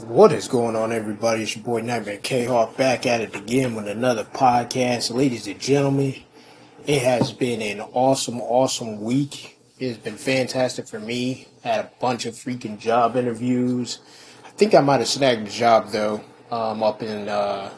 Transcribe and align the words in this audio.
What 0.00 0.32
is 0.32 0.48
going 0.48 0.74
on, 0.74 0.90
everybody? 0.90 1.42
It's 1.42 1.54
your 1.54 1.64
boy 1.66 1.82
Nightmare 1.82 2.16
K 2.16 2.46
Hawk 2.46 2.78
back 2.78 3.04
at 3.04 3.20
it 3.20 3.36
again 3.36 3.74
with 3.74 3.86
another 3.86 4.24
podcast. 4.24 5.14
Ladies 5.14 5.46
and 5.46 5.60
gentlemen, 5.60 6.14
it 6.86 7.02
has 7.02 7.30
been 7.30 7.60
an 7.60 7.80
awesome, 7.92 8.40
awesome 8.40 9.02
week. 9.02 9.58
It 9.78 9.88
has 9.88 9.98
been 9.98 10.16
fantastic 10.16 10.88
for 10.88 10.98
me. 10.98 11.46
Had 11.62 11.80
a 11.80 11.90
bunch 12.00 12.24
of 12.24 12.34
freaking 12.34 12.78
job 12.78 13.16
interviews. 13.16 13.98
I 14.46 14.48
think 14.50 14.74
I 14.74 14.80
might 14.80 15.00
have 15.00 15.08
snagged 15.08 15.46
a 15.46 15.50
job 15.50 15.90
though, 15.90 16.22
um, 16.50 16.82
up 16.82 17.02
in 17.02 17.28
uh, 17.28 17.70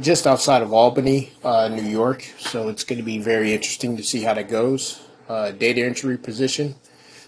just 0.00 0.26
outside 0.26 0.60
of 0.60 0.72
Albany, 0.72 1.32
uh, 1.44 1.68
New 1.68 1.88
York. 1.88 2.26
So 2.40 2.68
it's 2.68 2.82
going 2.82 2.98
to 2.98 3.04
be 3.04 3.18
very 3.18 3.54
interesting 3.54 3.96
to 3.96 4.02
see 4.02 4.22
how 4.22 4.34
that 4.34 4.48
goes. 4.48 5.00
Uh, 5.28 5.52
data 5.52 5.82
entry 5.82 6.18
position. 6.18 6.74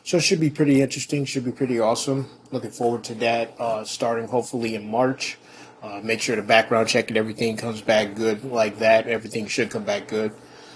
So 0.04 0.18
it 0.18 0.22
should 0.22 0.38
be 0.38 0.50
pretty 0.50 0.82
interesting. 0.82 1.24
Should 1.24 1.46
be 1.46 1.52
pretty 1.52 1.80
awesome. 1.80 2.28
Looking 2.52 2.70
forward 2.70 3.04
to 3.04 3.14
that. 3.16 3.54
Uh, 3.58 3.84
starting 3.84 4.28
hopefully 4.28 4.74
in 4.74 4.90
March. 4.90 5.38
Uh, 5.82 6.00
make 6.02 6.20
sure 6.20 6.36
the 6.36 6.42
background 6.42 6.88
check 6.88 7.08
and 7.08 7.16
everything 7.16 7.56
comes 7.56 7.80
back 7.80 8.14
good 8.14 8.44
like 8.44 8.78
that. 8.78 9.06
Everything 9.08 9.46
should 9.46 9.70
come 9.70 9.84
back 9.84 10.06
good. 10.08 10.32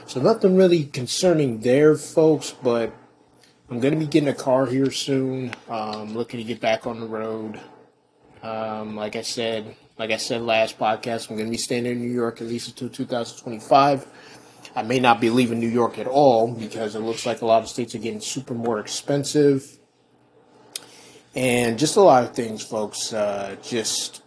So 0.06 0.22
nothing 0.22 0.56
really 0.56 0.84
concerning 0.84 1.60
there, 1.60 1.95
folks. 1.95 2.55
But 2.62 2.95
I'm 3.70 3.80
gonna 3.80 3.96
be 3.96 4.06
getting 4.06 4.30
a 4.30 4.34
car 4.34 4.64
here 4.64 4.91
soon. 4.91 5.55
Um, 5.69 6.14
looking 6.14 6.38
to 6.38 6.45
get 6.45 6.58
back 6.60 6.86
on 6.86 6.98
the 6.98 7.06
road. 7.06 7.60
Um, 8.42 8.97
like 8.97 9.14
I 9.14 9.22
said, 9.22 9.77
like 9.98 10.10
I 10.10 10.16
said 10.16 10.41
last 10.41 10.78
podcast, 10.78 11.28
I'm 11.28 11.36
gonna 11.36 11.50
be 11.50 11.58
staying 11.58 11.84
in 11.84 12.00
New 12.00 12.10
York 12.10 12.41
at 12.41 12.47
least 12.47 12.69
until 12.69 12.88
2025. 12.88 14.06
I 14.78 14.82
may 14.82 15.00
not 15.00 15.20
be 15.20 15.28
leaving 15.28 15.59
New 15.59 15.66
York 15.66 15.98
at 15.98 16.06
all 16.06 16.55
because 16.55 16.95
it 16.95 17.00
looks 17.00 17.27
like 17.27 17.42
a 17.42 17.46
lot 17.46 17.64
of 17.64 17.69
states 17.69 17.96
are 17.96 17.98
getting 17.98 18.20
super 18.20 18.55
more 18.55 18.78
expensive. 18.78 19.77
And 21.34 21.80
just 21.80 21.96
a 21.96 22.00
lot 22.00 22.23
of 22.23 22.32
things, 22.32 22.62
folks. 22.62 23.12
Uh, 23.12 23.56
just 23.60 24.22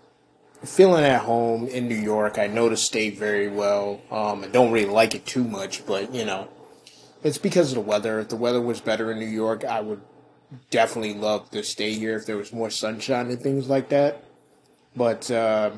feeling 0.66 1.06
at 1.06 1.22
home 1.22 1.70
in 1.70 1.88
New 1.88 1.96
York. 1.96 2.38
I 2.38 2.48
know 2.48 2.68
the 2.68 2.76
state 2.76 3.18
very 3.18 3.48
well. 3.48 4.02
Um, 4.12 4.44
I 4.44 4.48
don't 4.48 4.74
really 4.74 4.90
like 4.90 5.16
it 5.16 5.26
too 5.26 5.46
much, 5.46 5.86
but 5.86 6.14
you 6.14 6.26
know, 6.26 6.50
it's 7.24 7.38
because 7.38 7.70
of 7.70 7.76
the 7.76 7.90
weather. 7.90 8.20
If 8.20 8.28
the 8.28 8.36
weather 8.36 8.60
was 8.60 8.82
better 8.82 9.10
in 9.10 9.20
New 9.20 9.26
York, 9.26 9.64
I 9.64 9.80
would 9.80 10.02
definitely 10.70 11.14
love 11.14 11.50
to 11.52 11.64
stay 11.64 11.94
here 11.94 12.18
if 12.18 12.26
there 12.26 12.36
was 12.36 12.52
more 12.52 12.70
sunshine 12.70 13.28
and 13.28 13.40
things 13.40 13.70
like 13.70 13.88
that. 13.88 14.26
But 14.98 15.32
uh, 15.32 15.72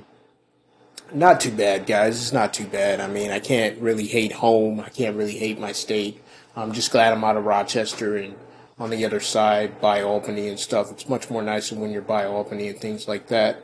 not 1.14 1.42
too 1.42 1.52
bad, 1.52 1.86
guys. 1.86 2.22
It's 2.22 2.34
not 2.34 2.54
too 2.54 2.66
bad. 2.66 3.00
I 3.00 3.08
mean, 3.08 3.32
I 3.32 3.40
can't 3.40 3.80
really 3.80 4.08
hate 4.08 4.32
home. 4.32 4.80
I 4.80 4.90
can't 4.90 5.16
really 5.16 5.38
hate 5.38 5.60
my 5.60 5.72
state. 5.72 6.22
I'm 6.56 6.72
just 6.72 6.92
glad 6.92 7.14
I'm 7.14 7.24
out 7.24 7.38
of 7.38 7.46
Rochester 7.46 8.18
and 8.18 8.36
on 8.80 8.90
the 8.90 9.06
other 9.06 9.20
side 9.20 9.80
by 9.80 10.02
Albany 10.02 10.48
and 10.48 10.60
stuff. 10.60 10.92
It's 10.92 11.08
much 11.08 11.30
more 11.30 11.42
nicer 11.42 11.76
when 11.76 11.92
you're 11.92 12.02
by 12.02 12.26
Albany 12.26 12.68
and 12.68 12.80
things 12.80 13.08
like 13.08 13.28
that. 13.28 13.64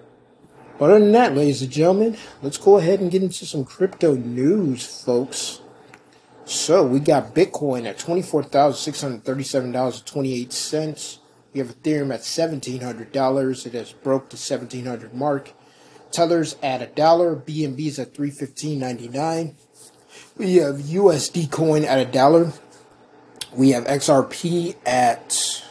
But 0.78 0.92
other 0.92 1.00
than 1.00 1.12
that, 1.12 1.36
ladies 1.36 1.62
and 1.62 1.72
gentlemen, 1.72 2.18
let's 2.42 2.58
go 2.58 2.78
ahead 2.78 3.02
and 3.02 3.12
get 3.12 3.24
into 3.24 3.46
some 3.46 3.66
crypto 3.66 4.16
news, 4.16 5.04
folks. 5.04 5.62
So 6.46 6.86
we 6.86 7.00
got 7.00 7.36
Bitcoin 7.36 7.86
at 7.86 8.00
twenty-four 8.00 8.44
thousand 8.44 8.80
six 8.80 9.02
hundred 9.02 9.24
thirty-seven 9.24 9.72
dollars 9.72 9.98
and 9.98 10.06
twenty-eight 10.06 10.54
cents. 10.54 11.20
We 11.54 11.60
have 11.60 11.68
Ethereum 11.68 12.14
at 12.14 12.24
seventeen 12.24 12.82
hundred 12.82 13.12
dollars. 13.12 13.66
It 13.66 13.74
has 13.74 13.92
broke 13.92 14.30
the 14.30 14.38
seventeen 14.38 14.86
hundred 14.86 15.14
mark. 15.14 15.52
Tethers 16.12 16.56
at 16.62 16.82
a 16.82 16.88
dollar. 16.88 17.36
BNB's 17.36 18.00
at 18.00 18.14
three 18.14 18.32
fifteen 18.32 18.80
ninety 18.80 19.08
nine. 19.08 19.56
We 20.38 20.56
have 20.56 20.76
USD 20.76 21.52
coin 21.52 21.84
at 21.84 22.00
a 22.00 22.10
dollar. 22.10 22.54
We 23.54 23.72
have 23.72 23.86
XRP 23.86 24.76
at 24.86 25.64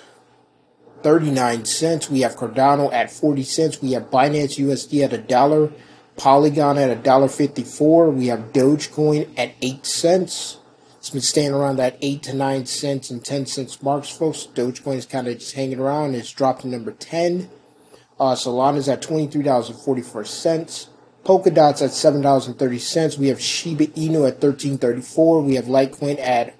39 1.03 1.65
cents. 1.65 2.11
We 2.11 2.21
have 2.21 2.37
Cardano 2.37 2.93
at 2.93 3.11
40 3.11 3.43
cents. 3.45 3.81
We 3.81 3.93
have 3.93 4.11
Binance 4.11 4.59
USD 4.59 5.05
at 5.05 5.13
a 5.13 5.19
dollar. 5.19 5.73
Polygon 6.17 6.77
at 6.77 6.91
a 6.91 6.97
dollar 6.97 7.29
54. 7.29 8.11
We 8.11 8.27
have 8.27 8.53
Dogecoin 8.53 9.29
at 9.39 9.53
8 9.63 9.87
cents. 9.87 10.59
It's 10.99 11.11
been 11.11 11.21
staying 11.21 11.53
around 11.53 11.77
that 11.77 11.97
8 12.03 12.23
to 12.25 12.35
9 12.35 12.67
cents 12.67 13.11
and 13.11 13.25
10 13.25 13.47
cents 13.47 13.81
marks, 13.83 14.09
folks. 14.09 14.49
Dogecoin 14.53 14.97
is 14.97 15.07
kind 15.07 15.29
of 15.29 15.39
just 15.39 15.55
hanging 15.55 15.79
around. 15.79 16.17
It's 16.17 16.33
dropped 16.33 16.63
to 16.63 16.69
number 16.69 16.91
10. 16.91 17.49
Uh, 18.19 18.35
Solana's 18.35 18.89
at 18.89 19.03
$23.44. 19.03 20.89
Polkadot's 21.25 21.83
at 21.83 21.91
$7.30. 21.91 23.19
We 23.19 23.29
have 23.29 23.41
Shiba 23.41 23.87
Inu 23.89 24.27
at 24.27 24.41
$13.34. 24.41 25.45
We 25.45 25.57
have 25.57 25.67
Litecoin 25.67 26.19
at 26.19 26.55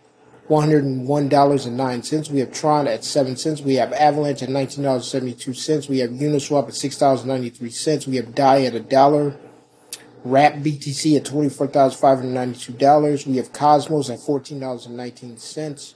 $101.09. 0.49 2.31
We 2.31 2.41
have 2.41 2.53
Tron 2.53 2.87
at 2.87 3.05
7 3.05 3.37
cents. 3.37 3.61
We 3.61 3.75
have 3.75 3.93
Avalanche 3.93 4.43
at 4.43 4.49
$19.72. 4.49 5.89
We 5.89 5.99
have 5.99 6.11
Uniswap 6.11 6.69
at 6.69 6.75
$6.93. 6.75 8.07
We 8.07 8.17
have 8.17 8.35
DAI 8.35 8.65
at 8.65 8.75
a 8.75 8.81
dollar. 8.81 9.37
Wrap 10.25 10.55
BTC 10.55 11.17
at 11.17 11.25
$24,592. 11.25 13.27
We 13.27 13.37
have 13.37 13.53
Cosmos 13.53 14.11
at 14.11 14.19
$14.19. 14.19 15.95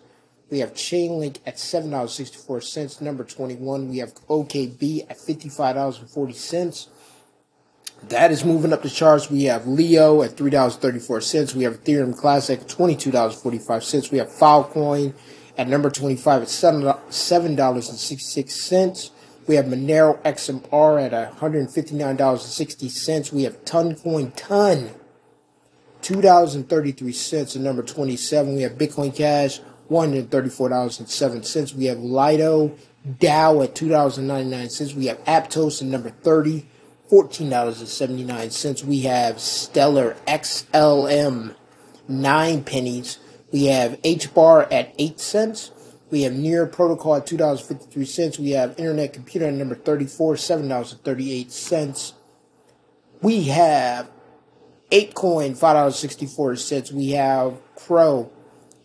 We 0.52 0.58
have 0.58 0.74
Chainlink 0.74 1.38
at 1.46 1.56
$7.64. 1.56 3.00
Number 3.00 3.24
21. 3.24 3.88
We 3.88 3.98
have 3.98 4.14
OKB 4.26 5.06
at 5.08 5.16
$55.40. 5.16 6.88
That 8.10 8.30
is 8.30 8.44
moving 8.44 8.74
up 8.74 8.82
the 8.82 8.90
charts. 8.90 9.30
We 9.30 9.44
have 9.44 9.66
Leo 9.66 10.20
at 10.20 10.36
three 10.36 10.50
dollars 10.50 10.74
thirty 10.76 10.98
four 10.98 11.20
cents. 11.20 11.54
We 11.54 11.62
have 11.62 11.84
Ethereum 11.84 12.18
Classic 12.18 12.60
at 12.60 12.68
twenty 12.68 12.96
two 12.96 13.12
dollars 13.12 13.40
forty 13.40 13.58
five 13.60 13.84
cents. 13.84 14.10
We 14.10 14.18
have 14.18 14.26
Filecoin 14.26 15.14
at 15.56 15.68
number 15.68 15.88
twenty 15.88 16.16
five 16.16 16.42
at 16.42 16.48
seven 16.48 16.92
seven 17.10 17.54
dollars 17.54 17.88
and 17.88 17.96
sixty 17.96 18.26
six 18.26 18.60
cents. 18.60 19.12
We 19.46 19.54
have 19.54 19.66
Monero 19.66 20.20
XMR 20.24 21.00
at 21.00 21.12
one 21.12 21.36
hundred 21.36 21.70
fifty 21.70 21.94
nine 21.94 22.16
dollars 22.16 22.42
and 22.42 22.50
sixty 22.50 22.88
cents. 22.88 23.32
We 23.32 23.44
have 23.44 23.64
Toncoin 23.64 24.32
Ton 24.34 24.90
two 26.00 26.20
dollars 26.20 26.56
and 26.56 26.68
thirty 26.68 26.90
three 26.90 27.12
cents. 27.12 27.54
At 27.54 27.62
number 27.62 27.84
twenty 27.84 28.16
seven, 28.16 28.56
we 28.56 28.62
have 28.62 28.72
Bitcoin 28.72 29.14
Cash 29.14 29.60
one 29.92 30.08
hundred 30.08 30.30
thirty 30.30 30.48
four 30.48 30.68
dollars 30.68 30.98
and 30.98 31.08
seven 31.08 31.42
cents. 31.42 31.74
We 31.74 31.84
have 31.84 31.98
Lido 31.98 32.76
DAO 33.06 33.64
at 33.64 33.74
two 33.74 33.88
dollars 33.88 34.18
and 34.18 34.26
ninety 34.26 34.50
nine 34.50 34.70
cents. 34.70 34.94
We 34.94 35.06
have 35.06 35.22
Aptos 35.24 35.82
at 35.82 35.88
number 35.88 36.10
thirty. 36.10 36.66
$14.79. 37.10 38.84
We 38.84 39.00
have 39.00 39.38
Stellar 39.38 40.16
XLM, 40.26 41.54
9 42.08 42.64
pennies. 42.64 43.18
We 43.52 43.66
have 43.66 44.00
H 44.02 44.32
bar 44.32 44.66
at 44.72 44.94
8 44.98 45.20
cents. 45.20 45.72
We 46.10 46.22
have 46.22 46.32
Near 46.32 46.64
Protocol 46.66 47.16
at 47.16 47.26
$2.53. 47.26 48.38
We 48.38 48.52
have 48.52 48.78
Internet 48.78 49.12
Computer 49.12 49.46
at 49.46 49.52
number 49.52 49.74
34, 49.74 50.36
$7.38. 50.36 52.12
We 53.20 53.44
have 53.44 54.10
ApeCoin, 54.90 55.56
$5.64. 55.56 56.92
We 56.92 57.10
have 57.10 57.58
Crow, 57.76 58.30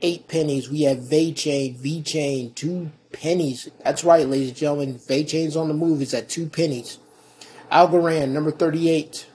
8 0.02 0.28
pennies. 0.28 0.70
We 0.70 0.82
have 0.84 0.98
VeChain, 0.98 1.78
VeChain, 1.78 2.54
2 2.56 2.92
pennies. 3.12 3.70
That's 3.84 4.04
right, 4.04 4.28
ladies 4.28 4.50
and 4.50 4.58
gentlemen. 4.58 5.00
VeChain's 5.00 5.56
on 5.56 5.68
the 5.68 5.74
move. 5.74 6.02
It's 6.02 6.14
at 6.14 6.30
2 6.30 6.48
pennies. 6.48 7.00
Algorand, 7.72 8.30
number 8.30 8.52
38, 8.52 9.26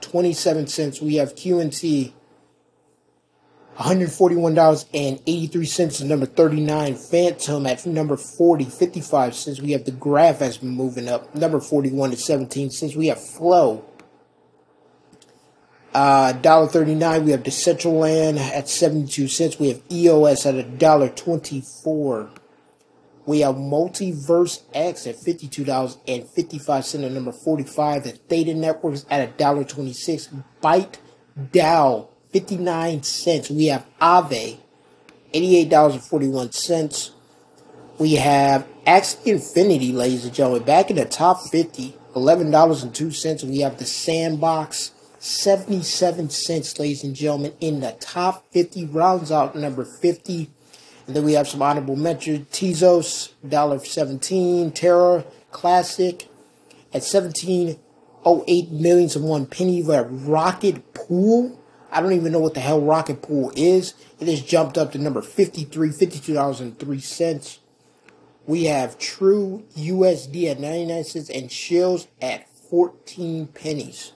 27 0.00 0.66
cents. 0.68 1.02
We 1.02 1.16
have 1.16 1.34
QNT, 1.34 2.12
$141.83 3.78 5.98
to 5.98 6.04
number 6.04 6.26
39. 6.26 6.94
Fantom 6.94 7.66
at 7.66 7.84
number 7.84 8.16
40, 8.16 8.66
55 8.66 9.34
cents. 9.34 9.60
We 9.60 9.72
have 9.72 9.84
the 9.84 9.90
graph 9.90 10.38
has 10.38 10.58
been 10.58 10.70
moving 10.70 11.08
up. 11.08 11.34
Number 11.34 11.58
41 11.60 12.12
to 12.12 12.16
17 12.16 12.70
cents. 12.70 12.94
We 12.94 13.08
have 13.08 13.20
Flow. 13.20 13.84
Uh, 15.94 16.32
$1.39. 16.32 17.24
We 17.24 17.30
have 17.30 17.44
Decentraland 17.44 18.38
at 18.38 18.68
72 18.68 19.28
cents. 19.28 19.60
We 19.60 19.68
have 19.68 19.80
EOS 19.90 20.44
at 20.44 20.56
$1.24. 20.56 22.30
We 23.26 23.40
have 23.40 23.54
Multiverse 23.54 24.62
X 24.74 25.06
at 25.06 25.16
$52.55 25.16 27.04
at 27.04 27.12
number 27.12 27.32
45. 27.32 28.04
The 28.04 28.10
Theta 28.10 28.54
Networks 28.54 29.06
at 29.08 29.38
$1.26. 29.38 30.42
Byte 30.62 30.96
Dow, 31.52 32.08
59 32.32 33.02
cents. 33.02 33.50
We 33.50 33.66
have 33.66 33.86
Aave, 34.00 34.58
$88.41. 35.32 37.10
We 37.98 38.14
have 38.14 38.66
Axie 38.86 39.26
Infinity, 39.26 39.92
ladies 39.92 40.24
and 40.24 40.34
gentlemen, 40.34 40.64
back 40.64 40.90
in 40.90 40.96
the 40.96 41.04
top 41.04 41.40
50, 41.50 41.96
$11.02. 42.14 43.44
We 43.44 43.60
have 43.60 43.78
the 43.78 43.84
Sandbox, 43.84 44.90
77 45.24 46.28
cents, 46.28 46.78
ladies 46.78 47.02
and 47.02 47.16
gentlemen, 47.16 47.54
in 47.58 47.80
the 47.80 47.92
top 47.92 48.44
50. 48.52 48.84
Rounds 48.84 49.32
out 49.32 49.56
number 49.56 49.82
50. 49.82 50.50
And 51.06 51.16
then 51.16 51.24
we 51.24 51.32
have 51.32 51.48
some 51.48 51.62
honorable 51.62 51.96
mentions. 51.96 52.46
Tezos, 52.48 53.32
$1.17. 53.46 54.74
Terra 54.74 55.24
Classic 55.50 56.28
at 56.92 57.00
17.08 57.00 58.70
millions 58.70 59.16
and 59.16 59.24
one 59.24 59.46
penny. 59.46 59.82
We 59.82 59.94
have 59.94 60.28
Rocket 60.28 60.92
Pool. 60.92 61.58
I 61.90 62.02
don't 62.02 62.12
even 62.12 62.30
know 62.30 62.40
what 62.40 62.52
the 62.52 62.60
hell 62.60 62.82
Rocket 62.82 63.22
Pool 63.22 63.50
is. 63.56 63.94
It 64.20 64.28
has 64.28 64.42
jumped 64.42 64.76
up 64.76 64.92
to 64.92 64.98
number 64.98 65.22
53, 65.22 65.88
$52.03. 65.88 67.58
We 68.46 68.64
have 68.64 68.98
True 68.98 69.64
USD 69.74 70.50
at 70.50 70.60
99 70.60 71.04
cents 71.04 71.30
and 71.30 71.48
Chiliz 71.48 72.08
at 72.20 72.46
14 72.68 73.46
pennies. 73.46 74.12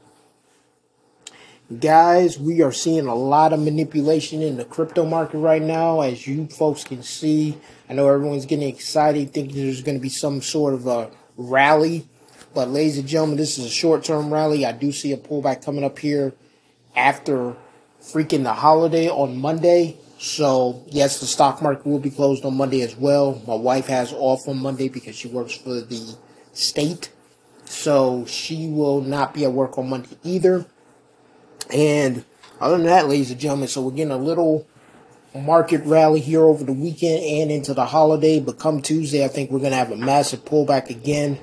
Guys, 1.77 2.39
we 2.39 2.63
are 2.63 2.73
seeing 2.73 3.07
a 3.07 3.15
lot 3.15 3.53
of 3.53 3.61
manipulation 3.61 4.41
in 4.41 4.57
the 4.57 4.65
crypto 4.65 5.05
market 5.05 5.37
right 5.37 5.61
now, 5.61 6.01
as 6.01 6.27
you 6.27 6.47
folks 6.47 6.83
can 6.83 7.03
see. 7.03 7.59
I 7.91 7.93
know 7.93 8.09
everyone's 8.09 8.47
getting 8.47 8.67
excited, 8.67 9.35
thinking 9.35 9.55
there's 9.55 9.83
going 9.83 9.99
to 9.99 10.01
be 10.01 10.09
some 10.09 10.41
sort 10.41 10.73
of 10.73 10.87
a 10.87 11.11
rally. 11.37 12.09
But, 12.55 12.71
ladies 12.71 12.97
and 12.97 13.07
gentlemen, 13.07 13.37
this 13.37 13.59
is 13.59 13.67
a 13.67 13.71
short 13.71 14.03
term 14.03 14.33
rally. 14.33 14.65
I 14.65 14.73
do 14.73 14.93
see 14.93 15.13
a 15.13 15.19
pullback 15.19 15.63
coming 15.63 15.85
up 15.85 15.99
here 15.99 16.33
after 16.97 17.55
freaking 18.01 18.45
the 18.45 18.55
holiday 18.55 19.11
on 19.11 19.37
Monday. 19.37 19.99
So, 20.19 20.83
yes, 20.87 21.21
the 21.21 21.27
stock 21.27 21.61
market 21.61 21.87
will 21.87 21.99
be 21.99 22.09
closed 22.09 22.47
on 22.47 22.57
Monday 22.57 22.81
as 22.81 22.97
well. 22.97 23.43
My 23.47 23.57
wife 23.57 23.89
has 23.89 24.15
off 24.15 24.49
on 24.49 24.57
Monday 24.57 24.89
because 24.89 25.17
she 25.17 25.29
works 25.29 25.55
for 25.55 25.83
the 25.83 26.17
state. 26.55 27.11
So, 27.67 28.25
she 28.25 28.69
will 28.69 29.03
not 29.03 29.35
be 29.35 29.45
at 29.45 29.53
work 29.53 29.77
on 29.77 29.91
Monday 29.91 30.17
either. 30.25 30.65
And 31.73 32.25
other 32.61 32.77
than 32.77 32.87
that, 32.87 33.09
ladies 33.09 33.31
and 33.31 33.41
gentlemen, 33.41 33.69
so 33.69 33.83
we're 33.83 33.93
getting 33.93 34.13
a 34.13 34.17
little 34.17 34.67
market 35.35 35.85
rally 35.85 36.21
here 36.21 36.43
over 36.43 36.65
the 36.65 36.73
weekend 36.73 37.23
and 37.23 37.51
into 37.51 37.75
the 37.75 37.85
holiday. 37.87 38.41
But 38.41 38.59
come 38.59 38.81
Tuesday, 38.83 39.25
I 39.25 39.29
think 39.29 39.51
we're 39.51 39.61
going 39.61 39.73
to 39.73 39.77
have 39.77 39.93
a 39.93 39.97
massive 39.97 40.45
pullback 40.45 40.91
again. 40.91 41.39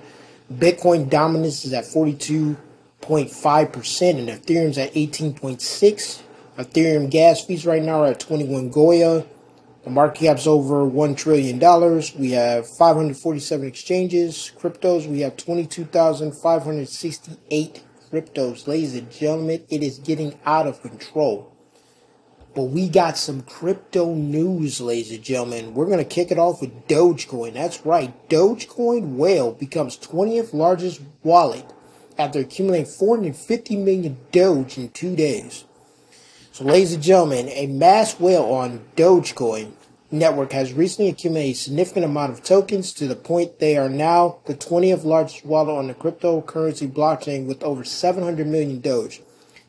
Bitcoin 0.52 1.10
dominance 1.10 1.66
is 1.66 1.74
at 1.74 1.86
42.5% 1.86 4.20
and 4.20 4.30
Ethereum's 4.30 4.78
at 4.78 4.94
18.6. 4.94 6.22
Ethereum 6.58 7.10
gas 7.10 7.44
fees 7.44 7.66
right 7.66 7.82
now 7.82 8.04
are 8.04 8.12
at 8.12 8.20
21 8.20 8.72
Gwei. 8.72 9.26
The 9.84 9.90
market 9.90 10.20
cap's 10.20 10.46
over 10.48 10.86
$1 10.86 11.18
trillion. 11.18 11.58
We 12.20 12.32
have 12.32 12.68
547 12.68 13.68
exchanges. 13.68 14.52
Cryptos, 14.58 15.08
we 15.08 15.22
have 15.22 15.38
22,568 15.38 17.84
cryptos. 18.16 18.68
Ladies 18.68 18.96
and 18.96 19.12
gentlemen, 19.12 19.64
it 19.70 19.84
is 19.84 20.00
getting 20.00 20.40
out 20.46 20.68
of 20.68 20.82
control. 20.82 21.52
But 22.56 22.66
we 22.66 22.88
got 22.88 23.18
some 23.18 23.42
crypto 23.42 24.14
news, 24.14 24.80
ladies 24.80 25.12
and 25.12 25.24
gentlemen. 25.24 25.74
We're 25.74 25.88
going 25.88 25.98
to 25.98 26.06
kick 26.06 26.32
it 26.32 26.40
off 26.40 26.62
with 26.62 26.88
Dogecoin. 26.88 27.54
That's 27.54 27.86
right. 27.86 28.14
Dogecoin 28.30 29.16
Whale 29.16 29.52
becomes 29.52 29.98
20th 29.98 30.54
largest 30.54 31.02
wallet 31.24 31.66
after 32.18 32.40
accumulating 32.40 32.86
450 32.86 33.76
million 33.76 34.18
Doge 34.32 34.78
in 34.78 34.90
two 34.90 35.18
days. 35.18 35.66
So, 36.54 36.64
ladies 36.64 36.94
and 36.94 37.04
gentlemen, 37.04 37.50
a 37.50 37.68
mass 37.68 38.18
whale 38.18 38.46
on 38.46 38.86
Dogecoin 38.96 39.74
network 40.12 40.52
has 40.52 40.74
recently 40.74 41.10
accumulated 41.10 41.52
a 41.52 41.58
significant 41.58 42.06
amount 42.06 42.32
of 42.32 42.44
tokens 42.44 42.94
to 42.94 43.08
the 43.08 43.16
point 43.16 43.60
they 43.60 43.78
are 43.78 43.90
now 43.90 44.38
the 44.46 44.54
20th 44.54 45.04
largest 45.04 45.46
wallet 45.46 45.76
on 45.76 45.88
the 45.88 45.94
cryptocurrency 45.94 46.92
blockchain 46.92 47.46
with 47.48 47.64
over 47.64 47.84
700 47.84 48.46
million 48.48 48.80
Doge. 48.80 49.22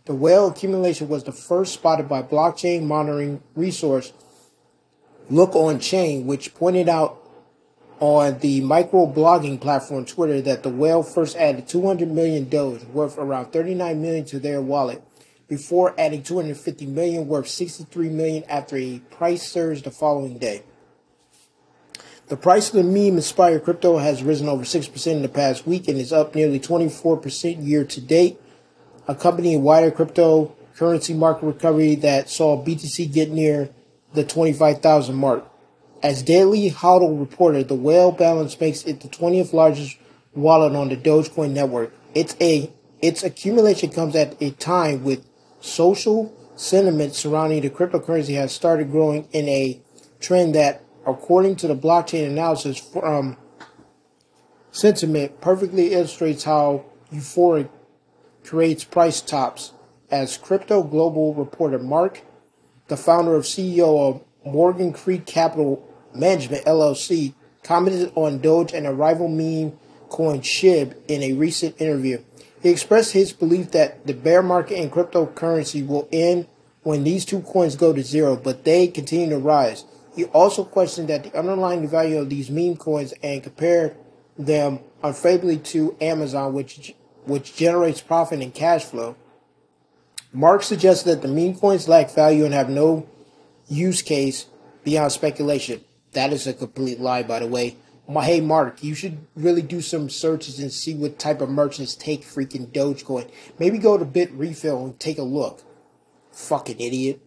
The 0.05 0.15
whale 0.15 0.49
accumulation 0.49 1.09
was 1.09 1.25
the 1.25 1.33
first 1.33 1.75
spotted 1.75 2.09
by 2.09 2.23
blockchain 2.23 2.85
monitoring 2.85 3.43
resource 3.55 4.13
Lookonchain, 5.31 6.25
which 6.25 6.55
pointed 6.55 6.89
out 6.89 7.21
on 7.99 8.39
the 8.39 8.61
microblogging 8.61 9.61
platform 9.61 10.05
Twitter 10.05 10.41
that 10.43 10.63
the 10.63 10.69
whale 10.69 11.03
first 11.03 11.37
added 11.37 11.67
200 11.67 12.11
million 12.11 12.49
Doge, 12.49 12.85
worth 12.85 13.19
around 13.19 13.53
39 13.53 14.01
million, 14.01 14.25
to 14.27 14.39
their 14.39 14.61
wallet 14.61 15.03
before 15.49 15.95
adding 15.99 16.23
250 16.23 16.87
million 16.87 17.29
worth 17.29 17.49
63 17.49 18.09
million 18.09 18.45
after 18.45 18.77
a 18.77 18.99
price 19.11 19.43
surge 19.49 19.83
the 19.83 19.91
following 19.91 20.39
day. 20.39 20.63
The 22.29 22.37
price 22.37 22.69
of 22.69 22.75
the 22.75 22.83
meme 22.83 23.17
inspired 23.17 23.63
crypto 23.63 23.99
has 23.99 24.25
risen 24.25 24.49
over 24.49 24.65
6% 24.65 25.07
in 25.07 25.23
the 25.23 25.29
past 25.29 25.65
week 25.65 25.87
and 25.87 25.97
is 25.97 26.13
up 26.13 26.35
nearly 26.35 26.59
24% 26.59 27.65
year 27.65 27.85
to 27.85 28.01
date, 28.01 28.41
accompanying 29.07 29.63
wider 29.63 29.93
cryptocurrency 29.93 31.15
market 31.15 31.47
recovery 31.47 31.95
that 31.97 32.29
saw 32.29 32.65
BTC 32.65 33.13
get 33.13 33.31
near 33.31 33.71
the 34.15 34.25
25,000 34.25 35.15
mark. 35.15 35.49
As 36.03 36.23
Daily 36.23 36.71
Hodl 36.71 37.19
reported, 37.19 37.69
the 37.69 37.75
whale 37.75 38.11
balance 38.11 38.59
makes 38.61 38.83
it 38.85 39.01
the 39.01 39.09
20th 39.09 39.53
largest 39.53 39.97
wallet 40.35 40.75
on 40.75 40.89
the 40.89 40.97
Dogecoin 40.97 41.53
network. 41.53 41.93
It's 42.15 42.35
a 42.41 42.73
its 43.01 43.23
accumulation 43.23 43.91
comes 43.91 44.17
at 44.17 44.41
a 44.41 44.51
time 44.53 45.05
with 45.05 45.25
social 45.67 46.33
Santiment 46.57 47.15
surrounding 47.15 47.61
the 47.61 47.69
cryptocurrency 47.69 48.35
has 48.35 48.51
started 48.51 48.91
growing 48.91 49.29
in 49.33 49.47
a 49.47 49.79
trend 50.21 50.55
that, 50.55 50.83
according 51.07 51.57
to 51.57 51.69
the 51.69 51.77
blockchain 51.77 52.27
analysis 52.27 52.79
from 52.79 53.37
sentiment, 54.71 55.41
perfectly 55.43 55.93
illustrates 55.93 56.45
how 56.45 56.87
euphoric 57.13 57.69
creates 58.43 58.85
price 58.85 59.21
tops. 59.21 59.73
As 60.11 60.39
Crypto 60.39 60.83
Globe 60.83 61.37
reporter 61.37 61.79
Mark, 61.79 62.23
the 62.89 62.97
founder 62.97 63.35
of 63.35 63.45
CEO 63.45 64.09
of 64.09 64.23
Morgan 64.51 64.93
Creek 64.93 65.27
Capital 65.27 65.87
Management 66.15 66.65
LLC, 66.65 67.35
commented 67.63 68.13
on 68.15 68.39
Doge 68.39 68.73
and 68.73 68.87
a 68.87 68.95
rival 68.95 69.29
meme 69.29 69.77
coin 70.09 70.41
SHIB 70.41 70.95
in 71.09 71.23
a 71.23 71.33
recent 71.35 71.79
interview. 71.81 72.23
He 72.67 72.73
expressed 72.73 73.13
his 73.13 73.33
belief 73.33 73.71
that 73.71 74.09
the 74.09 74.13
bear 74.13 74.43
market 74.43 74.83
in 74.83 74.91
cryptocurrency 74.91 75.87
will 75.87 76.09
end 76.11 76.49
when 76.83 77.05
these 77.05 77.25
two 77.25 77.43
coins 77.43 77.77
go 77.77 77.93
to 77.93 78.03
zero, 78.03 78.35
but 78.35 78.65
they 78.65 78.89
continue 78.89 79.31
to 79.31 79.39
rise. 79.39 79.85
He 80.17 80.25
also 80.25 80.65
questioned 80.65 81.07
that 81.07 81.23
the 81.23 81.39
underlying 81.39 81.87
value 81.87 82.19
of 82.19 82.29
these 82.29 82.51
meme 82.51 82.77
coins 82.77 83.15
and 83.23 83.41
compared 83.41 83.95
them 84.37 84.81
unfavorably 85.01 85.59
to 85.59 85.97
Amazon, 86.01 86.55
which 86.55 86.93
which 87.25 87.55
generates 87.55 88.01
profit 88.01 88.43
and 88.43 88.53
cash 88.53 88.83
flow. 88.83 89.15
Mark 90.33 90.65
suggested 90.65 91.09
that 91.09 91.23
the 91.23 91.29
meme 91.29 91.55
coins 91.55 91.87
lack 91.87 92.11
value 92.11 92.45
and 92.45 92.53
have 92.53 92.69
no 92.69 93.07
use 93.69 94.03
case 94.03 94.47
beyond 94.83 95.13
speculation. 95.13 95.85
That 96.15 96.33
is 96.33 96.49
a 96.49 96.53
complete 96.53 96.99
lie, 96.99 97.23
by 97.23 97.39
the 97.39 97.47
way 97.47 97.77
my 98.09 98.25
hey 98.25 98.41
Mark, 98.41 98.85
you 98.85 98.95
should 98.95 99.19
really 99.35 99.63
do 99.63 99.81
some 99.81 100.09
searches 100.09 100.61
and 100.61 100.73
see 100.73 100.95
what 100.95 101.19
type 101.19 101.41
of 101.41 101.49
merchants 101.49 101.95
take 101.95 102.23
freaking 102.23 102.67
Dogecoin. 102.69 103.29
Maybe 103.59 103.79
go 103.79 103.99
to 103.99 104.05
Bitrefill 104.05 104.85
and 104.85 105.01
take 105.01 105.19
a 105.19 105.23
look. 105.23 105.63
Fucking 106.33 106.79
idiot. 106.81 107.21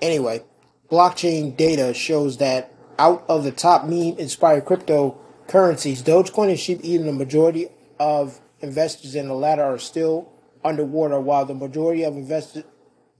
Anyway, 0.00 0.42
blockchain 0.90 1.56
data 1.56 1.94
shows 1.94 2.38
that 2.38 2.72
out 2.98 3.24
of 3.28 3.44
the 3.44 3.52
top 3.52 3.84
meme 3.84 4.18
inspired 4.18 4.64
cryptocurrencies, 4.64 6.02
Dogecoin 6.02 6.50
and 6.50 6.58
Shiba 6.58 6.82
Inu, 6.82 7.04
the 7.04 7.12
majority 7.12 7.68
of 8.00 8.40
investors 8.60 9.14
in 9.14 9.28
the 9.28 9.34
latter 9.34 9.62
are 9.62 9.78
still 9.78 10.32
underwater, 10.64 11.20
while 11.20 11.44
the 11.44 11.54
majority 11.54 12.02
of 12.02 12.16
investors 12.16 12.64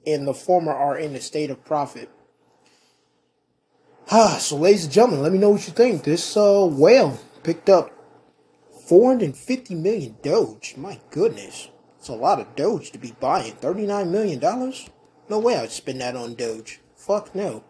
in 0.05 0.25
the 0.25 0.35
former 0.35 0.73
are 0.73 0.99
in 0.99 1.15
a 1.15 1.21
state 1.21 1.50
of 1.50 1.65
profit. 1.65 2.11
Ah, 4.16 4.37
so 4.38 4.54
ladies 4.54 4.85
and 4.85 4.92
gentlemen, 4.92 5.23
let 5.23 5.33
me 5.33 5.38
know 5.38 5.50
what 5.50 5.66
you 5.66 5.73
think. 5.73 6.04
This 6.04 6.37
uh, 6.37 6.68
whale 6.71 7.18
picked 7.42 7.68
up 7.68 7.90
450 8.87 9.75
million 9.75 10.14
Doge. 10.23 10.76
My 10.76 11.00
goodness. 11.11 11.68
It's 11.99 12.06
a 12.06 12.12
lot 12.12 12.38
of 12.38 12.54
Doge 12.54 12.92
to 12.92 12.99
be 12.99 13.11
buying. 13.18 13.54
$39 13.54 14.11
million? 14.11 14.73
No 15.28 15.38
way 15.40 15.56
I'd 15.56 15.73
spend 15.73 16.00
that 16.00 16.14
on 16.14 16.35
Doge. 16.35 16.78
Fuck 16.94 17.35
no. 17.35 17.64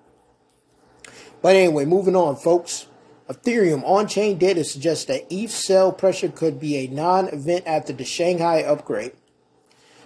But 1.41 1.57
anyway, 1.57 1.87
moving 1.87 2.15
on, 2.15 2.37
folks. 2.37 2.89
Ethereum 3.27 3.83
on-chain 3.83 4.37
data 4.37 4.65
suggests 4.65 5.07
that 5.07 5.25
ETH 5.31 5.51
sell 5.51 5.93
pressure 5.93 6.29
could 6.29 6.61
be 6.61 6.77
a 6.77 6.89
non-event 6.89 7.67
after 7.67 7.95
the 7.95 8.05
Shanghai 8.05 8.61
upgrade. 8.61 9.13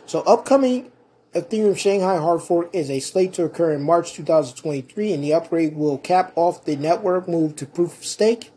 So 0.07 0.21
upcoming 0.21 0.93
Ethereum 1.35 1.77
Shanghai 1.77 2.17
hard 2.17 2.41
fork 2.41 2.71
is 2.73 2.91
a 2.91 3.01
slate 3.01 3.35
to 3.35 3.45
occur 3.45 3.73
in 3.73 3.83
March 3.83 4.15
2023, 4.15 5.13
and 5.13 5.23
the 5.23 5.35
upgrade 5.35 5.77
will 5.77 5.99
cap 5.99 6.33
off 6.37 6.65
the 6.65 6.75
network 6.75 7.29
move 7.29 7.55
to 7.57 7.67
proof 7.67 7.99
of 7.99 8.05
stake, 8.05 8.51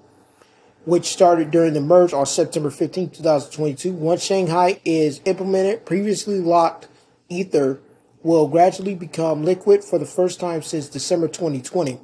which 0.86 1.06
started 1.06 1.52
during 1.52 1.74
the 1.74 1.82
merge 1.82 2.14
on 2.14 2.26
September 2.26 2.70
15, 2.70 3.10
2022. 3.10 3.92
Once 3.92 4.24
Shanghai 4.24 4.80
is 4.86 5.20
implemented, 5.26 5.86
previously 5.86 6.40
locked 6.40 6.88
Ether 7.28 7.82
will 8.24 8.48
gradually 8.48 8.96
become 8.96 9.44
liquid 9.44 9.84
for 9.84 10.00
the 10.00 10.06
first 10.06 10.40
time 10.40 10.62
since 10.62 10.88
December 10.88 11.28
2020. 11.28 12.00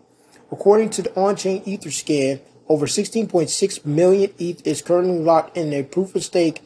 According 0.52 0.90
to 0.92 1.02
the 1.02 1.16
on-chain 1.18 1.64
Etherscan, 1.64 2.42
over 2.68 2.88
16.6 2.88 3.86
million 3.86 4.34
ETH 4.38 4.68
is 4.68 4.82
currently 4.82 5.20
locked 5.20 5.56
in 5.56 5.72
a 5.72 5.84
proof 5.84 6.14
of 6.14 6.24
stake 6.24 6.62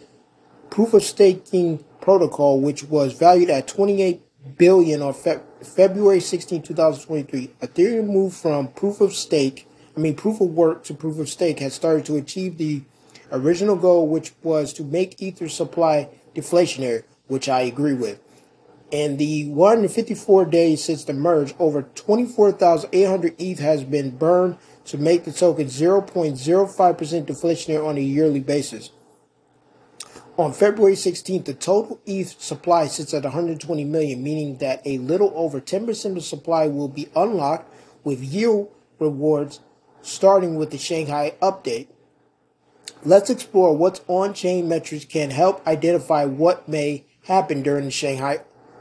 proof 0.71 0.93
of 0.93 1.03
staking 1.03 1.83
protocol, 2.01 2.59
which 2.59 2.83
was 2.83 3.13
valued 3.13 3.49
at 3.49 3.67
28 3.67 4.21
billion 4.57 5.01
on 5.01 5.13
Fe- 5.13 5.41
February 5.61 6.19
16, 6.19 6.61
2023. 6.61 7.51
Ethereum 7.61 8.07
moved 8.07 8.35
from 8.35 8.67
proof 8.69 8.99
of 9.01 9.13
stake, 9.13 9.67
I 9.95 9.99
mean 9.99 10.15
proof 10.15 10.41
of 10.41 10.49
work 10.49 10.83
to 10.85 10.93
proof 10.93 11.19
of 11.19 11.29
stake, 11.29 11.59
has 11.59 11.73
started 11.73 12.05
to 12.05 12.17
achieve 12.17 12.57
the 12.57 12.81
original 13.31 13.75
goal, 13.75 14.07
which 14.07 14.33
was 14.43 14.73
to 14.73 14.83
make 14.83 15.21
Ether 15.21 15.47
supply 15.47 16.09
deflationary, 16.35 17.03
which 17.27 17.47
I 17.47 17.61
agree 17.61 17.93
with. 17.93 18.19
In 18.91 19.15
the 19.15 19.47
154 19.47 20.45
days 20.45 20.83
since 20.83 21.05
the 21.05 21.13
merge, 21.13 21.53
over 21.59 21.83
24,800 21.83 23.35
ETH 23.39 23.59
has 23.59 23.85
been 23.85 24.17
burned 24.17 24.57
to 24.85 24.97
make 24.97 25.23
the 25.23 25.31
token 25.31 25.67
0.05% 25.67 27.25
deflationary 27.25 27.87
on 27.87 27.97
a 27.97 28.01
yearly 28.01 28.41
basis. 28.41 28.89
On 30.41 30.51
February 30.51 30.95
16th, 30.95 31.45
the 31.45 31.53
total 31.53 32.01
ETH 32.07 32.41
supply 32.41 32.87
sits 32.87 33.13
at 33.13 33.21
120 33.21 33.85
million, 33.85 34.23
meaning 34.23 34.57
that 34.57 34.81
a 34.85 34.97
little 34.97 35.31
over 35.35 35.61
10% 35.61 36.17
of 36.17 36.23
supply 36.23 36.65
will 36.65 36.87
be 36.87 37.09
unlocked 37.15 37.71
with 38.03 38.23
yield 38.23 38.71
rewards 38.97 39.59
starting 40.01 40.55
with 40.55 40.71
the 40.71 40.79
Shanghai 40.79 41.35
update. 41.43 41.89
Let's 43.05 43.29
explore 43.29 43.77
what 43.77 44.03
on 44.07 44.33
chain 44.33 44.67
metrics 44.67 45.05
can 45.05 45.29
help 45.29 45.65
identify 45.67 46.25
what 46.25 46.67
may 46.67 47.05
happen 47.25 47.61
during 47.61 47.85
the 47.85 47.91
Shanghai 47.91 48.39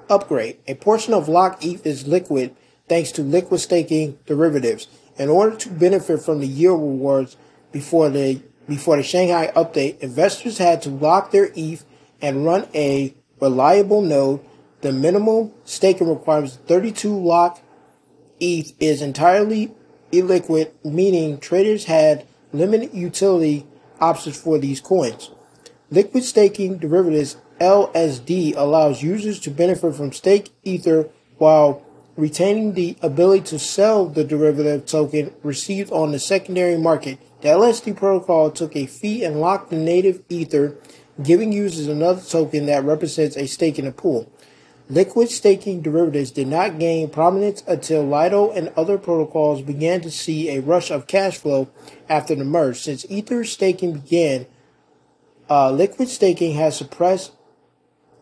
upgrade. 0.09 0.61
A 0.67 0.77
portion 0.77 1.13
of 1.13 1.29
locked 1.29 1.63
ETH 1.63 1.85
is 1.85 2.07
liquid 2.07 2.57
thanks 2.89 3.13
to 3.13 3.23
liquid 3.23 3.61
staking 3.61 4.19
derivatives. 4.25 4.89
In 5.19 5.29
order 5.29 5.57
to 5.57 5.69
benefit 5.69 6.23
from 6.23 6.41
the 6.41 6.47
yield 6.47 6.81
rewards 6.81 7.37
before 7.71 8.09
the 8.09 8.41
before 8.71 8.97
the 8.97 9.03
Shanghai 9.03 9.53
update, 9.57 9.99
investors 9.99 10.59
had 10.59 10.81
to 10.83 10.91
lock 10.91 11.33
their 11.33 11.51
ETH 11.57 11.85
and 12.23 12.45
run 12.47 12.69
a 12.73 13.13
reliable 13.41 14.01
node. 14.01 14.41
The 14.81 14.93
minimal 14.93 15.53
staking 15.65 16.09
requirements 16.09 16.57
32 16.67 17.19
lock 17.19 17.61
ETH 18.39 18.73
is 18.81 19.03
entirely 19.03 19.75
illiquid, 20.13 20.71
meaning 20.85 21.39
traders 21.41 21.87
had 21.87 22.25
limited 22.53 22.95
utility 22.95 23.67
options 24.01 24.41
for 24.41 24.57
these 24.57 24.81
coins. 24.81 25.31
Liquid 25.91 26.23
staking 26.23 26.79
derivatives 26.79 27.37
LSD 27.61 28.57
allows 28.57 29.03
users 29.03 29.41
to 29.41 29.51
benefit 29.51 29.97
from 29.97 30.13
stake 30.13 30.51
ether 30.63 31.09
while 31.39 31.85
retaining 32.17 32.75
the 32.75 32.97
ability 33.03 33.43
to 33.43 33.59
sell 33.59 34.07
the 34.07 34.25
derivative 34.25 34.87
token 34.87 35.33
received 35.43 35.91
on 35.93 36.13
the 36.13 36.19
secondary 36.19 36.77
market. 36.77 37.19
The 37.41 37.49
LSD 37.49 37.97
protocol 37.97 38.51
took 38.51 38.77
a 38.77 38.87
fee 38.87 39.25
and 39.25 39.41
locked 39.41 39.71
the 39.71 39.77
native 39.77 40.23
ether, 40.29 40.77
giving 41.23 41.53
users 41.53 41.87
another 41.87 42.21
token 42.21 42.67
that 42.67 42.85
represents 42.85 43.37
a 43.37 43.47
stake 43.47 43.79
in 43.79 43.87
the 43.87 43.93
pool. 43.93 44.31
Liquid 44.89 45.31
staking 45.31 45.83
derivatives 45.83 46.33
did 46.33 46.49
not 46.49 46.81
gain 46.81 47.11
prominence 47.11 47.63
until 47.67 48.03
Lido 48.03 48.51
and 48.51 48.73
other 48.77 48.99
protocols 48.99 49.63
began 49.63 50.01
to 50.01 50.11
see 50.11 50.51
a 50.51 50.61
rush 50.61 50.91
of 50.91 51.07
cash 51.07 51.39
flow 51.39 51.71
after 52.09 52.35
the 52.35 52.45
merge. 52.45 52.81
Since 52.81 53.07
Ether 53.09 53.45
staking 53.45 54.01
began, 54.01 54.47
uh, 55.49 55.71
liquid 55.71 56.09
staking 56.09 56.55
has 56.55 56.77
suppressed 56.77 57.33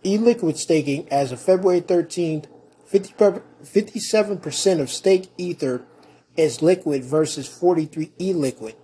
e-liquid 0.04 0.58
staking 0.58 1.08
as 1.10 1.32
of 1.32 1.40
February 1.40 1.80
13th. 1.80 2.44
50, 2.86 3.14
57% 3.64 4.80
of 4.80 4.90
stake 4.90 5.28
Ether 5.36 5.82
is 6.36 6.62
liquid 6.62 7.04
versus 7.04 7.48
43 7.48 8.12
e-liquid. 8.20 8.76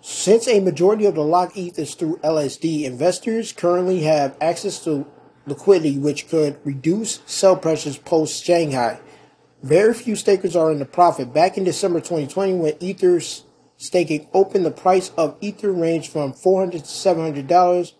Since 0.00 0.46
a 0.46 0.60
majority 0.60 1.04
of 1.06 1.14
the 1.14 1.22
lock 1.22 1.56
ETH 1.56 1.78
is 1.78 1.94
through 1.94 2.18
LSD, 2.18 2.84
investors 2.84 3.52
currently 3.52 4.02
have 4.02 4.36
access 4.40 4.82
to 4.84 5.06
liquidity, 5.46 5.98
which 5.98 6.28
could 6.28 6.58
reduce 6.64 7.20
sell 7.26 7.56
pressures 7.56 7.96
post 7.96 8.44
Shanghai. 8.44 9.00
Very 9.62 9.94
few 9.94 10.14
stakers 10.14 10.54
are 10.54 10.70
in 10.70 10.78
the 10.78 10.84
profit. 10.84 11.32
Back 11.32 11.58
in 11.58 11.64
December 11.64 11.98
2020, 12.00 12.54
when 12.54 12.74
Ether's 12.78 13.44
staking 13.76 14.28
opened, 14.32 14.64
the 14.64 14.70
price 14.70 15.10
of 15.16 15.36
Ether 15.40 15.72
ranged 15.72 16.12
from 16.12 16.32
400 16.32 16.84
to 16.84 16.84
$700. 16.84 17.92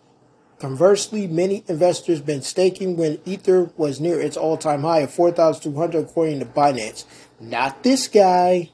Conversely, 0.59 1.27
many 1.27 1.63
investors 1.67 2.19
been 2.19 2.41
staking 2.41 2.97
when 2.97 3.19
Ether 3.25 3.69
was 3.77 3.99
near 3.99 4.19
its 4.19 4.35
all-time 4.35 4.81
high 4.81 4.99
of 4.99 5.11
4,200 5.11 6.05
according 6.05 6.39
to 6.39 6.45
Binance. 6.45 7.05
Not 7.39 7.83
this 7.83 8.07
guy. 8.07 8.71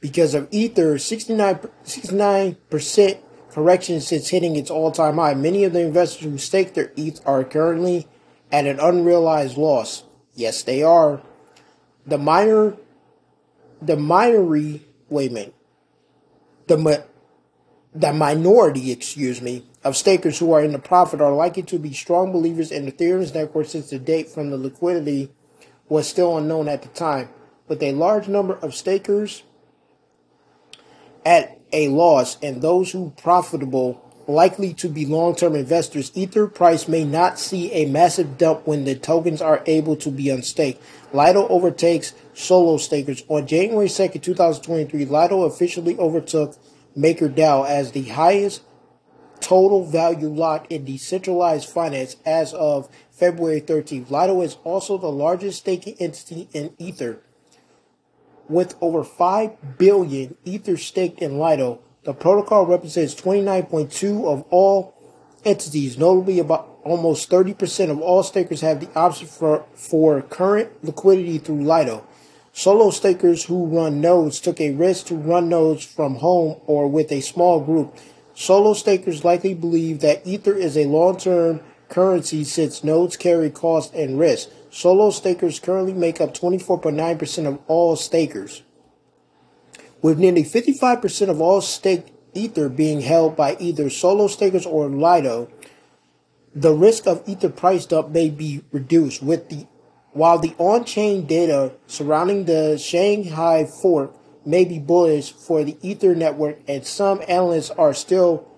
Because 0.00 0.34
of 0.34 0.48
Ether, 0.50 0.98
69, 0.98 1.60
69% 1.84 3.18
correction 3.52 4.00
since 4.00 4.28
hitting 4.30 4.56
its 4.56 4.68
all-time 4.68 5.16
high. 5.16 5.34
Many 5.34 5.62
of 5.62 5.72
the 5.72 5.82
investors 5.82 6.24
who 6.24 6.38
staked 6.38 6.74
their 6.74 6.90
ETH 6.96 7.20
are 7.24 7.44
currently 7.44 8.08
at 8.50 8.66
an 8.66 8.80
unrealized 8.80 9.56
loss. 9.56 10.02
Yes, 10.34 10.64
they 10.64 10.82
are. 10.82 11.22
The 12.04 12.18
minor, 12.18 12.76
the 13.80 13.96
minority, 13.96 14.84
wait 15.08 15.30
a 15.30 15.34
minute, 15.34 15.54
the 16.66 17.04
the 17.94 18.12
minority, 18.12 18.90
excuse 18.90 19.40
me, 19.40 19.66
of 19.84 19.96
stakers 19.96 20.38
who 20.38 20.52
are 20.52 20.62
in 20.62 20.72
the 20.72 20.78
profit 20.78 21.20
are 21.20 21.34
likely 21.34 21.62
to 21.64 21.78
be 21.78 21.92
strong 21.92 22.32
believers 22.32 22.70
in 22.70 22.90
Ethereum's 22.90 23.34
network 23.34 23.66
since 23.66 23.90
the 23.90 23.98
date 23.98 24.28
from 24.28 24.50
the 24.50 24.56
liquidity 24.56 25.30
was 25.88 26.08
still 26.08 26.38
unknown 26.38 26.68
at 26.68 26.82
the 26.82 26.88
time. 26.88 27.28
With 27.68 27.82
a 27.82 27.92
large 27.92 28.28
number 28.28 28.54
of 28.54 28.74
stakers 28.74 29.42
at 31.24 31.58
a 31.72 31.88
loss 31.88 32.36
and 32.42 32.60
those 32.60 32.92
who 32.92 33.12
profitable 33.16 34.00
likely 34.28 34.72
to 34.74 34.88
be 34.88 35.04
long-term 35.04 35.56
investors, 35.56 36.12
Ether 36.14 36.46
price 36.46 36.86
may 36.86 37.04
not 37.04 37.38
see 37.38 37.72
a 37.72 37.86
massive 37.86 38.38
dump 38.38 38.66
when 38.66 38.84
the 38.84 38.94
tokens 38.94 39.42
are 39.42 39.62
able 39.66 39.96
to 39.96 40.10
be 40.10 40.30
unstaked. 40.30 40.80
Lido 41.12 41.48
overtakes 41.48 42.14
solo 42.34 42.76
stakers. 42.76 43.24
On 43.28 43.46
January 43.46 43.88
2nd, 43.88 44.22
2023, 44.22 45.06
Lido 45.06 45.42
officially 45.42 45.98
overtook 45.98 46.56
MakerDAO 46.96 47.66
as 47.66 47.92
the 47.92 48.04
highest 48.04 48.62
total 49.42 49.84
value 49.84 50.28
locked 50.28 50.70
in 50.72 50.84
decentralized 50.84 51.68
finance 51.68 52.16
as 52.24 52.54
of 52.54 52.88
February 53.10 53.60
13th. 53.60 54.10
Lido 54.10 54.40
is 54.40 54.56
also 54.64 54.96
the 54.96 55.10
largest 55.10 55.58
staking 55.58 55.96
entity 55.98 56.48
in 56.52 56.72
Ether 56.78 57.20
with 58.52 58.74
over 58.80 59.02
5 59.02 59.78
billion 59.78 60.36
Ether 60.44 60.76
staked 60.76 61.20
in 61.20 61.38
Lido, 61.38 61.80
the 62.04 62.12
protocol 62.12 62.66
represents 62.66 63.14
29.2 63.14 64.26
of 64.26 64.44
all 64.50 64.94
entities, 65.44 65.98
notably 65.98 66.38
about 66.38 66.68
almost 66.84 67.30
30% 67.30 67.90
of 67.90 68.00
all 68.00 68.22
stakers 68.22 68.60
have 68.60 68.80
the 68.80 68.98
option 68.98 69.26
for, 69.26 69.64
for 69.74 70.20
current 70.22 70.84
liquidity 70.84 71.38
through 71.38 71.62
Lido. 71.62 72.06
Solo 72.52 72.90
stakers 72.90 73.44
who 73.44 73.66
run 73.66 74.00
nodes 74.00 74.38
took 74.38 74.60
a 74.60 74.72
risk 74.72 75.06
to 75.06 75.14
run 75.14 75.48
nodes 75.48 75.84
from 75.84 76.16
home 76.16 76.60
or 76.66 76.88
with 76.88 77.10
a 77.10 77.20
small 77.20 77.60
group. 77.60 77.96
Solo 78.34 78.74
stakers 78.74 79.24
likely 79.24 79.54
believe 79.54 80.00
that 80.00 80.26
Ether 80.26 80.54
is 80.54 80.76
a 80.76 80.86
long-term 80.86 81.60
currency 81.88 82.44
since 82.44 82.82
nodes 82.82 83.16
carry 83.16 83.50
cost 83.50 83.92
and 83.94 84.18
risk. 84.18 84.48
Solo 84.70 85.10
stakers 85.10 85.60
currently 85.60 85.92
make 85.92 86.20
up 86.20 86.34
24.9% 86.34 87.46
of 87.46 87.58
all 87.66 87.94
stakers, 87.94 88.62
with 90.00 90.18
nearly 90.18 90.42
55% 90.42 91.28
of 91.28 91.40
all 91.40 91.60
staked 91.60 92.10
Ether 92.34 92.70
being 92.70 93.02
held 93.02 93.36
by 93.36 93.56
either 93.60 93.90
solo 93.90 94.26
stakers 94.26 94.64
or 94.64 94.88
Lido. 94.88 95.50
The 96.54 96.72
risk 96.72 97.06
of 97.06 97.22
Ether 97.26 97.50
price 97.50 97.84
dump 97.84 98.08
may 98.08 98.30
be 98.30 98.62
reduced 98.72 99.22
with 99.22 99.50
the 99.50 99.66
while 100.12 100.38
the 100.38 100.54
on-chain 100.58 101.24
data 101.26 101.72
surrounding 101.86 102.44
the 102.44 102.76
Shanghai 102.78 103.64
fork 103.64 104.14
may 104.44 104.64
be 104.64 104.78
bullish 104.78 105.32
for 105.32 105.64
the 105.64 105.76
Ether 105.82 106.14
network, 106.14 106.58
and 106.68 106.86
some 106.86 107.22
analysts 107.28 107.70
are 107.70 107.94
still 107.94 108.48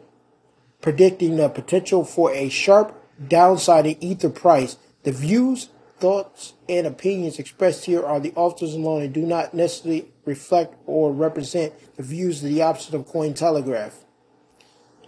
predicting 0.80 1.36
the 1.36 1.48
potential 1.48 2.04
for 2.04 2.32
a 2.32 2.48
sharp 2.48 2.94
downside 3.28 3.86
in 3.86 4.02
Ether 4.02 4.30
price. 4.30 4.76
The 5.02 5.12
views 5.12 5.70
thoughts 5.98 6.54
and 6.68 6.86
opinions 6.86 7.38
expressed 7.38 7.84
here 7.84 8.04
are 8.04 8.20
the 8.20 8.32
authors 8.34 8.74
alone 8.74 9.02
and 9.02 9.14
do 9.14 9.22
not 9.22 9.54
necessarily 9.54 10.06
reflect 10.24 10.74
or 10.86 11.12
represent 11.12 11.72
the 11.96 12.02
views 12.02 12.42
of 12.42 12.50
the 12.50 12.62
opposite 12.62 12.94
of 12.94 13.06
Cointelegraph. 13.06 13.92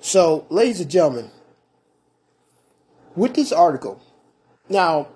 So, 0.01 0.47
ladies 0.49 0.81
and 0.81 0.91
gentlemen, 0.91 1.31
with 3.15 3.35
this 3.35 3.53
article, 3.53 4.01
now 4.69 5.09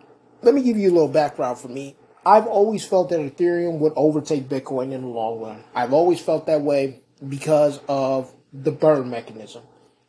let 0.42 0.54
me 0.54 0.62
give 0.62 0.76
you 0.76 0.90
a 0.90 0.92
little 0.92 1.08
background 1.08 1.58
for 1.58 1.68
me. 1.68 1.96
I've 2.24 2.46
always 2.46 2.84
felt 2.84 3.08
that 3.10 3.20
Ethereum 3.20 3.78
would 3.78 3.92
overtake 3.96 4.48
Bitcoin 4.48 4.92
in 4.92 5.02
the 5.02 5.08
long 5.08 5.40
run. 5.40 5.64
I've 5.74 5.92
always 5.92 6.20
felt 6.20 6.46
that 6.46 6.60
way 6.60 7.00
because 7.26 7.80
of 7.88 8.32
the 8.52 8.72
burn 8.72 9.10
mechanism. 9.10 9.62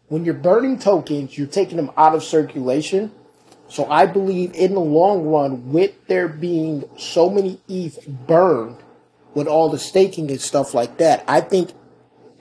When 0.07 0.25
you're 0.25 0.33
burning 0.33 0.77
tokens, 0.77 1.37
you're 1.37 1.47
taking 1.47 1.77
them 1.77 1.91
out 1.95 2.15
of 2.15 2.23
circulation 2.23 3.11
so 3.71 3.89
I 3.89 4.05
believe 4.05 4.53
in 4.53 4.73
the 4.73 4.81
long 4.81 5.27
run, 5.27 5.71
with 5.71 5.93
there 6.07 6.27
being 6.27 6.83
so 6.97 7.29
many 7.29 7.61
ETH 7.69 8.05
burned 8.05 8.75
with 9.33 9.47
all 9.47 9.69
the 9.69 9.79
staking 9.79 10.29
and 10.29 10.41
stuff 10.41 10.73
like 10.73 10.97
that, 10.97 11.23
I 11.25 11.39
think, 11.39 11.71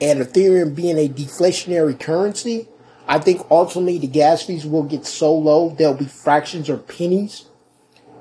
and 0.01 0.19
Ethereum 0.19 0.75
being 0.75 0.99
a 0.99 1.09
deflationary 1.09 1.99
currency, 1.99 2.69
I 3.07 3.21
think 3.21 3.47
ultimately 3.49 3.99
the 3.99 4.09
gas 4.09 4.43
fees 4.43 4.67
will 4.67 4.83
get 4.83 5.07
so 5.07 5.33
low, 5.33 5.71
there'll 5.71 5.95
be 5.95 6.07
fractions 6.07 6.69
or 6.69 6.79
pennies 6.79 7.45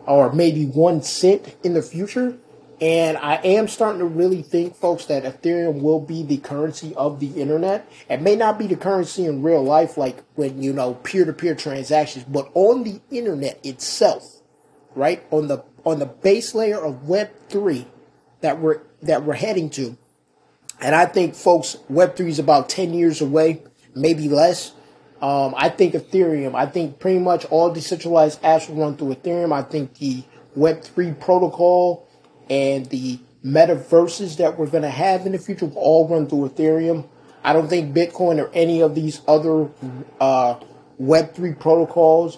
or 0.10 0.34
maybe 0.34 0.66
one 0.66 1.02
cent 1.02 1.56
in 1.64 1.74
the 1.74 1.82
future 1.82 2.38
and 2.82 3.18
I 3.18 3.36
am 3.36 3.68
starting 3.68 4.00
to 4.00 4.06
really 4.06 4.42
think, 4.42 4.76
folks, 4.76 5.06
that 5.06 5.24
Ethereum 5.24 5.82
will 5.82 6.00
be 6.00 6.24
the 6.24 6.38
currency 6.38 6.96
of 6.96 7.20
the 7.20 7.42
internet. 7.42 7.90
It 8.10 8.22
may 8.22 8.38
not 8.38 8.58
be 8.58 8.68
the 8.68 8.78
currency 8.78 9.26
in 9.26 9.44
real 9.44 9.64
life, 9.64 9.98
like 9.98 10.24
when, 10.36 10.62
you 10.64 10.72
know, 10.72 10.94
peer 10.94 11.26
to 11.26 11.34
peer 11.34 11.56
transactions, 11.56 12.24
but 12.24 12.50
on 12.54 12.84
the 12.84 13.02
internet 13.12 13.66
itself, 13.66 14.42
right? 14.96 15.26
On 15.32 15.48
the, 15.48 15.64
on 15.86 16.00
the 16.00 16.06
base 16.06 16.56
layer 16.56 16.80
of 16.80 17.04
Web3 17.04 17.86
that 18.42 18.60
we're 18.60 18.82
that 19.02 19.24
we're 19.24 19.34
heading 19.34 19.70
to. 19.70 19.98
And 20.82 20.96
I 20.96 21.06
think, 21.06 21.36
folks, 21.36 21.78
Web3 21.92 22.28
is 22.28 22.40
about 22.40 22.70
10 22.70 22.94
years 22.94 23.22
away, 23.22 23.62
maybe 23.96 24.30
less. 24.30 24.74
Um, 25.22 25.54
I 25.58 25.70
think 25.70 25.94
Ethereum, 25.96 26.56
I 26.56 26.66
think 26.66 27.00
pretty 27.00 27.20
much 27.20 27.46
all 27.46 27.72
decentralized 27.72 28.42
apps 28.42 28.70
will 28.70 28.78
run 28.78 28.96
through 28.96 29.16
Ethereum. 29.16 29.52
I 29.52 29.64
think 29.64 29.96
the 29.96 30.24
Web3 30.58 31.20
protocol 31.20 32.08
and 32.50 32.86
the 32.88 33.20
metaverses 33.44 34.38
that 34.38 34.58
we're 34.58 34.68
going 34.68 34.84
to 34.84 34.90
have 34.90 35.26
in 35.26 35.34
the 35.34 35.38
future 35.38 35.66
will 35.66 35.78
all 35.78 36.08
run 36.08 36.28
through 36.28 36.50
Ethereum. 36.50 37.08
I 37.44 37.54
don't 37.54 37.68
think 37.68 37.94
Bitcoin 37.94 38.40
or 38.40 38.50
any 38.54 38.82
of 38.82 38.96
these 38.96 39.22
other 39.28 39.70
uh, 40.20 40.60
Web3 41.02 41.60
protocols 41.60 42.38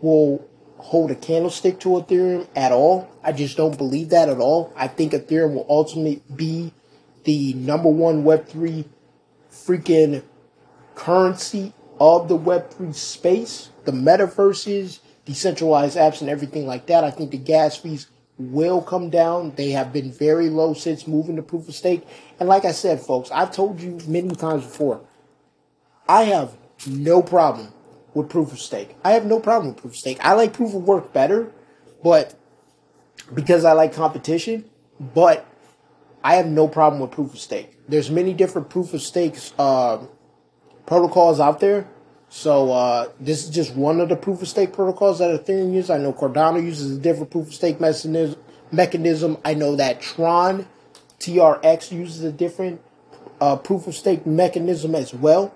will 0.00 0.48
hold 0.78 1.10
a 1.10 1.14
candlestick 1.14 1.78
to 1.80 1.90
Ethereum 1.90 2.46
at 2.56 2.72
all. 2.72 3.08
I 3.22 3.32
just 3.32 3.56
don't 3.56 3.76
believe 3.76 4.10
that 4.10 4.28
at 4.28 4.38
all. 4.38 4.72
I 4.76 4.88
think 4.88 5.12
Ethereum 5.12 5.54
will 5.54 5.66
ultimately 5.68 6.22
be 6.34 6.72
the 7.24 7.54
number 7.54 7.88
one 7.88 8.24
Web3 8.24 8.84
freaking 9.50 10.22
currency 10.94 11.72
of 12.02 12.26
the 12.26 12.36
Web3 12.36 12.92
space, 12.96 13.70
the 13.84 13.92
metaverses, 13.92 14.98
decentralized 15.24 15.96
apps, 15.96 16.20
and 16.20 16.28
everything 16.28 16.66
like 16.66 16.86
that. 16.86 17.04
I 17.04 17.12
think 17.12 17.30
the 17.30 17.38
gas 17.38 17.76
fees 17.76 18.08
will 18.38 18.82
come 18.82 19.08
down. 19.08 19.54
They 19.54 19.70
have 19.70 19.92
been 19.92 20.10
very 20.10 20.50
low 20.50 20.74
since 20.74 21.06
moving 21.06 21.36
to 21.36 21.42
proof 21.42 21.68
of 21.68 21.76
stake. 21.76 22.04
And 22.40 22.48
like 22.48 22.64
I 22.64 22.72
said, 22.72 23.00
folks, 23.00 23.30
I've 23.30 23.52
told 23.52 23.80
you 23.80 24.00
many 24.08 24.34
times 24.34 24.64
before, 24.64 25.00
I 26.08 26.24
have 26.24 26.56
no 26.88 27.22
problem 27.22 27.72
with 28.14 28.28
proof 28.28 28.52
of 28.52 28.58
stake. 28.58 28.96
I 29.04 29.12
have 29.12 29.24
no 29.24 29.38
problem 29.38 29.72
with 29.72 29.82
proof 29.82 29.92
of 29.92 29.98
stake. 29.98 30.18
I 30.22 30.32
like 30.32 30.52
proof 30.52 30.74
of 30.74 30.82
work 30.82 31.12
better, 31.12 31.52
but 32.02 32.34
because 33.32 33.64
I 33.64 33.74
like 33.74 33.94
competition, 33.94 34.68
but 35.14 35.46
I 36.24 36.34
have 36.34 36.46
no 36.46 36.66
problem 36.66 37.00
with 37.00 37.12
proof 37.12 37.32
of 37.32 37.38
stake. 37.38 37.78
There's 37.86 38.10
many 38.10 38.34
different 38.34 38.70
proof 38.70 38.92
of 38.92 39.02
stakes 39.02 39.52
uh, 39.56 40.04
protocols 40.86 41.40
out 41.40 41.60
there. 41.60 41.88
So 42.34 42.72
uh, 42.72 43.10
this 43.20 43.44
is 43.44 43.50
just 43.50 43.74
one 43.74 44.00
of 44.00 44.08
the 44.08 44.16
proof 44.16 44.40
of 44.40 44.48
stake 44.48 44.72
protocols 44.72 45.18
that 45.18 45.44
Ethereum 45.44 45.74
uses. 45.74 45.90
I 45.90 45.98
know 45.98 46.14
Cardano 46.14 46.64
uses 46.64 46.96
a 46.96 46.98
different 46.98 47.30
proof 47.30 47.48
of 47.48 47.54
stake 47.54 47.78
mechanism. 47.78 49.36
I 49.44 49.52
know 49.52 49.76
that 49.76 50.00
Tron, 50.00 50.66
TRX 51.20 51.92
uses 51.92 52.24
a 52.24 52.32
different 52.32 52.80
uh, 53.38 53.56
proof 53.56 53.86
of 53.86 53.94
stake 53.94 54.24
mechanism 54.24 54.94
as 54.94 55.12
well. 55.12 55.54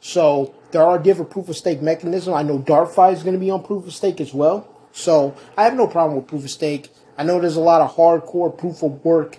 So 0.00 0.52
there 0.72 0.82
are 0.82 0.98
different 0.98 1.30
proof 1.30 1.48
of 1.48 1.56
stake 1.56 1.80
mechanisms. 1.80 2.34
I 2.34 2.42
know 2.42 2.58
DarkFi 2.58 3.12
is 3.12 3.22
going 3.22 3.34
to 3.34 3.40
be 3.40 3.50
on 3.50 3.62
proof 3.62 3.86
of 3.86 3.94
stake 3.94 4.20
as 4.20 4.34
well. 4.34 4.68
So 4.90 5.36
I 5.56 5.62
have 5.62 5.74
no 5.74 5.86
problem 5.86 6.16
with 6.16 6.26
proof 6.26 6.42
of 6.42 6.50
stake. 6.50 6.90
I 7.16 7.22
know 7.22 7.40
there's 7.40 7.54
a 7.54 7.60
lot 7.60 7.82
of 7.82 7.94
hardcore 7.94 8.58
proof 8.58 8.82
of 8.82 9.04
work 9.04 9.38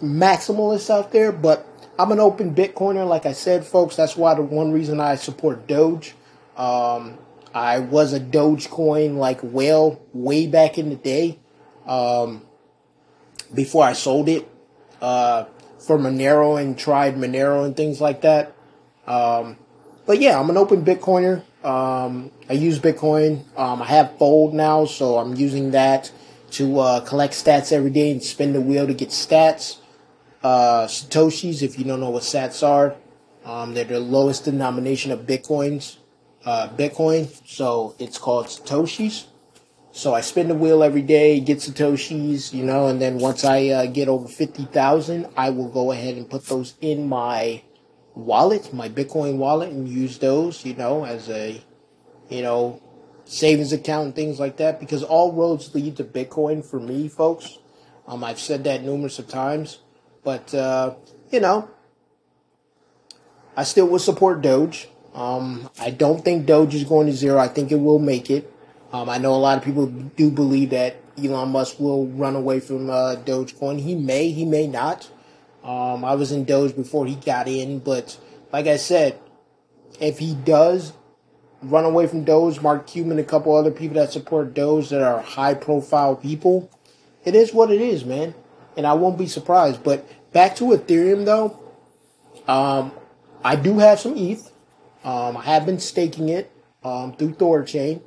maximalists 0.00 0.88
out 0.88 1.12
there, 1.12 1.32
but 1.32 1.66
I'm 1.96 2.10
an 2.10 2.18
open 2.18 2.54
Bitcoiner, 2.54 3.06
like 3.08 3.24
I 3.24 3.32
said, 3.32 3.64
folks. 3.64 3.96
That's 3.96 4.16
why 4.16 4.34
the 4.34 4.42
one 4.42 4.72
reason 4.72 4.98
I 4.98 5.14
support 5.14 5.68
Doge. 5.68 6.14
Um, 6.56 7.18
I 7.54 7.78
was 7.78 8.12
a 8.12 8.18
Dogecoin 8.18 9.16
like 9.16 9.40
whale 9.42 10.02
way 10.12 10.48
back 10.48 10.76
in 10.76 10.88
the 10.88 10.96
day, 10.96 11.38
um, 11.86 12.42
before 13.52 13.84
I 13.84 13.92
sold 13.92 14.28
it 14.28 14.48
uh, 15.00 15.44
for 15.78 15.96
Monero 15.96 16.60
and 16.60 16.76
tried 16.76 17.14
Monero 17.14 17.64
and 17.64 17.76
things 17.76 18.00
like 18.00 18.22
that. 18.22 18.56
Um, 19.06 19.56
but 20.04 20.20
yeah, 20.20 20.38
I'm 20.38 20.50
an 20.50 20.56
open 20.56 20.84
Bitcoiner. 20.84 21.42
Um, 21.64 22.32
I 22.48 22.54
use 22.54 22.80
Bitcoin. 22.80 23.44
Um, 23.56 23.82
I 23.82 23.86
have 23.86 24.18
Fold 24.18 24.52
now, 24.52 24.84
so 24.84 25.18
I'm 25.18 25.36
using 25.36 25.70
that 25.70 26.10
to 26.52 26.80
uh, 26.80 27.00
collect 27.00 27.34
stats 27.34 27.72
every 27.72 27.90
day 27.90 28.10
and 28.10 28.22
spin 28.22 28.52
the 28.52 28.60
wheel 28.60 28.86
to 28.86 28.94
get 28.94 29.10
stats 29.10 29.78
uh, 30.44 30.86
Satoshis, 30.86 31.62
if 31.62 31.78
you 31.78 31.84
don't 31.84 32.00
know 32.00 32.10
what 32.10 32.22
sats 32.22 32.62
are. 32.62 32.94
Um, 33.44 33.74
they're 33.74 33.84
the 33.84 33.98
lowest 33.98 34.44
denomination 34.44 35.10
of 35.10 35.20
Bitcoins, 35.20 35.96
uh, 36.44 36.68
Bitcoin. 36.68 37.28
So 37.46 37.94
it's 37.98 38.18
called 38.18 38.46
Satoshis. 38.46 39.24
So 39.90 40.12
I 40.12 40.20
spin 40.20 40.48
the 40.48 40.54
wheel 40.54 40.82
every 40.82 41.02
day, 41.02 41.40
get 41.40 41.58
Satoshis, 41.58 42.52
you 42.52 42.64
know, 42.64 42.88
and 42.88 43.00
then 43.00 43.18
once 43.18 43.44
I 43.44 43.68
uh, 43.68 43.86
get 43.86 44.08
over 44.08 44.28
50,000, 44.28 45.28
I 45.36 45.50
will 45.50 45.68
go 45.68 45.92
ahead 45.92 46.16
and 46.16 46.28
put 46.28 46.46
those 46.46 46.74
in 46.80 47.08
my 47.08 47.62
wallet, 48.14 48.72
my 48.74 48.88
Bitcoin 48.88 49.36
wallet, 49.36 49.70
and 49.70 49.88
use 49.88 50.18
those, 50.18 50.64
you 50.64 50.74
know, 50.74 51.04
as 51.04 51.30
a, 51.30 51.62
you 52.28 52.42
know, 52.42 52.82
savings 53.24 53.72
account 53.72 54.06
and 54.06 54.14
things 54.16 54.40
like 54.40 54.56
that. 54.56 54.80
Because 54.80 55.04
all 55.04 55.32
roads 55.32 55.74
lead 55.74 55.96
to 55.98 56.04
Bitcoin 56.04 56.64
for 56.64 56.80
me, 56.80 57.08
folks. 57.08 57.58
Um, 58.06 58.24
I've 58.24 58.40
said 58.40 58.64
that 58.64 58.82
numerous 58.82 59.18
of 59.18 59.28
times. 59.28 59.78
But, 60.24 60.54
uh, 60.54 60.94
you 61.30 61.40
know, 61.40 61.68
I 63.56 63.64
still 63.64 63.86
would 63.88 64.00
support 64.00 64.40
Doge. 64.40 64.88
Um, 65.14 65.70
I 65.78 65.90
don't 65.90 66.24
think 66.24 66.46
Doge 66.46 66.74
is 66.74 66.84
going 66.84 67.06
to 67.06 67.12
zero. 67.12 67.38
I 67.38 67.48
think 67.48 67.70
it 67.70 67.76
will 67.76 67.98
make 67.98 68.30
it. 68.30 68.50
Um, 68.92 69.08
I 69.08 69.18
know 69.18 69.34
a 69.34 69.36
lot 69.36 69.58
of 69.58 69.64
people 69.64 69.86
do 69.86 70.30
believe 70.30 70.70
that 70.70 70.96
Elon 71.22 71.50
Musk 71.50 71.78
will 71.78 72.08
run 72.08 72.34
away 72.34 72.58
from 72.60 72.90
uh, 72.90 73.16
Dogecoin. 73.16 73.80
He 73.80 73.94
may, 73.94 74.30
he 74.30 74.44
may 74.44 74.66
not. 74.66 75.10
Um, 75.62 76.04
I 76.04 76.14
was 76.14 76.32
in 76.32 76.44
Doge 76.44 76.74
before 76.74 77.06
he 77.06 77.14
got 77.14 77.46
in, 77.46 77.78
but 77.78 78.18
like 78.52 78.66
I 78.66 78.76
said, 78.76 79.18
if 80.00 80.18
he 80.18 80.34
does 80.34 80.92
run 81.62 81.84
away 81.84 82.06
from 82.06 82.24
Doge, 82.24 82.60
Mark 82.60 82.86
Cuban, 82.86 83.18
a 83.18 83.24
couple 83.24 83.54
other 83.54 83.70
people 83.70 83.96
that 83.96 84.12
support 84.12 84.54
Doge 84.54 84.88
that 84.90 85.02
are 85.02 85.22
high 85.22 85.54
profile 85.54 86.16
people, 86.16 86.70
it 87.24 87.34
is 87.34 87.54
what 87.54 87.70
it 87.70 87.80
is, 87.80 88.04
man 88.04 88.34
and 88.76 88.86
I 88.86 88.94
won't 88.94 89.18
be 89.18 89.26
surprised. 89.26 89.82
But 89.82 90.08
back 90.32 90.56
to 90.56 90.64
Ethereum 90.64 91.24
though, 91.24 91.60
um, 92.46 92.92
I 93.42 93.56
do 93.56 93.78
have 93.78 94.00
some 94.00 94.16
ETH. 94.16 94.50
Um, 95.04 95.36
I 95.36 95.42
have 95.42 95.66
been 95.66 95.78
staking 95.78 96.28
it 96.28 96.50
um, 96.82 97.14
through 97.14 97.34
Thorchain. 97.34 98.02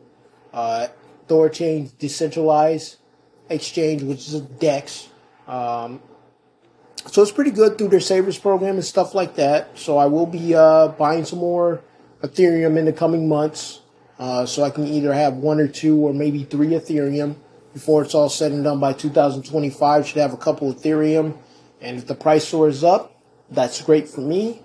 Uh, 0.53 0.87
Thorchain 1.27 1.95
decentralized 1.97 2.97
exchange, 3.49 4.03
which 4.03 4.27
is 4.27 4.33
a 4.33 4.41
DEX. 4.41 5.09
Um, 5.47 6.01
so 7.05 7.21
it's 7.21 7.31
pretty 7.31 7.51
good 7.51 7.77
through 7.77 7.89
their 7.89 7.99
savers 7.99 8.37
program 8.37 8.75
and 8.75 8.85
stuff 8.85 9.13
like 9.13 9.35
that. 9.35 9.77
So 9.77 9.97
I 9.97 10.07
will 10.07 10.25
be 10.25 10.55
uh, 10.55 10.89
buying 10.89 11.25
some 11.25 11.39
more 11.39 11.81
Ethereum 12.21 12.77
in 12.77 12.85
the 12.85 12.93
coming 12.93 13.29
months. 13.29 13.81
Uh, 14.19 14.45
so 14.45 14.63
I 14.63 14.71
can 14.71 14.87
either 14.87 15.13
have 15.13 15.35
one 15.35 15.59
or 15.59 15.67
two 15.67 15.99
or 15.99 16.13
maybe 16.13 16.43
three 16.43 16.69
Ethereum 16.69 17.35
before 17.73 18.03
it's 18.03 18.15
all 18.15 18.29
said 18.29 18.51
and 18.51 18.63
done 18.63 18.79
by 18.79 18.93
2025. 18.93 20.07
Should 20.07 20.17
have 20.17 20.33
a 20.33 20.37
couple 20.37 20.73
Ethereum, 20.73 21.37
and 21.81 21.97
if 21.97 22.07
the 22.07 22.15
price 22.15 22.47
soars 22.47 22.83
up, 22.83 23.15
that's 23.49 23.81
great 23.81 24.07
for 24.07 24.21
me. 24.21 24.61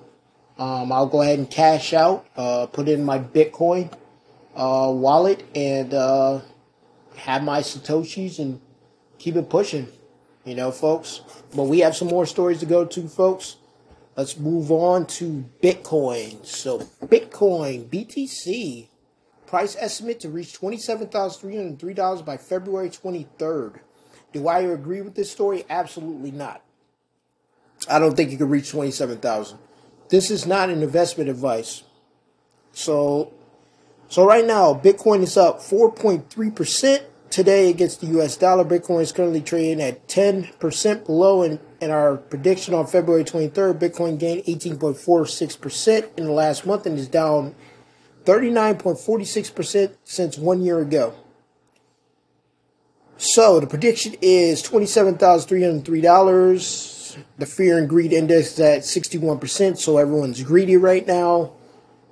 Um, 0.59 0.93
I'll 0.93 1.07
go 1.07 1.23
ahead 1.23 1.39
and 1.39 1.51
cash 1.51 1.93
out, 1.93 2.27
uh, 2.37 2.67
put 2.67 2.89
in 2.89 3.05
my 3.05 3.19
Bitcoin 3.19 3.93
uh, 4.55 4.91
wallet, 4.95 5.45
and 5.55 5.95
uh, 5.95 6.41
have 7.17 7.43
my 7.43 7.61
satoshis 7.61 8.39
and 8.39 8.61
keep 9.19 9.37
it 9.37 9.49
pushing. 9.49 9.89
You 10.45 10.57
know, 10.57 10.73
folks. 10.73 11.21
But 11.55 11.65
we 11.65 11.81
have 11.81 11.95
some 11.95 12.09
more 12.09 12.27
stories 12.27 12.61
to 12.61 12.67
go 12.67 12.85
to, 12.85 13.09
folks. 13.09 13.57
Let's 14.17 14.39
move 14.39 14.71
on 14.71 15.07
to 15.07 15.49
Bitcoin. 15.63 16.45
So, 16.45 16.81
Bitcoin, 17.05 17.89
BTC, 17.89 18.89
Price 19.53 19.77
estimate 19.79 20.19
to 20.21 20.31
reach 20.31 20.59
$27,303 20.59 22.25
by 22.25 22.39
February 22.39 22.89
23rd. 22.89 23.81
Do 24.33 24.49
I 24.49 24.61
agree 24.61 25.03
with 25.03 25.15
this 25.15 25.31
story? 25.31 25.67
Absolutely 25.69 26.31
not. 26.31 26.63
I 27.87 27.99
don't 27.99 28.17
think 28.17 28.31
you 28.31 28.39
could 28.39 28.49
reach 28.49 28.71
27,000. 28.71 29.59
This 30.09 30.31
is 30.31 30.47
not 30.47 30.71
an 30.71 30.83
investment 30.83 31.29
advice. 31.29 31.83
So 32.73 33.35
so 34.09 34.25
right 34.25 34.47
now 34.47 34.73
Bitcoin 34.73 35.21
is 35.21 35.37
up 35.37 35.59
4.3% 35.59 37.05
today 37.29 37.69
against 37.69 38.01
the 38.01 38.07
US 38.21 38.39
dollar. 38.39 38.65
Bitcoin 38.65 39.03
is 39.03 39.13
currently 39.13 39.43
trading 39.43 39.83
at 39.83 40.09
10% 40.09 41.05
below 41.05 41.43
and 41.43 41.61
in 41.79 41.91
our 41.91 42.17
prediction 42.17 42.73
on 42.73 42.87
February 42.87 43.25
23rd, 43.25 43.79
Bitcoin 43.79 44.19
gained 44.19 44.45
18.46% 44.45 46.17
in 46.17 46.25
the 46.25 46.33
last 46.33 46.65
month 46.65 46.87
and 46.87 46.99
is 46.99 47.09
down 47.09 47.55
39.46% 48.25 49.97
since 50.05 50.39
one 50.39 50.63
year 50.63 50.79
ago. 50.81 51.15
So 53.17 53.61
the 53.61 53.67
prediction 53.67 54.15
is 54.21 54.63
$27,303. 54.63 57.17
The 57.39 57.47
fear 57.47 57.79
and 57.79 57.89
greed 57.89 58.13
index 58.13 58.55
is 58.55 58.61
at 58.61 58.81
61%, 58.81 59.79
so 59.79 59.99
everyone's 59.99 60.43
greedy 60.43 60.77
right 60.77 61.07
now. 61.07 61.53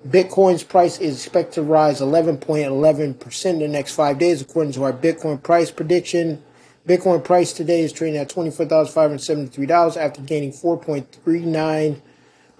Bitcoin's 0.06 0.62
price 0.62 0.98
is 0.98 1.16
expected 1.16 1.54
to 1.54 1.62
rise 1.62 2.00
11.11% 2.00 3.44
in 3.44 3.58
the 3.58 3.68
next 3.68 3.94
five 3.94 4.18
days, 4.18 4.40
according 4.40 4.72
to 4.72 4.84
our 4.84 4.92
Bitcoin 4.92 5.42
price 5.42 5.70
prediction. 5.70 6.42
Bitcoin 6.86 7.22
price 7.22 7.52
today 7.52 7.82
is 7.82 7.92
trading 7.92 8.18
at 8.18 8.30
$24,573 8.30 9.96
after 9.96 10.22
gaining 10.22 10.52
4.39 10.52 12.00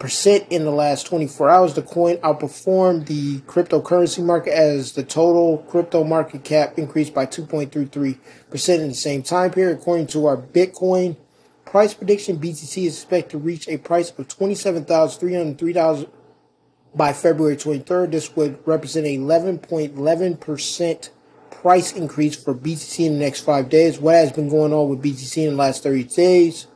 percent 0.00 0.46
in 0.50 0.64
the 0.64 0.72
last 0.72 1.06
24 1.06 1.48
hours. 1.48 1.74
The 1.74 1.82
coin 1.82 2.16
outperformed 2.16 3.06
the 3.06 3.38
cryptocurrency 3.42 4.24
market 4.24 4.52
as 4.52 4.92
the 4.92 5.04
total 5.04 5.58
crypto 5.68 6.02
market 6.02 6.42
cap 6.42 6.76
increased 6.76 7.14
by 7.14 7.26
2.33 7.26 8.18
percent 8.50 8.82
in 8.82 8.88
the 8.88 8.94
same 8.94 9.22
time 9.22 9.52
period, 9.52 9.78
according 9.78 10.08
to 10.08 10.26
our 10.26 10.36
Bitcoin 10.36 11.16
price 11.70 11.94
prediction, 11.94 12.36
BTC 12.36 12.84
is 12.84 12.96
expected 12.96 13.30
to 13.30 13.38
reach 13.38 13.68
a 13.68 13.78
price 13.78 14.10
of 14.10 14.26
$27,303 14.26 16.10
by 16.96 17.12
February 17.12 17.56
23rd. 17.56 18.10
This 18.10 18.34
would 18.34 18.58
represent 18.66 19.06
a 19.06 19.16
11.11% 19.16 21.10
price 21.52 21.92
increase 21.92 22.34
for 22.42 22.54
BTC 22.54 23.06
in 23.06 23.12
the 23.14 23.20
next 23.20 23.42
five 23.42 23.68
days. 23.68 24.00
What 24.00 24.16
has 24.16 24.32
been 24.32 24.48
going 24.48 24.72
on 24.72 24.88
with 24.88 25.00
BTC 25.00 25.44
in 25.44 25.50
the 25.50 25.56
last 25.56 25.84
30 25.84 26.04
days? 26.04 26.66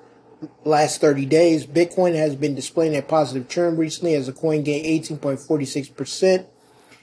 Last 0.64 1.00
30 1.00 1.26
days, 1.26 1.66
Bitcoin 1.66 2.14
has 2.14 2.36
been 2.36 2.54
displaying 2.54 2.96
a 2.96 3.02
positive 3.02 3.48
trend 3.48 3.78
recently 3.78 4.14
as 4.14 4.26
the 4.26 4.32
coin 4.32 4.62
gained 4.62 5.04
18.46% 5.04 6.38
in 6.38 6.46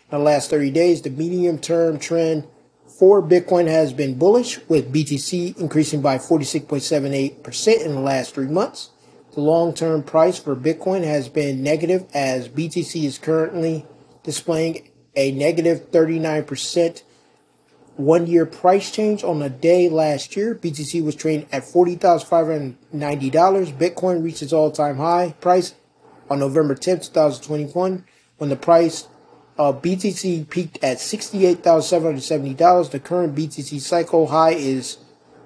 the 0.10 0.19
last 0.19 0.49
30 0.49 0.71
days. 0.71 1.01
The 1.01 1.10
medium 1.10 1.60
term 1.60 1.99
trend 1.99 2.47
for 2.99 3.21
Bitcoin 3.21 3.67
has 3.67 3.93
been 3.93 4.17
bullish, 4.17 4.60
with 4.67 4.93
BTC 4.93 5.58
increasing 5.58 6.01
by 6.01 6.17
46.78% 6.17 7.86
in 7.86 7.95
the 7.95 7.99
last 7.99 8.36
three 8.36 8.47
months. 8.47 8.91
The 9.34 9.41
long 9.41 9.73
term 9.73 10.04
price 10.04 10.38
for 10.38 10.56
Bitcoin 10.56 11.04
has 11.04 11.30
been 11.30 11.63
negative 11.63 12.06
as 12.13 12.49
BTC 12.49 13.04
is 13.06 13.17
currently 13.17 13.86
displaying 14.23 14.89
a 15.15 15.32
negative 15.32 15.91
39% 15.91 17.04
one 18.01 18.27
year 18.27 18.45
price 18.45 18.91
change 18.91 19.23
on 19.23 19.39
the 19.39 19.49
day 19.49 19.87
last 19.89 20.35
year. 20.35 20.53
BTC 20.55 21.01
was 21.03 21.15
trading 21.15 21.47
at 21.51 21.63
$40,590. 21.63 22.75
Bitcoin 23.77 24.23
reached 24.23 24.41
its 24.41 24.53
all 24.53 24.71
time 24.71 24.97
high 24.97 25.35
price 25.39 25.75
on 26.29 26.39
November 26.39 26.75
10, 26.75 27.01
2021, 27.01 28.05
when 28.37 28.49
the 28.49 28.55
price 28.55 29.07
of 29.57 29.81
BTC 29.81 30.49
peaked 30.49 30.81
at 30.83 30.97
$68,770. 30.97 32.91
The 32.91 32.99
current 32.99 33.35
BTC 33.35 33.81
cycle 33.81 34.27
high 34.27 34.53
is 34.53 34.99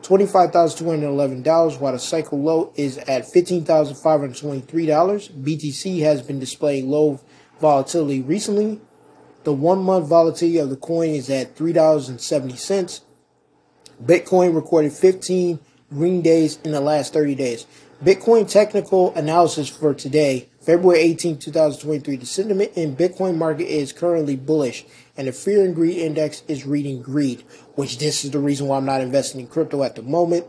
$25,211, 0.04 1.80
while 1.80 1.94
the 1.94 2.00
cycle 2.00 2.40
low 2.40 2.72
is 2.76 3.00
at 3.00 3.24
$15,523. 3.24 5.44
BTC 5.44 6.02
has 6.02 6.22
been 6.22 6.40
displaying 6.40 6.88
low 6.90 7.20
volatility 7.60 8.22
recently. 8.22 8.80
The 9.46 9.54
one 9.54 9.84
month 9.84 10.08
volatility 10.08 10.58
of 10.58 10.72
the 10.72 10.76
coin 10.76 11.10
is 11.10 11.30
at 11.30 11.56
$3.70. 11.56 13.02
Bitcoin 14.04 14.56
recorded 14.56 14.92
15 14.92 15.60
green 15.92 16.22
days 16.24 16.58
in 16.64 16.72
the 16.72 16.82
last 16.82 17.14
30 17.14 17.36
days. 17.36 17.68
Bitcoin 18.04 18.50
technical 18.50 19.14
analysis 19.14 19.70
for 19.70 19.94
today 19.94 20.50
February 20.62 21.00
18, 21.00 21.38
2023, 21.38 22.16
the 22.16 22.26
sentiment 22.26 22.72
in 22.74 22.96
Bitcoin 22.96 23.38
market 23.38 23.68
is 23.68 23.94
currently 23.94 24.36
bullish, 24.36 24.84
and 25.16 25.28
the 25.28 25.32
fear 25.32 25.64
and 25.64 25.76
greed 25.76 26.00
index 26.00 26.42
is 26.48 26.66
reading 26.66 27.04
greed, 27.04 27.44
which 27.76 28.00
this 28.00 28.26
is 28.26 28.32
the 28.32 28.40
reason 28.40 28.66
why 28.66 28.78
I'm 28.78 28.86
not 28.86 29.02
investing 29.02 29.42
in 29.42 29.48
crypto 29.48 29.84
at 29.84 29.94
the 29.96 30.02
moment. 30.02 30.48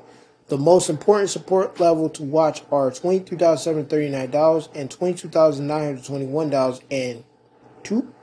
The 0.49 0.57
most 0.57 0.89
important 0.89 1.29
support 1.29 1.79
level 1.79 2.09
to 2.09 2.23
watch 2.23 2.63
are 2.73 2.91
$23,739 2.91 4.69
and 4.75 4.89
$22,921 4.89 6.81
and 6.91 7.25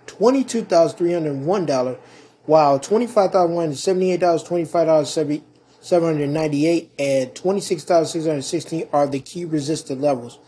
$22,301, 0.08 1.98
while 2.46 2.80
$25,178, 2.80 4.20
$25,798, 4.20 6.90
and 7.00 7.34
$26,616 7.34 8.90
are 8.92 9.08
the 9.08 9.20
key 9.20 9.46
resistant 9.46 10.02
levels. 10.02 10.40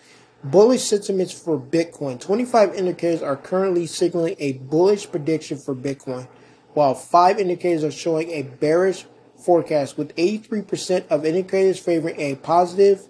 Bullish 0.44 0.84
sentiments 0.84 1.32
for 1.32 1.58
Bitcoin. 1.60 2.20
25 2.20 2.76
indicators 2.76 3.24
are 3.24 3.36
currently 3.36 3.88
signaling 3.88 4.36
a 4.39 4.54
bullish 4.54 5.10
prediction 5.10 5.58
for 5.58 5.74
Bitcoin, 5.74 6.28
while 6.74 6.94
5 6.94 7.39
indicators 7.39 7.84
are 7.84 7.91
showing 7.91 8.30
a 8.32 8.44
bearish 8.44 9.06
forecast, 9.44 9.98
with 9.98 10.15
83% 10.15 11.08
of 11.10 11.26
indicators 11.26 11.80
favoring 11.80 12.20
a 12.20 12.36
positive 12.36 13.08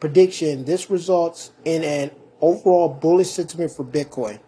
prediction. 0.00 0.64
This 0.64 0.90
results 0.90 1.52
in 1.64 1.82
an 1.82 2.10
overall 2.40 2.88
bullish 2.88 3.30
sentiment 3.30 3.70
for 3.70 3.84
Bitcoin. 3.84 4.40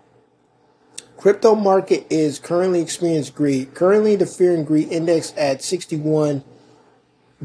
Crypto 1.16 1.54
market 1.54 2.06
is 2.10 2.38
currently 2.38 2.80
experiencing 2.80 3.34
greed. 3.34 3.74
Currently, 3.74 4.16
the 4.16 4.26
fear 4.26 4.54
and 4.54 4.66
greed 4.66 4.90
index 4.90 5.32
at 5.36 5.62
61 5.62 6.44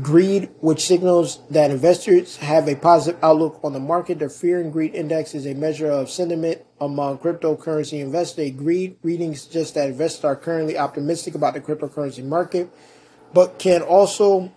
Greed, 0.01 0.49
which 0.61 0.85
signals 0.85 1.39
that 1.49 1.69
investors 1.69 2.37
have 2.37 2.69
a 2.69 2.75
positive 2.75 3.21
outlook 3.21 3.59
on 3.61 3.73
the 3.73 3.79
market. 3.79 4.19
The 4.19 4.29
fear 4.29 4.61
and 4.61 4.71
greed 4.71 4.95
index 4.95 5.35
is 5.35 5.45
a 5.45 5.53
measure 5.53 5.91
of 5.91 6.09
sentiment 6.09 6.61
among 6.79 7.17
cryptocurrency 7.17 7.99
investors. 7.99 8.45
A 8.45 8.51
greed 8.51 8.95
reading 9.03 9.35
suggests 9.35 9.73
that 9.73 9.89
investors 9.89 10.23
are 10.23 10.37
currently 10.37 10.77
optimistic 10.77 11.35
about 11.35 11.55
the 11.55 11.59
cryptocurrency 11.59 12.23
market, 12.23 12.69
but 13.33 13.59
can 13.59 13.81
also 13.81 14.53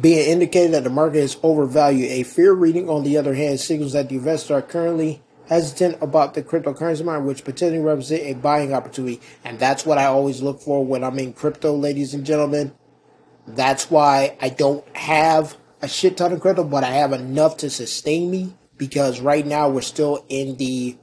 be 0.00 0.18
an 0.18 0.26
indicator 0.26 0.72
that 0.72 0.84
the 0.84 0.90
market 0.90 1.18
is 1.18 1.36
overvalued. 1.42 2.10
A 2.10 2.22
fear 2.22 2.54
reading, 2.54 2.88
on 2.88 3.04
the 3.04 3.18
other 3.18 3.34
hand, 3.34 3.60
signals 3.60 3.92
that 3.92 4.08
the 4.08 4.14
investors 4.14 4.50
are 4.50 4.62
currently 4.62 5.20
hesitant 5.52 6.02
about 6.02 6.32
the 6.34 6.42
cryptocurrency 6.42 7.04
market, 7.04 7.26
which 7.26 7.44
potentially 7.44 7.78
represent 7.78 8.22
a 8.22 8.32
buying 8.34 8.72
opportunity. 8.72 9.20
And 9.44 9.58
that's 9.58 9.84
what 9.84 9.98
I 9.98 10.06
always 10.06 10.40
look 10.40 10.60
for 10.60 10.84
when 10.84 11.04
I'm 11.04 11.18
in 11.18 11.34
crypto, 11.34 11.74
ladies 11.74 12.14
and 12.14 12.24
gentlemen. 12.24 12.72
That's 13.46 13.90
why 13.90 14.36
I 14.40 14.48
don't 14.48 14.84
have 14.96 15.56
a 15.82 15.88
shit 15.88 16.16
ton 16.16 16.32
of 16.32 16.40
crypto, 16.40 16.64
but 16.64 16.84
I 16.84 16.92
have 16.92 17.12
enough 17.12 17.58
to 17.58 17.70
sustain 17.70 18.30
me 18.30 18.54
because 18.78 19.20
right 19.20 19.46
now 19.46 19.68
we're 19.68 19.82
still 19.82 20.24
in 20.28 20.56
the, 20.56 20.96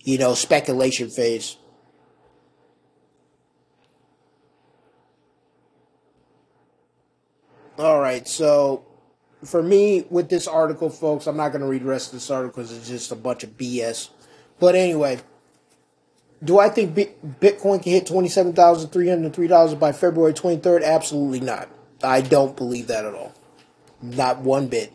you 0.00 0.18
know, 0.18 0.34
speculation 0.34 1.10
phase. 1.10 1.56
All 7.78 8.00
right, 8.00 8.26
so 8.28 8.84
for 9.44 9.62
me 9.62 10.06
with 10.10 10.28
this 10.28 10.46
article, 10.46 10.90
folks, 10.90 11.26
I'm 11.26 11.36
not 11.36 11.50
going 11.50 11.62
to 11.62 11.68
read 11.68 11.82
the 11.82 11.86
rest 11.86 12.08
of 12.08 12.14
this 12.14 12.30
article 12.30 12.62
because 12.62 12.76
it's 12.76 12.88
just 12.88 13.12
a 13.12 13.16
bunch 13.16 13.44
of 13.44 13.56
BS. 13.56 14.10
But 14.60 14.74
anyway, 14.74 15.20
do 16.42 16.58
I 16.58 16.68
think 16.68 16.94
Bitcoin 16.94 17.82
can 17.82 17.92
hit 17.92 18.06
$27,303 18.06 19.78
by 19.78 19.92
February 19.92 20.32
23rd? 20.32 20.84
Absolutely 20.84 21.40
not. 21.40 21.68
I 22.02 22.20
don't 22.20 22.56
believe 22.56 22.86
that 22.88 23.04
at 23.04 23.14
all. 23.14 23.32
Not 24.00 24.40
one 24.40 24.68
bit. 24.68 24.92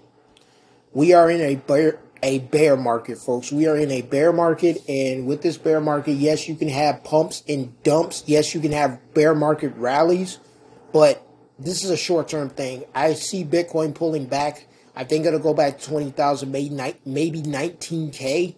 We 0.93 1.13
are 1.13 1.29
in 1.29 1.41
a 1.41 1.55
bear, 1.55 1.99
a 2.23 2.39
bear 2.39 2.75
market, 2.77 3.17
folks. 3.17 3.51
We 3.51 3.67
are 3.67 3.77
in 3.77 3.91
a 3.91 4.01
bear 4.01 4.33
market, 4.33 4.81
and 4.89 5.27
with 5.27 5.41
this 5.41 5.57
bear 5.57 5.79
market, 5.79 6.13
yes, 6.13 6.47
you 6.47 6.55
can 6.55 6.69
have 6.69 7.03
pumps 7.03 7.43
and 7.47 7.81
dumps. 7.83 8.23
Yes, 8.25 8.55
you 8.55 8.61
can 8.61 8.71
have 8.71 9.13
bear 9.13 9.35
market 9.35 9.73
rallies, 9.75 10.39
but 10.91 11.26
this 11.59 11.83
is 11.83 11.89
a 11.89 11.97
short 11.97 12.29
term 12.29 12.49
thing. 12.49 12.83
I 12.93 13.13
see 13.13 13.43
Bitcoin 13.43 13.95
pulling 13.95 14.25
back. 14.25 14.67
I 14.95 15.03
think 15.03 15.25
it'll 15.25 15.39
go 15.39 15.53
back 15.53 15.79
to 15.79 15.85
20,000, 15.85 16.49
maybe, 16.51 16.95
maybe 17.05 17.41
19K. 17.41 18.55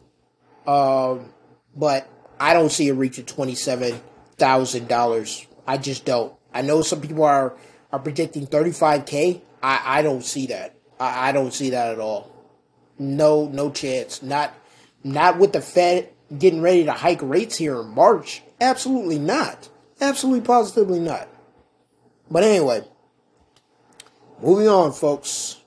Um, 0.65 1.33
but 1.75 2.09
I 2.39 2.53
don't 2.53 2.71
see 2.71 2.87
it 2.87 2.93
reaching 2.93 3.25
$27,000. 3.25 5.47
I 5.67 5.77
just 5.77 6.05
don't. 6.05 6.33
I 6.53 6.61
know 6.61 6.81
some 6.81 7.01
people 7.01 7.25
are, 7.25 7.57
are 7.91 7.99
predicting 7.99 8.47
35K. 8.47 9.41
I, 9.61 9.81
I 9.85 10.01
don't 10.01 10.23
see 10.23 10.47
that. 10.47 10.77
I, 10.99 11.29
I 11.29 11.33
don't 11.33 11.53
see 11.53 11.69
that 11.71 11.91
at 11.91 11.99
all. 11.99 12.31
No, 12.97 13.47
no 13.47 13.69
chance. 13.69 14.23
Not, 14.23 14.53
not 15.03 15.37
with 15.37 15.51
the 15.53 15.61
Fed 15.61 16.09
getting 16.37 16.61
ready 16.61 16.85
to 16.85 16.93
hike 16.93 17.21
rates 17.21 17.57
here 17.57 17.81
in 17.81 17.87
March. 17.87 18.43
Absolutely 18.61 19.19
not. 19.19 19.67
Absolutely 20.01 20.41
positively 20.41 20.99
not. 20.99 21.27
But 22.31 22.43
anyway, 22.43 22.83
moving 24.41 24.67
on, 24.67 24.91
folks. 24.91 25.61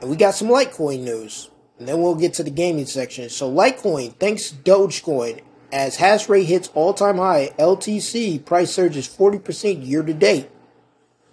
And 0.00 0.10
we 0.10 0.16
got 0.16 0.34
some 0.34 0.48
Litecoin 0.48 1.00
news. 1.00 1.50
And 1.78 1.88
then 1.88 2.00
we'll 2.00 2.14
get 2.14 2.34
to 2.34 2.44
the 2.44 2.50
gaming 2.50 2.86
section. 2.86 3.28
So 3.28 3.50
Litecoin, 3.50 4.14
thanks 4.14 4.52
Dogecoin, 4.52 5.40
as 5.72 5.96
hash 5.96 6.28
rate 6.28 6.44
hits 6.44 6.70
all 6.74 6.94
time 6.94 7.16
high, 7.16 7.52
LTC 7.58 8.44
price 8.44 8.70
surges 8.70 9.08
40% 9.08 9.86
year 9.86 10.02
to 10.02 10.14
date. 10.14 10.48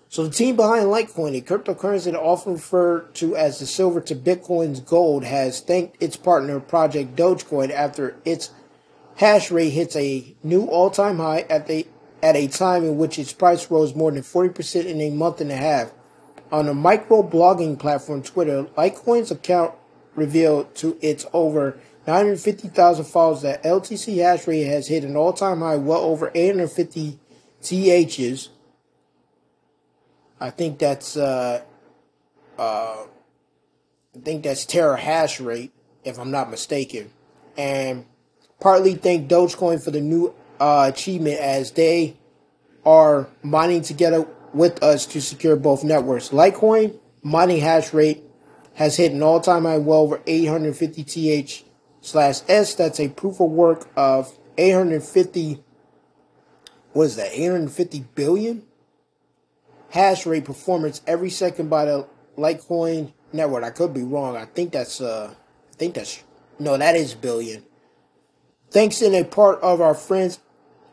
So 0.08 0.24
the 0.24 0.32
team 0.32 0.56
behind 0.56 0.88
Litecoin, 0.88 1.38
a 1.38 1.42
cryptocurrency 1.42 2.16
often 2.16 2.54
referred 2.54 3.14
to 3.16 3.36
as 3.36 3.60
the 3.60 3.68
silver 3.68 4.02
to 4.02 4.16
Bitcoin's 4.16 4.80
gold, 4.80 5.24
has 5.24 5.62
thanked 5.62 6.02
its 6.02 6.18
partner 6.18 6.60
Project 6.60 7.16
Dogecoin 7.16 7.70
after 7.70 8.16
its 8.26 8.50
hash 9.18 9.52
rate 9.52 9.70
hits 9.70 9.96
a 9.96 10.36
new 10.42 10.66
all-time 10.66 11.18
high 11.18 11.42
at 11.42 11.68
the 11.68 11.86
at 12.22 12.36
a 12.36 12.48
time 12.48 12.84
in 12.84 12.98
which 12.98 13.18
its 13.18 13.34
price 13.34 13.70
rose 13.72 13.96
more 13.96 14.12
than 14.12 14.22
40% 14.22 14.86
in 14.86 15.02
a 15.02 15.10
month 15.10 15.42
and 15.42 15.52
a 15.52 15.58
half. 15.58 15.92
On 16.52 16.66
the 16.66 16.74
micro 16.74 17.22
blogging 17.24 17.78
platform 17.78 18.24
Twitter, 18.24 18.64
Litecoin's 18.78 19.32
account 19.32 19.74
revealed 20.16 20.74
to 20.76 20.98
its 21.02 21.26
over 21.32 21.80
950,000 22.08 23.06
followers 23.06 23.44
that 23.44 23.64
LTC 23.64 24.18
hash 24.18 24.48
rate 24.48 24.64
has 24.64 24.88
hit 24.88 25.04
an 25.04 25.16
all-time 25.16 25.60
high, 25.60 25.76
well 25.76 26.02
over 26.02 26.32
850 26.34 27.20
THs. 27.62 28.50
I 30.40 30.50
think 30.50 30.80
that's 30.80 31.16
uh, 31.16 31.62
uh, 32.58 33.06
I 34.16 34.20
think 34.24 34.44
that's 34.44 34.66
terahash 34.66 35.46
rate, 35.46 35.72
if 36.04 36.18
I'm 36.18 36.32
not 36.32 36.50
mistaken, 36.50 37.12
and 37.58 38.06
partly 38.60 38.96
thank 38.96 39.30
Dogecoin 39.30 39.84
for 39.84 39.92
the 39.92 40.02
new 40.02 40.34
uh, 40.60 40.92
achievement 40.94 41.40
as 41.40 41.72
they 41.72 42.18
are 42.86 43.28
mining 43.44 43.82
together 43.82 44.28
with 44.54 44.82
us 44.84 45.06
to 45.08 45.22
secure 45.22 45.56
both 45.56 45.84
networks. 45.84 46.30
Litecoin 46.30 46.98
mining 47.22 47.62
hash 47.62 47.94
rate 47.94 48.24
has 48.76 48.98
hit 48.98 49.12
an 49.12 49.22
all-time 49.22 49.66
high 49.66 49.78
well 49.78 50.00
over 50.00 50.22
850 50.26 51.04
TH 51.04 51.66
slash 52.02 52.42
S. 52.48 52.74
That's 52.76 53.00
a 53.00 53.10
proof 53.10 53.40
of 53.40 53.52
work 53.52 53.90
of 53.96 54.38
850. 54.58 55.64
What 56.94 57.04
is 57.04 57.16
that? 57.18 57.32
850 57.34 58.06
billion 58.16 58.64
hash 59.92 60.26
rate 60.26 60.46
performance 60.46 61.02
every 61.06 61.30
second 61.30 61.70
by 61.70 61.86
the 61.86 62.08
Litecoin 62.38 63.12
network. 63.34 63.64
I 63.64 63.72
could 63.72 63.94
be 63.94 64.04
wrong. 64.04 64.36
I 64.36 64.46
think 64.46 64.72
that's 64.72 65.02
uh, 65.02 65.34
I 65.34 65.76
think 65.76 65.96
that's 65.96 66.24
no, 66.58 66.78
that 66.78 66.96
is 66.96 67.14
billion. 67.14 67.64
Thanks 68.72 69.02
in 69.02 69.16
a 69.16 69.24
part 69.24 69.60
of 69.62 69.82
our 69.82 69.96
friends 69.96 70.40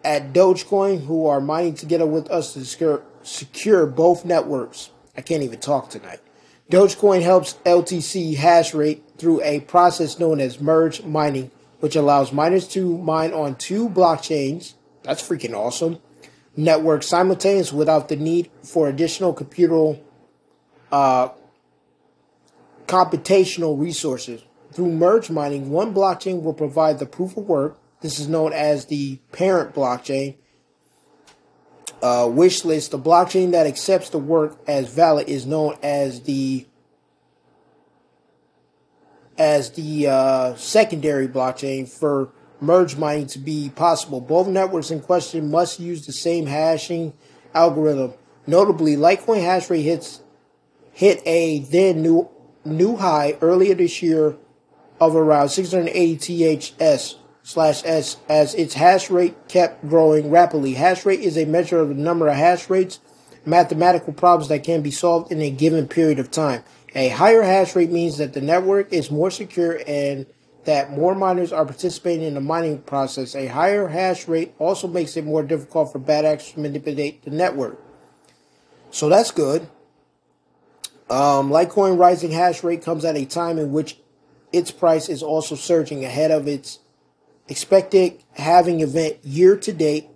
at 0.07 0.33
Dogecoin 0.33 1.05
who 1.05 1.27
are 1.27 1.41
mining 1.41 1.75
together 1.75 2.07
with 2.07 2.31
us 2.31 2.55
to 2.55 2.65
secure, 2.65 3.03
secure 3.25 3.87
both 3.87 4.25
networks. 4.25 4.91
I 5.17 5.21
can't 5.21 5.43
even 5.43 5.59
talk 5.59 5.91
tonight. 5.91 6.21
Dogecoin 6.71 7.23
helps 7.23 7.55
LTC 7.65 8.37
hash 8.37 8.73
rate 8.73 9.03
through 9.19 9.43
a 9.43 9.61
process 9.61 10.21
known 10.21 10.41
as 10.41 10.61
merge 10.61 11.03
mining, 11.03 11.51
which 11.81 11.97
allows 11.97 12.33
miners 12.33 12.69
to 12.69 12.97
mine 12.99 13.33
on 13.33 13.57
two 13.57 13.89
blockchains. 13.89 14.75
That's 15.03 15.27
freaking 15.27 15.55
awesome. 15.55 15.99
Networks 16.57 17.09
simultaneous 17.09 17.73
without 17.73 18.09
the 18.09 18.17
need 18.17 18.49
for 18.63 18.89
additional 18.89 19.33
computer 19.33 19.99
uh, 20.93 21.31
computational 22.87 23.79
resources. 23.79 24.43
Through 24.73 24.93
merge 24.93 25.31
mining, 25.31 25.71
one 25.71 25.93
blockchain 25.93 26.43
will 26.43 26.55
provide 26.55 27.01
the 27.01 27.07
proof 27.07 27.37
of 27.37 27.49
work. 27.49 27.79
This 28.01 28.19
is 28.19 28.29
known 28.29 28.53
as 28.53 28.87
the 28.87 29.17
parent 29.33 29.75
blockchain. 29.75 30.37
Uh, 32.03 32.29
wish 32.31 32.65
list, 32.65 32.91
the 32.91 32.99
blockchain 32.99 33.53
that 33.53 33.67
accepts 33.67 34.11
the 34.11 34.19
work 34.19 34.59
as 34.67 34.93
valid 34.93 35.29
is 35.29 35.47
known 35.47 35.77
as 35.83 36.23
the 36.23 36.67
as 39.39 39.73
the 39.73 40.07
uh, 40.09 40.55
secondary 40.55 41.29
blockchain 41.29 41.89
for 41.89 42.31
merge 42.61 42.97
mining 42.97 43.27
to 43.27 43.39
be 43.39 43.71
possible. 43.75 44.21
Both 44.21 44.49
networks 44.49 44.91
in 44.91 45.01
question 45.01 45.51
must 45.51 45.79
use 45.79 46.07
the 46.07 46.13
same 46.13 46.47
hashing 46.47 47.13
algorithm. 47.55 48.15
Notably, 48.47 48.97
Litecoin 48.97 49.43
hash 49.43 49.69
rate 49.69 49.83
hits 49.83 50.21
hit 50.93 51.23
a 51.27 51.59
then 51.59 52.03
new 52.03 52.29
new 52.65 52.97
high 52.97 53.37
earlier 53.41 53.75
this 53.75 54.03
year 54.03 54.37
of 55.01 55.15
around 55.15 55.51
680 55.51 56.17
THS 56.17 57.17
slash 57.47 57.81
S 57.85 58.17
as 58.29 58.55
its 58.57 58.75
hash 58.75 59.09
rate 59.09 59.37
kept 59.47 59.89
growing 59.89 60.33
rapidly. 60.33 60.75
Hash 60.75 61.07
rate 61.07 61.21
is 61.21 61.39
a 61.39 61.45
measure 61.45 61.79
of 61.79 61.91
the 61.91 61.95
number 61.95 62.27
of 62.27 62.35
hash 62.35 62.69
rates, 62.69 62.99
mathematical 63.45 64.13
problems 64.13 64.49
that 64.49 64.65
can 64.65 64.83
be 64.83 64.91
solved 64.91 65.31
in 65.31 65.41
a 65.41 65.49
given 65.49 65.87
period 65.87 66.19
of 66.19 66.29
time. 66.33 66.65
A 66.97 67.09
higher 67.09 67.43
hash 67.43 67.77
rate 67.77 67.93
means 67.93 68.19
that 68.19 68.33
the 68.33 68.41
network 68.41 68.93
is 68.93 69.13
more 69.13 69.31
secure 69.31 69.81
and 69.87 70.27
that 70.65 70.91
more 70.91 71.15
miners 71.15 71.53
are 71.53 71.65
participating 71.65 72.25
in 72.25 72.35
the 72.35 72.41
mining 72.41 72.81
process. 72.81 73.37
A 73.37 73.47
higher 73.47 73.87
hash 73.87 74.27
rate 74.27 74.53
also 74.59 74.89
makes 74.89 75.17
it 75.17 75.25
more 75.25 75.45
difficult 75.45 75.93
for 75.93 76.01
bad 76.01 76.25
actors 76.25 76.51
to 76.55 76.59
manipulate 76.59 77.23
the 77.23 77.31
network. 77.31 77.81
So 78.91 79.09
that's 79.09 79.31
good. 79.31 79.69
Um, 81.09 81.51
Litecoin 81.51 81.97
rising 81.97 82.33
hash 82.33 82.65
rate 82.65 82.83
comes 82.83 83.05
at 83.05 83.17
a 83.17 83.25
time 83.25 83.57
in 83.61 83.71
which 83.71 83.99
its 84.53 84.73
price 84.73 85.09
is 85.09 85.23
also 85.23 85.55
surging 85.55 86.05
ahead 86.05 86.33
of 86.33 86.49
its 86.49 86.81
expected 87.49 88.23
halving 88.33 88.81
event 88.81 89.19
year 89.25 89.57
to 89.57 89.73
date. 89.73 90.09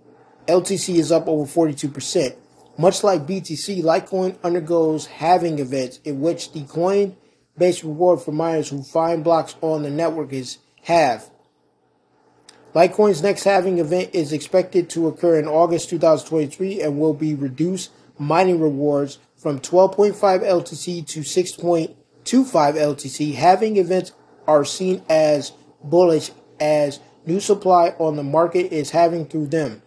LTC 0.47 0.95
is 0.95 1.11
up 1.11 1.27
over 1.27 1.45
42%. 1.45 2.35
Much 2.77 3.03
like 3.03 3.27
BTC, 3.27 3.83
Litecoin 3.83 4.37
undergoes 4.43 5.05
halving 5.05 5.59
events 5.59 5.99
in 6.03 6.19
which 6.19 6.51
the 6.51 6.63
coin 6.63 7.15
based 7.57 7.83
reward 7.83 8.21
for 8.21 8.31
miners 8.31 8.69
who 8.69 8.81
find 8.81 9.23
blocks 9.23 9.55
on 9.61 9.83
the 9.83 9.89
network 9.89 10.33
is 10.33 10.57
halved. 10.83 11.29
Litecoin's 12.73 13.21
next 13.21 13.43
halving 13.43 13.79
event 13.79 14.09
is 14.13 14.31
expected 14.31 14.89
to 14.89 15.07
occur 15.07 15.37
in 15.37 15.47
August 15.47 15.89
2023 15.89 16.81
and 16.81 16.97
will 16.97 17.13
be 17.13 17.35
reduced 17.35 17.91
mining 18.17 18.61
rewards 18.61 19.19
from 19.35 19.59
12.5 19.59 20.13
LTC 20.15 21.05
to 21.07 21.19
6.25 21.19 21.95
LTC. 22.23 23.33
Halving 23.33 23.77
events 23.77 24.13
are 24.47 24.63
seen 24.63 25.03
as 25.09 25.51
bullish 25.83 26.31
as 26.59 26.99
new 27.25 27.39
supply 27.39 27.89
on 27.99 28.15
the 28.15 28.23
market 28.23 28.73
is 28.73 28.91
having 28.91 29.25
through 29.25 29.47
them. 29.47 29.81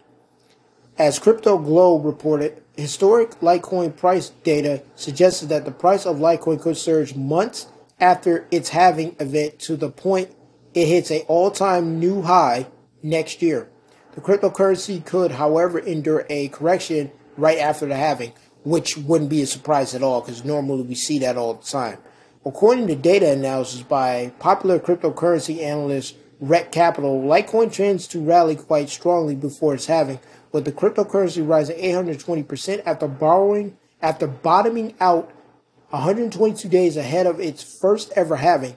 As 0.97 1.19
Crypto 1.19 1.57
Globe 1.57 2.05
reported, 2.05 2.63
historic 2.77 3.39
Litecoin 3.41 3.95
price 3.95 4.29
data 4.43 4.83
suggested 4.95 5.49
that 5.49 5.65
the 5.65 5.71
price 5.71 6.05
of 6.05 6.17
Litecoin 6.17 6.61
could 6.61 6.77
surge 6.77 7.15
months 7.15 7.67
after 7.99 8.47
its 8.51 8.69
halving 8.69 9.15
event 9.19 9.59
to 9.59 9.75
the 9.75 9.89
point 9.89 10.31
it 10.73 10.87
hits 10.87 11.09
an 11.09 11.21
all-time 11.29 11.99
new 11.99 12.21
high 12.21 12.67
next 13.01 13.41
year. 13.41 13.69
The 14.13 14.21
cryptocurrency 14.21 15.03
could, 15.05 15.31
however, 15.31 15.79
endure 15.79 16.25
a 16.29 16.49
correction 16.49 17.11
right 17.37 17.57
after 17.57 17.85
the 17.85 17.95
halving, 17.95 18.33
which 18.63 18.97
wouldn't 18.97 19.29
be 19.29 19.41
a 19.41 19.47
surprise 19.47 19.95
at 19.95 20.03
all 20.03 20.21
because 20.21 20.43
normally 20.43 20.83
we 20.83 20.95
see 20.95 21.19
that 21.19 21.37
all 21.37 21.53
the 21.53 21.65
time. 21.65 21.97
According 22.45 22.87
to 22.87 22.95
data 22.95 23.31
analysis 23.31 23.81
by 23.81 24.33
popular 24.37 24.79
cryptocurrency 24.79 25.61
analyst 25.63 26.15
Rekt 26.41 26.71
Capital, 26.71 27.21
Litecoin 27.21 27.71
trends 27.71 28.07
to 28.07 28.19
rally 28.19 28.55
quite 28.55 28.89
strongly 28.89 29.35
before 29.35 29.73
its 29.73 29.85
halving, 29.85 30.19
with 30.51 30.65
the 30.65 30.71
cryptocurrency 30.71 31.47
rising 31.47 31.77
820% 31.77 32.83
after 32.85 33.07
borrowing 33.07 33.77
after 34.01 34.27
bottoming 34.27 34.93
out 34.99 35.31
122 35.89 36.67
days 36.67 36.97
ahead 36.97 37.25
of 37.25 37.39
its 37.39 37.63
first 37.63 38.11
ever 38.15 38.35
halving 38.35 38.75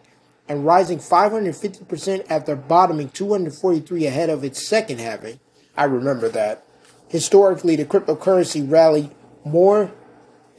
and 0.48 0.64
rising 0.64 0.98
550% 0.98 2.26
after 2.30 2.56
bottoming 2.56 3.08
243 3.10 4.06
ahead 4.06 4.30
of 4.30 4.44
its 4.44 4.66
second 4.66 5.00
halving. 5.00 5.40
I 5.76 5.84
remember 5.84 6.28
that. 6.30 6.64
Historically, 7.08 7.76
the 7.76 7.84
cryptocurrency 7.84 8.68
rallied 8.70 9.10
more 9.44 9.92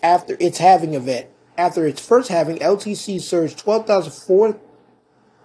after 0.04 0.38
its 0.40 0.60
halving 0.60 0.94
event 0.94 1.28
after 1.60 1.86
its 1.86 2.00
first 2.00 2.30
halving, 2.30 2.58
LTC 2.60 3.20
surged 3.20 3.64
12,400%, 3.64 4.58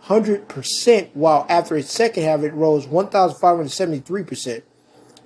while 0.06 1.46
after 1.48 1.76
its 1.76 1.90
second 1.90 2.22
halving, 2.22 2.50
it 2.50 2.54
rose 2.54 2.86
1,573%. 2.86 4.62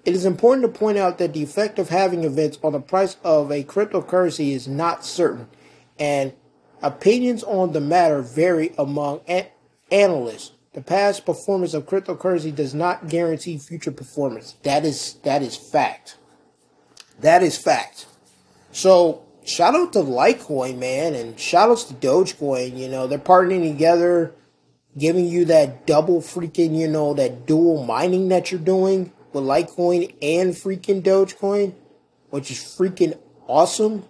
It 0.05 0.15
is 0.15 0.25
important 0.25 0.63
to 0.63 0.79
point 0.79 0.99
out 0.99 1.19
that 1.19 1.33
the 1.35 1.43
effect 1.43 1.79
of 1.79 1.89
having 1.91 2.25
events 2.25 2.59
on 2.63 2.73
the 2.73 2.81
price 2.81 3.17
of 3.25 3.51
a 3.51 3.65
cryptocurrency 3.65 4.53
is 4.53 4.67
not 4.67 5.05
certain, 5.05 5.49
and 5.99 6.33
opinions 6.81 7.43
on 7.43 7.73
the 7.73 7.81
matter 7.81 8.23
vary 8.23 8.73
among 8.79 9.21
analysts. 9.91 10.53
The 10.73 10.81
past 10.81 11.27
performance 11.27 11.75
of 11.75 11.87
cryptocurrency 11.87 12.55
does 12.55 12.73
not 12.73 13.09
guarantee 13.09 13.59
future 13.59 13.91
performance. 13.91 14.55
That 14.63 14.85
is 14.85 15.15
that 15.25 15.43
is 15.43 15.57
fact. 15.57 16.17
That 17.21 17.43
is 17.43 17.59
fact. 17.59 18.07
So 18.71 19.25
shout 19.45 19.75
out 19.75 19.93
to 19.95 19.99
Litecoin, 19.99 20.79
man, 20.79 21.15
and 21.15 21.39
shout 21.39 21.69
outs 21.69 21.85
to 21.85 21.95
Dogecoin. 21.95 22.79
You 22.79 22.89
know, 22.89 23.09
they're 23.09 23.19
partnering 23.19 23.69
together, 23.69 24.35
giving 24.99 25.27
you 25.27 25.45
that 25.47 25.87
double 25.87 26.21
freaking, 26.21 26.77
you 26.77 26.89
know, 26.89 27.15
that 27.15 27.47
dual 27.47 27.85
mining 27.85 28.29
that 28.29 28.51
you're 28.51 28.61
doing 28.61 29.13
with 29.33 29.45
Litecoin 29.45 30.15
and 30.21 30.55
freaking 30.55 31.03
Dogecoin, 31.03 31.75
which 32.31 32.51
is 32.51 32.59
freaking 32.59 33.19
awesome. 33.47 34.05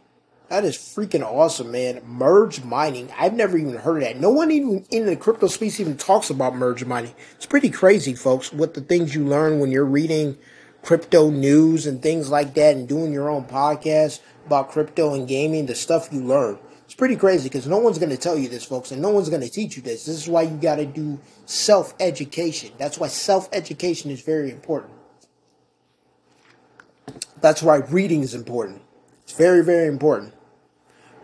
That 0.48 0.64
is 0.64 0.77
freaking 0.77 1.22
awesome, 1.22 1.72
man. 1.72 2.01
Merge 2.07 2.64
mining. 2.64 3.11
I've 3.18 3.35
never 3.35 3.59
even 3.59 3.74
heard 3.74 4.03
of 4.03 4.09
that. 4.09 4.18
No 4.18 4.31
one 4.31 4.51
even 4.51 4.87
in 4.90 5.05
the 5.05 5.14
crypto 5.14 5.46
space 5.46 5.79
even 5.79 5.98
talks 5.98 6.31
about 6.31 6.57
merge 6.57 6.85
mining. 6.87 7.14
It's 7.35 7.44
pretty 7.44 7.68
crazy, 7.68 8.14
folks, 8.14 8.51
what 8.53 8.72
the 8.72 8.81
things 8.81 9.14
you 9.14 9.27
learn 9.27 9.61
when 9.61 9.70
you're 9.70 9.85
reading 9.85 10.38
crypto 10.83 11.31
news 11.31 11.87
and 11.87 12.03
things 12.03 12.31
like 12.31 12.55
that 12.55 12.77
and 12.77 12.88
doing 12.88 13.12
your 13.12 13.29
own 13.29 13.44
podcast 13.44 14.20
about 14.46 14.70
crypto 14.70 15.12
and 15.12 15.29
gaming, 15.29 15.66
the 15.66 15.74
stuff 15.74 16.09
you 16.11 16.22
learn. 16.22 16.59
Pretty 16.98 17.14
crazy 17.14 17.48
because 17.48 17.68
no 17.68 17.78
one's 17.78 17.98
going 17.98 18.11
to 18.11 18.16
tell 18.16 18.37
you 18.37 18.48
this, 18.48 18.64
folks, 18.64 18.90
and 18.90 19.00
no 19.00 19.11
one's 19.11 19.28
going 19.28 19.40
to 19.40 19.48
teach 19.48 19.76
you 19.76 19.82
this. 19.82 20.04
This 20.04 20.16
is 20.16 20.28
why 20.28 20.42
you 20.42 20.56
got 20.56 20.76
to 20.76 20.84
do 20.84 21.20
self 21.46 21.94
education. 22.00 22.72
That's 22.76 22.98
why 22.98 23.06
self 23.06 23.48
education 23.52 24.11
is 24.11 24.20
very 24.20 24.50
important. 24.50 24.92
That's 27.40 27.62
why 27.62 27.76
reading 27.76 28.22
is 28.22 28.34
important. 28.34 28.82
It's 29.22 29.32
very, 29.32 29.62
very 29.62 29.87
important. 29.87 30.34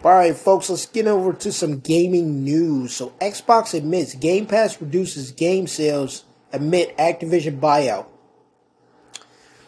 All 0.04 0.12
right, 0.12 0.36
folks, 0.36 0.70
let's 0.70 0.86
get 0.86 1.08
over 1.08 1.32
to 1.32 1.50
some 1.50 1.80
gaming 1.80 2.44
news. 2.44 2.94
So, 2.94 3.10
Xbox 3.20 3.74
admits 3.74 4.14
Game 4.14 4.46
Pass 4.46 4.80
reduces 4.80 5.32
game 5.32 5.66
sales 5.66 6.24
amid 6.52 6.96
Activision 6.98 7.58
buyout. 7.58 8.06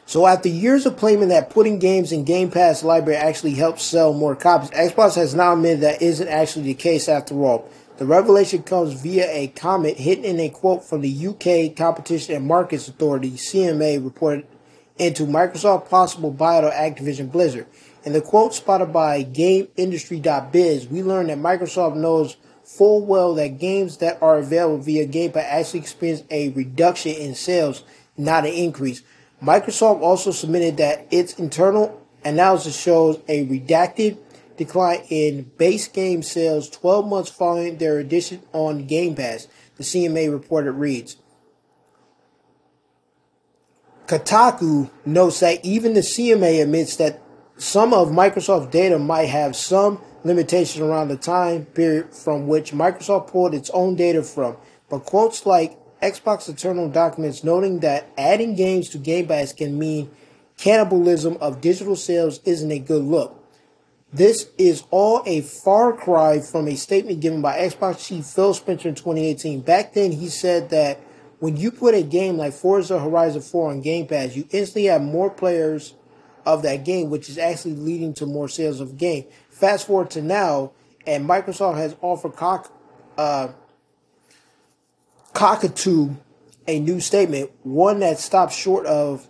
So 0.09 0.25
after 0.29 0.49
years 0.49 0.87
of 0.87 0.97
claiming 0.97 1.31
that 1.31 1.51
putting 1.51 1.81
games 1.81 2.13
in 2.13 2.23
Game 2.23 2.49
Pass 2.49 2.85
library 2.85 3.19
actually 3.19 3.55
helps 3.55 3.83
sell 3.83 4.13
more 4.13 4.37
copies, 4.37 4.71
Xbox 4.71 5.17
has 5.17 5.35
now 5.35 5.53
admitted 5.53 5.81
that 5.81 6.01
isn't 6.01 6.29
actually 6.29 6.67
the 6.67 6.75
case 6.75 7.09
after 7.09 7.35
all. 7.45 7.69
The 7.97 8.07
revelation 8.07 8.63
comes 8.63 8.93
via 8.93 9.29
a 9.29 9.49
comment 9.49 9.97
hidden 9.97 10.25
in 10.25 10.39
a 10.39 10.49
quote 10.49 10.85
from 10.85 11.01
the 11.01 11.27
UK 11.27 11.77
Competition 11.77 12.37
and 12.37 12.47
Markets 12.47 12.87
Authority, 12.87 13.33
CMA, 13.33 14.05
reported 14.05 14.47
into 14.97 15.25
Microsoft 15.25 15.91
possible 15.91 16.33
buyout 16.33 16.63
of 16.63 16.73
Activision 16.73 17.33
Blizzard. 17.33 17.67
In 18.05 18.13
the 18.13 18.21
quote 18.21 18.55
spotted 18.55 18.93
by 18.93 19.25
GameIndustry.biz, 19.25 20.87
we 20.87 21.03
learned 21.03 21.31
that 21.31 21.39
Microsoft 21.39 21.97
knows 21.97 22.37
full 22.63 23.05
well 23.05 23.35
that 23.35 23.59
games 23.59 23.97
that 23.97 24.23
are 24.23 24.39
available 24.39 24.79
via 24.79 25.05
Game 25.05 25.33
Pass 25.33 25.47
actually 25.49 25.81
experience 25.81 26.23
a 26.31 26.51
reduction 26.51 27.11
in 27.13 27.35
sales, 27.35 27.83
not 28.17 28.47
an 28.47 28.53
increase. 28.53 29.03
Microsoft 29.43 30.01
also 30.01 30.31
submitted 30.31 30.79
that 30.79 31.07
its 31.11 31.35
internal 31.35 32.03
analysis 32.25 32.79
shows 32.79 33.21
a 33.29 33.47
redacted 33.47 34.19
decline 34.57 35.03
in 35.11 35.43
base 35.59 35.89
game 35.89 36.23
sales 36.23 36.71
12 36.71 37.07
months 37.07 37.31
following 37.31 37.77
their 37.77 37.99
addition 37.99 38.43
on 38.53 38.87
Game 38.87 39.15
Pass, 39.15 39.49
the 39.77 39.85
CMA 39.85 40.31
reported 40.33 40.73
reads. 40.73 41.17
Kotaku 44.07 44.91
notes 45.05 45.41
that 45.41 45.65
even 45.65 45.95
the 45.95 46.01
CMA 46.01 46.63
admits 46.63 46.97
that 46.97 47.21
some 47.59 47.93
of 47.93 48.09
Microsoft's 48.09 48.71
data 48.71 48.99
might 48.99 49.27
have 49.27 49.57
some 49.57 50.01
limitation 50.25 50.83
around 50.83 51.09
the 51.09 51.17
time 51.17 51.65
period 51.67 52.15
from 52.15 52.47
which 52.47 52.73
Microsoft 52.73 53.29
pulled 53.29 53.55
its 53.55 53.71
own 53.71 53.97
data 53.97 54.23
from, 54.23 54.57
but 54.89 55.01
quotes 55.01 55.45
like 55.45 55.77
Xbox 56.03 56.49
internal 56.49 56.89
documents 56.89 57.43
noting 57.43 57.81
that 57.81 58.09
adding 58.19 58.55
games 58.55 58.89
to 58.91 58.99
Game 58.99 59.29
Pass 59.29 59.53
can 59.53 59.79
mean 59.79 60.11
cannibalism 60.59 61.37
of 61.41 61.61
digital 61.61 61.97
sales 61.97 62.41
isn't 62.45 62.71
a 62.71 62.79
good 62.79 63.03
look. 63.03 63.43
This 64.13 64.51
is 64.57 64.85
all 64.91 65.23
a 65.27 65.43
far 65.43 65.93
cry 65.93 66.41
from 66.41 66.69
a 66.69 66.77
statement 66.77 67.21
given 67.21 67.43
by 67.43 67.59
Xbox 67.59 68.07
chief 68.07 68.27
Phil 68.27 68.55
Spencer 68.55 68.89
in 68.89 68.95
2018. 68.95 69.61
Back 69.61 69.95
then, 69.95 70.13
he 70.13 70.29
said 70.29 70.71
that 70.71 71.01
when 71.39 71.57
you 71.57 71.71
put 71.71 71.95
a 71.95 72.03
game 72.03 72.37
like 72.37 72.55
Forza 72.55 72.99
Horizon 72.99 73.43
4 73.43 73.71
on 73.71 73.81
Game 73.81 74.07
Pass, 74.07 74.37
you 74.37 74.47
instantly 74.51 74.85
have 74.85 75.03
more 75.03 75.29
players 75.29 75.95
of 76.47 76.63
that 76.63 76.85
game, 76.85 77.11
which 77.11 77.29
is 77.29 77.37
actually 77.37 77.75
leading 77.75 78.15
to 78.15 78.27
more 78.27 78.49
sales 78.49 78.81
of 78.81 78.91
the 78.91 78.95
game. 78.95 79.25
Fast 79.51 79.87
forward 79.87 80.11
to 80.11 80.23
now, 80.23 80.73
and 81.07 81.29
Microsoft 81.29 81.77
has 81.77 81.97
offered 82.01 82.37
cock, 82.37 82.73
uh, 83.19 83.49
Kotaku 85.37 86.17
a 86.67 86.81
new 86.81 86.99
statement, 86.99 87.51
one 87.63 88.01
that 88.01 88.19
stops 88.19 88.57
short 88.57 88.87
of 88.87 89.29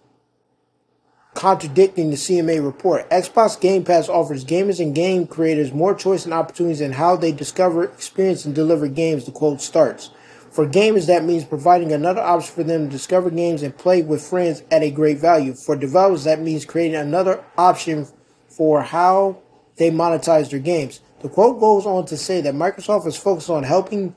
contradicting 1.35 2.11
the 2.11 2.17
CMA 2.17 2.65
report. 2.65 3.11
Xbox 3.11 3.61
Game 3.61 3.85
Pass 3.85 4.09
offers 4.09 4.45
gamers 4.45 4.81
and 4.81 4.95
game 4.95 5.27
creators 5.27 5.73
more 5.73 5.95
choice 5.95 6.25
and 6.25 6.33
opportunities 6.33 6.81
in 6.81 6.93
how 6.93 7.17
they 7.17 7.33
discover, 7.33 7.85
experience, 7.85 8.45
and 8.45 8.55
deliver 8.55 8.87
games, 8.87 9.25
the 9.25 9.33
quote 9.33 9.61
starts. 9.61 10.11
For 10.51 10.65
gamers, 10.65 11.09
that 11.09 11.25
means 11.25 11.45
providing 11.45 11.93
another 11.93 12.23
option 12.23 12.55
for 12.55 12.63
them 12.63 12.87
to 12.87 12.93
discover 12.93 13.29
games 13.29 13.65
and 13.65 13.77
play 13.77 14.01
with 14.01 14.23
friends 14.23 14.63
at 14.71 14.85
a 14.85 14.93
great 14.93 15.19
value. 15.19 15.55
For 15.55 15.75
developers, 15.75 16.23
that 16.23 16.41
means 16.41 16.65
creating 16.65 16.97
another 16.97 17.45
option 17.59 18.07
for 18.49 18.81
how 18.81 19.43
they 19.77 19.91
monetize 19.91 20.51
their 20.51 20.61
games. 20.61 21.01
The 21.21 21.29
quote 21.29 21.59
goes 21.59 21.85
on 21.85 22.07
to 22.07 22.17
say 22.17 22.41
that 22.43 22.55
Microsoft 22.55 23.07
is 23.07 23.17
focused 23.17 23.51
on 23.51 23.65
helping 23.65 24.15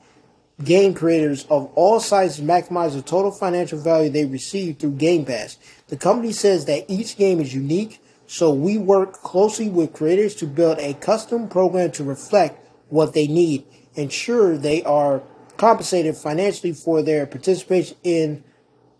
game 0.64 0.94
creators 0.94 1.44
of 1.44 1.70
all 1.74 2.00
sizes 2.00 2.44
maximize 2.44 2.94
the 2.94 3.02
total 3.02 3.30
financial 3.30 3.78
value 3.78 4.10
they 4.10 4.24
receive 4.24 4.78
through 4.78 4.92
Game 4.92 5.24
Pass. 5.24 5.56
The 5.88 5.96
company 5.96 6.32
says 6.32 6.66
that 6.66 6.84
each 6.88 7.16
game 7.16 7.40
is 7.40 7.54
unique, 7.54 8.02
so 8.26 8.52
we 8.52 8.78
work 8.78 9.14
closely 9.14 9.68
with 9.68 9.92
creators 9.92 10.34
to 10.36 10.46
build 10.46 10.78
a 10.78 10.94
custom 10.94 11.48
program 11.48 11.90
to 11.92 12.04
reflect 12.04 12.66
what 12.88 13.14
they 13.14 13.26
need, 13.26 13.64
ensure 13.94 14.56
they 14.56 14.82
are 14.84 15.22
compensated 15.56 16.16
financially 16.16 16.72
for 16.72 17.02
their 17.02 17.26
participation 17.26 17.96
in 18.02 18.44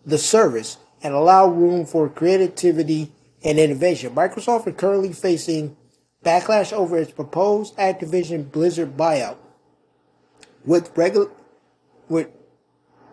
the 0.04 0.18
service, 0.18 0.78
and 1.02 1.14
allow 1.14 1.46
room 1.46 1.86
for 1.86 2.08
creativity 2.08 3.12
and 3.44 3.58
innovation. 3.58 4.14
Microsoft 4.14 4.66
is 4.66 4.74
currently 4.76 5.12
facing 5.12 5.76
backlash 6.24 6.72
over 6.72 6.98
its 6.98 7.12
proposed 7.12 7.76
Activision 7.76 8.50
Blizzard 8.50 8.96
buyout. 8.96 9.36
With 10.64 10.94
regu- 10.94 11.30
with 12.10 12.28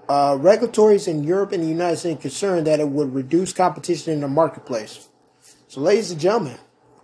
uh, 0.10 0.32
regulatories 0.34 1.08
in 1.08 1.24
Europe 1.24 1.52
and 1.52 1.64
the 1.64 1.68
United 1.68 1.98
States 1.98 2.22
concerned 2.22 2.68
that 2.68 2.80
it 2.80 2.90
would 2.90 3.14
reduce 3.14 3.54
competition 3.54 4.14
in 4.14 4.22
the 4.22 4.28
marketplace. 4.28 5.08
So, 5.68 5.82
ladies 5.82 6.12
and 6.12 6.20
gentlemen, 6.20 6.58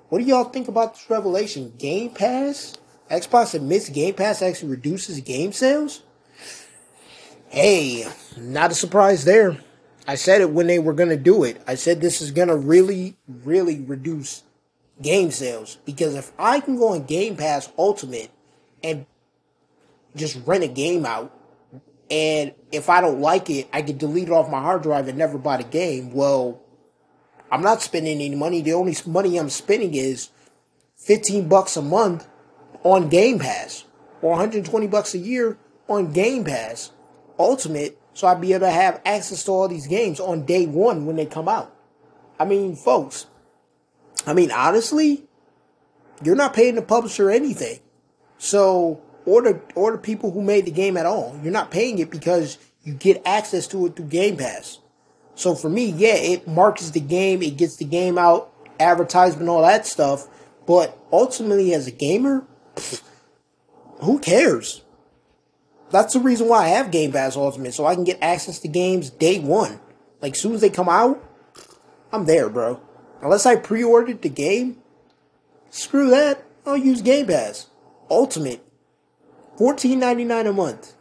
what 0.10 0.20
do 0.20 0.26
y'all 0.26 0.46
think 0.46 0.68
about 0.68 0.94
this 0.94 1.10
revelation? 1.10 1.74
Game 1.78 2.12
Pass? 2.12 2.78
Xbox 3.10 3.54
admits 3.54 3.90
Game 3.90 4.14
Pass 4.16 4.42
actually 4.42 4.70
reduces 4.70 5.20
game 5.20 5.52
sales? 5.52 6.02
Hey, 7.50 8.08
not 8.38 8.72
a 8.72 8.76
surprise 8.76 9.26
there. 9.26 9.58
I 10.08 10.16
said 10.16 10.42
it 10.42 10.50
when 10.50 10.68
they 10.68 10.80
were 10.80 10.94
going 10.94 11.10
to 11.10 11.18
do 11.18 11.44
it. 11.44 11.62
I 11.68 11.76
said 11.76 12.02
this 12.02 12.22
is 12.22 12.32
going 12.32 12.48
to 12.48 12.56
really, 12.56 13.16
really 13.28 13.80
reduce 13.80 14.44
game 15.02 15.32
sales. 15.32 15.78
Because 15.86 16.16
if 16.16 16.32
I 16.40 16.60
can 16.60 16.78
go 16.78 16.90
on 16.90 17.06
Game 17.06 17.36
Pass 17.36 17.72
Ultimate 17.78 18.32
and 18.84 19.06
just 20.16 20.40
rent 20.46 20.64
a 20.64 20.68
game 20.68 21.06
out 21.06 21.32
and 22.14 22.54
if 22.72 22.90
I 22.90 23.02
don't 23.02 23.22
like 23.22 23.50
it, 23.50 23.68
I 23.74 23.82
can 23.82 23.98
delete 23.98 24.28
it 24.28 24.32
off 24.32 24.52
my 24.52 24.62
hard 24.62 24.84
drive 24.84 25.08
and 25.08 25.18
never 25.18 25.40
buy 25.40 25.58
the 25.58 25.64
game. 25.64 26.14
Well, 26.14 26.62
I'm 27.52 27.64
not 27.64 27.82
spending 27.82 28.22
any 28.22 28.36
money. 28.36 28.62
The 28.62 28.74
only 28.74 28.96
money 29.08 29.38
I'm 29.38 29.50
spending 29.50 29.96
is 29.96 30.30
15 30.98 31.50
bucks 31.50 31.76
a 31.76 31.82
month 31.82 32.28
on 32.84 33.10
Game 33.10 33.40
Pass 33.40 33.86
or 34.22 34.30
120 34.32 34.86
bucks 34.86 35.16
a 35.16 35.18
year 35.18 35.58
on 35.90 36.12
Game 36.12 36.44
Pass 36.44 36.92
Ultimate 37.40 37.98
so 38.14 38.28
I'd 38.28 38.42
be 38.42 38.54
able 38.54 38.68
to 38.68 38.72
have 38.72 39.02
access 39.06 39.44
to 39.46 39.52
all 39.52 39.68
these 39.68 39.88
games 39.88 40.20
on 40.20 40.46
day 40.46 40.66
one 40.66 41.06
when 41.06 41.16
they 41.16 41.26
come 41.26 41.50
out. 41.50 41.76
I 42.40 42.46
mean, 42.46 42.76
folks, 42.76 43.26
I 44.26 44.34
mean, 44.34 44.52
honestly, 44.52 45.24
you're 46.24 46.36
not 46.36 46.54
paying 46.54 46.76
the 46.76 46.82
publisher 46.82 47.30
anything. 47.32 47.80
So 48.38 49.02
or 49.26 49.42
the 49.42 49.62
or 49.76 49.92
the 49.92 49.98
people 49.98 50.32
who 50.32 50.42
made 50.42 50.66
the 50.66 50.72
game 50.72 50.98
at 50.98 51.06
all. 51.06 51.40
You're 51.44 51.52
not 51.52 51.72
paying 51.72 52.00
it 52.00 52.10
because 52.10 52.58
you 52.84 52.94
get 52.94 53.22
access 53.26 53.68
to 53.68 53.86
it 53.86 53.96
through 53.96 54.08
Game 54.08 54.38
Pass. 54.38 54.80
So 55.36 55.56
for 55.56 55.70
me, 55.70 55.86
yeah, 55.86 56.16
it 56.16 56.48
markets 56.48 56.92
the 56.92 57.00
game, 57.00 57.42
it 57.42 57.58
gets 57.58 57.78
the 57.78 57.86
game 57.86 58.18
out, 58.18 58.54
advertisement, 58.80 59.50
all 59.50 59.64
that 59.64 59.88
stuff. 59.88 60.28
But 60.66 60.98
ultimately, 61.12 61.74
as 61.74 61.88
a 61.88 61.92
gamer, 61.92 62.46
who 64.02 64.20
cares? 64.20 64.82
That's 65.90 66.14
the 66.14 66.20
reason 66.20 66.48
why 66.48 66.66
I 66.66 66.68
have 66.70 66.92
Game 66.92 67.12
Pass 67.12 67.36
Ultimate, 67.36 67.74
so 67.74 67.86
I 67.86 67.96
can 67.96 68.04
get 68.04 68.18
access 68.22 68.60
to 68.60 68.68
games 68.68 69.10
day 69.10 69.40
one. 69.40 69.80
Like, 70.22 70.36
soon 70.36 70.54
as 70.54 70.62
they 70.62 70.70
come 70.70 70.90
out, 70.90 71.24
I'm 72.12 72.26
there, 72.26 72.50
bro. 72.50 72.82
Unless 73.22 73.46
I 73.46 73.56
pre 73.58 73.84
ordered 73.84 74.22
the 74.22 74.30
game, 74.30 74.78
screw 75.70 76.10
that. 76.10 76.44
I'll 76.66 76.78
use 76.78 77.02
Game 77.02 77.28
Pass. 77.28 77.68
Ultimate 78.10 78.63
$14.99 79.58 80.50
a 80.50 80.54
month 80.54 80.94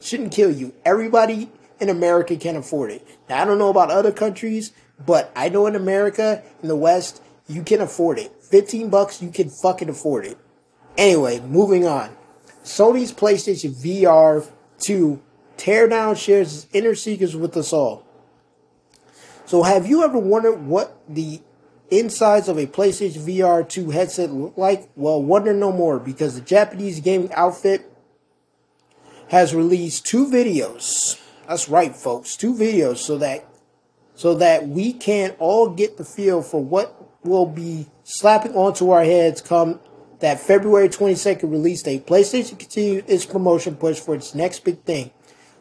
shouldn't 0.00 0.32
kill 0.32 0.50
you. 0.50 0.74
Everybody 0.84 1.50
in 1.80 1.88
America 1.88 2.36
can 2.36 2.56
afford 2.56 2.90
it. 2.90 3.06
Now, 3.28 3.42
I 3.42 3.44
don't 3.44 3.58
know 3.58 3.70
about 3.70 3.90
other 3.90 4.12
countries, 4.12 4.72
but 5.04 5.32
I 5.34 5.48
know 5.48 5.66
in 5.66 5.74
America, 5.74 6.42
in 6.62 6.68
the 6.68 6.76
West, 6.76 7.22
you 7.46 7.62
can 7.62 7.80
afford 7.80 8.18
it. 8.18 8.32
15 8.42 8.90
bucks, 8.90 9.22
you 9.22 9.30
can 9.30 9.50
fucking 9.62 9.88
afford 9.88 10.26
it. 10.26 10.38
Anyway, 10.96 11.40
moving 11.40 11.86
on. 11.86 12.16
Sony's 12.62 13.12
PlayStation 13.12 13.74
VR 13.74 14.48
2 14.78 15.20
teardown 15.56 16.16
shares 16.16 16.64
its 16.64 16.74
inner 16.74 16.94
secrets 16.94 17.34
with 17.34 17.56
us 17.56 17.72
all. 17.72 18.06
So, 19.46 19.62
have 19.62 19.86
you 19.86 20.02
ever 20.02 20.18
wondered 20.18 20.66
what 20.66 20.96
the 21.08 21.42
insides 21.90 22.48
of 22.48 22.56
a 22.56 22.66
PlayStation 22.66 23.18
VR 23.18 23.68
2 23.68 23.90
headset 23.90 24.30
look 24.30 24.56
like? 24.56 24.88
Well, 24.96 25.22
wonder 25.22 25.52
no 25.52 25.72
more 25.72 25.98
because 25.98 26.34
the 26.34 26.40
Japanese 26.40 27.00
gaming 27.00 27.32
outfit 27.34 27.90
has 29.28 29.54
released 29.54 30.06
two 30.06 30.26
videos. 30.26 31.20
That's 31.48 31.68
right, 31.68 31.94
folks, 31.94 32.36
two 32.36 32.54
videos 32.54 32.98
so 32.98 33.18
that 33.18 33.46
so 34.14 34.34
that 34.34 34.68
we 34.68 34.92
can 34.92 35.30
all 35.38 35.70
get 35.70 35.96
the 35.96 36.04
feel 36.04 36.40
for 36.40 36.62
what 36.62 37.24
will 37.24 37.46
be 37.46 37.86
slapping 38.04 38.54
onto 38.54 38.90
our 38.90 39.04
heads 39.04 39.40
come 39.40 39.80
that 40.20 40.40
February 40.40 40.88
22nd 40.88 41.50
release 41.50 41.82
date. 41.82 42.06
PlayStation 42.06 42.58
continued 42.58 43.04
its 43.08 43.26
promotion 43.26 43.76
push 43.76 43.98
for 43.98 44.14
its 44.14 44.34
next 44.34 44.64
big 44.64 44.82
thing, 44.84 45.10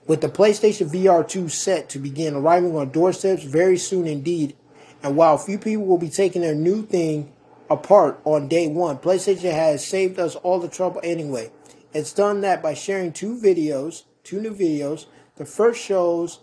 with 0.08 0.22
the 0.22 0.30
PlayStation 0.30 0.90
VR 0.90 1.28
2 1.28 1.50
set 1.50 1.90
to 1.90 2.00
begin 2.00 2.36
arriving 2.36 2.76
on 2.76 2.90
doorsteps 2.90 3.44
very 3.44 3.78
soon 3.78 4.06
indeed. 4.08 4.56
And 5.02 5.18
while 5.18 5.38
few 5.38 5.58
people 5.58 5.86
will 5.86 5.98
be 5.98 6.10
taking 6.10 6.42
their 6.44 6.56
new 6.56 6.86
thing 6.86 7.34
apart 7.70 8.22
on 8.24 8.48
day 8.48 8.68
one, 8.68 9.00
PlayStation 9.00 9.52
has 9.52 9.86
saved 9.86 10.20
us 10.20 10.36
all 10.36 10.60
the 10.60 10.70
trouble 10.70 11.02
anyway. 11.04 11.52
It's 11.94 12.12
done 12.12 12.42
that 12.42 12.64
by 12.64 12.74
sharing 12.74 13.14
two 13.14 13.40
videos, 13.40 14.04
two 14.24 14.42
new 14.42 14.54
videos. 14.54 15.06
The 15.36 15.46
first 15.46 15.82
shows 15.82 16.40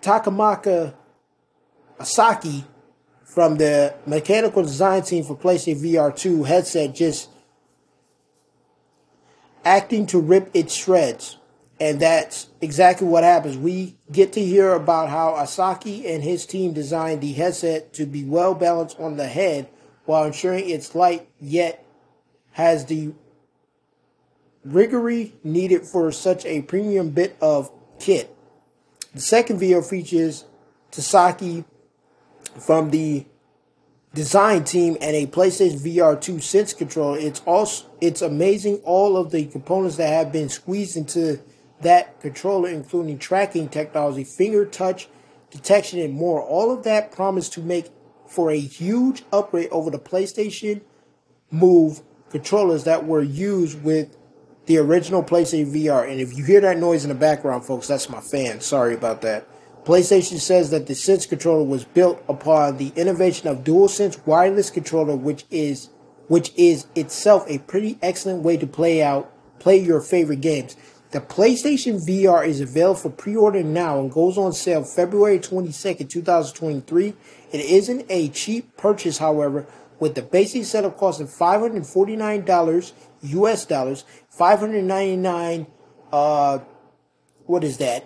Takamaka 0.00 0.94
Asaki 1.98 2.64
from 3.24 3.56
the 3.56 3.94
mechanical 4.06 4.62
design 4.62 5.02
team 5.02 5.24
for 5.24 5.36
PlayStation 5.36 5.82
VR 5.82 6.16
2 6.16 6.44
headset 6.44 6.94
just 6.94 7.28
acting 9.64 10.06
to 10.06 10.20
rip 10.20 10.50
its 10.54 10.74
shreds. 10.74 11.36
And 11.80 12.00
that's 12.00 12.48
exactly 12.60 13.06
what 13.06 13.22
happens. 13.22 13.56
We 13.56 13.96
get 14.10 14.32
to 14.32 14.44
hear 14.44 14.72
about 14.72 15.10
how 15.10 15.34
Asaki 15.34 16.08
and 16.12 16.22
his 16.22 16.46
team 16.46 16.72
designed 16.72 17.20
the 17.20 17.32
headset 17.32 17.92
to 17.94 18.06
be 18.06 18.24
well 18.24 18.54
balanced 18.54 18.98
on 18.98 19.16
the 19.16 19.28
head 19.28 19.68
while 20.04 20.24
ensuring 20.24 20.68
it's 20.68 20.94
light 20.94 21.28
yet 21.38 21.84
has 22.52 22.86
the 22.86 23.12
rigory 24.72 25.34
needed 25.42 25.86
for 25.86 26.12
such 26.12 26.44
a 26.44 26.62
premium 26.62 27.10
bit 27.10 27.36
of 27.40 27.70
kit. 27.98 28.34
The 29.14 29.20
second 29.20 29.58
video 29.58 29.82
features 29.82 30.44
Tasaki 30.92 31.64
from 32.58 32.90
the 32.90 33.26
design 34.14 34.64
team 34.64 34.96
and 35.00 35.14
a 35.16 35.26
PlayStation 35.26 35.80
VR 35.80 36.20
2 36.20 36.40
Sense 36.40 36.74
controller. 36.74 37.18
It's 37.18 37.40
also 37.40 37.86
it's 38.00 38.22
amazing 38.22 38.76
all 38.84 39.16
of 39.16 39.30
the 39.30 39.46
components 39.46 39.96
that 39.96 40.12
have 40.12 40.32
been 40.32 40.48
squeezed 40.48 40.96
into 40.96 41.40
that 41.80 42.20
controller, 42.20 42.68
including 42.68 43.18
tracking 43.18 43.68
technology, 43.68 44.24
finger 44.24 44.64
touch 44.64 45.08
detection, 45.50 46.00
and 46.00 46.14
more. 46.14 46.42
All 46.42 46.70
of 46.70 46.84
that 46.84 47.12
promised 47.12 47.52
to 47.54 47.60
make 47.60 47.90
for 48.26 48.50
a 48.50 48.58
huge 48.58 49.22
upgrade 49.32 49.68
over 49.70 49.90
the 49.90 49.98
PlayStation 49.98 50.82
Move 51.50 52.02
controllers 52.30 52.84
that 52.84 53.06
were 53.06 53.22
used 53.22 53.82
with 53.82 54.17
the 54.68 54.78
original 54.78 55.24
PlayStation 55.24 55.72
VR. 55.74 56.08
And 56.08 56.20
if 56.20 56.36
you 56.36 56.44
hear 56.44 56.60
that 56.60 56.78
noise 56.78 57.02
in 57.02 57.08
the 57.08 57.14
background, 57.14 57.64
folks, 57.64 57.88
that's 57.88 58.08
my 58.08 58.20
fan. 58.20 58.60
Sorry 58.60 58.94
about 58.94 59.22
that. 59.22 59.48
PlayStation 59.84 60.38
says 60.38 60.70
that 60.70 60.86
the 60.86 60.94
Sense 60.94 61.24
controller 61.24 61.64
was 61.64 61.84
built 61.84 62.22
upon 62.28 62.76
the 62.76 62.92
innovation 62.94 63.48
of 63.48 63.64
DualSense 63.64 64.24
wireless 64.26 64.68
controller, 64.70 65.16
which 65.16 65.46
is 65.50 65.88
which 66.28 66.52
is 66.56 66.86
itself 66.94 67.46
a 67.48 67.58
pretty 67.60 67.98
excellent 68.02 68.42
way 68.42 68.58
to 68.58 68.66
play 68.66 69.02
out 69.02 69.32
play 69.58 69.78
your 69.78 70.02
favorite 70.02 70.42
games. 70.42 70.76
The 71.10 71.20
PlayStation 71.20 72.06
VR 72.06 72.46
is 72.46 72.60
available 72.60 72.96
for 72.96 73.10
pre-order 73.10 73.62
now 73.62 73.98
and 73.98 74.12
goes 74.12 74.36
on 74.36 74.52
sale 74.52 74.84
February 74.84 75.38
22nd, 75.38 76.10
2023. 76.10 77.14
It 77.50 77.60
isn't 77.60 78.04
a 78.10 78.28
cheap 78.28 78.76
purchase, 78.76 79.16
however, 79.16 79.66
with 79.98 80.14
the 80.14 80.22
basic 80.22 80.66
setup 80.66 80.98
costing 80.98 81.26
$549 81.26 82.92
US 83.22 83.64
dollars, 83.64 84.04
599 84.30 85.66
uh 86.12 86.58
what 87.46 87.64
is 87.64 87.78
that? 87.78 88.04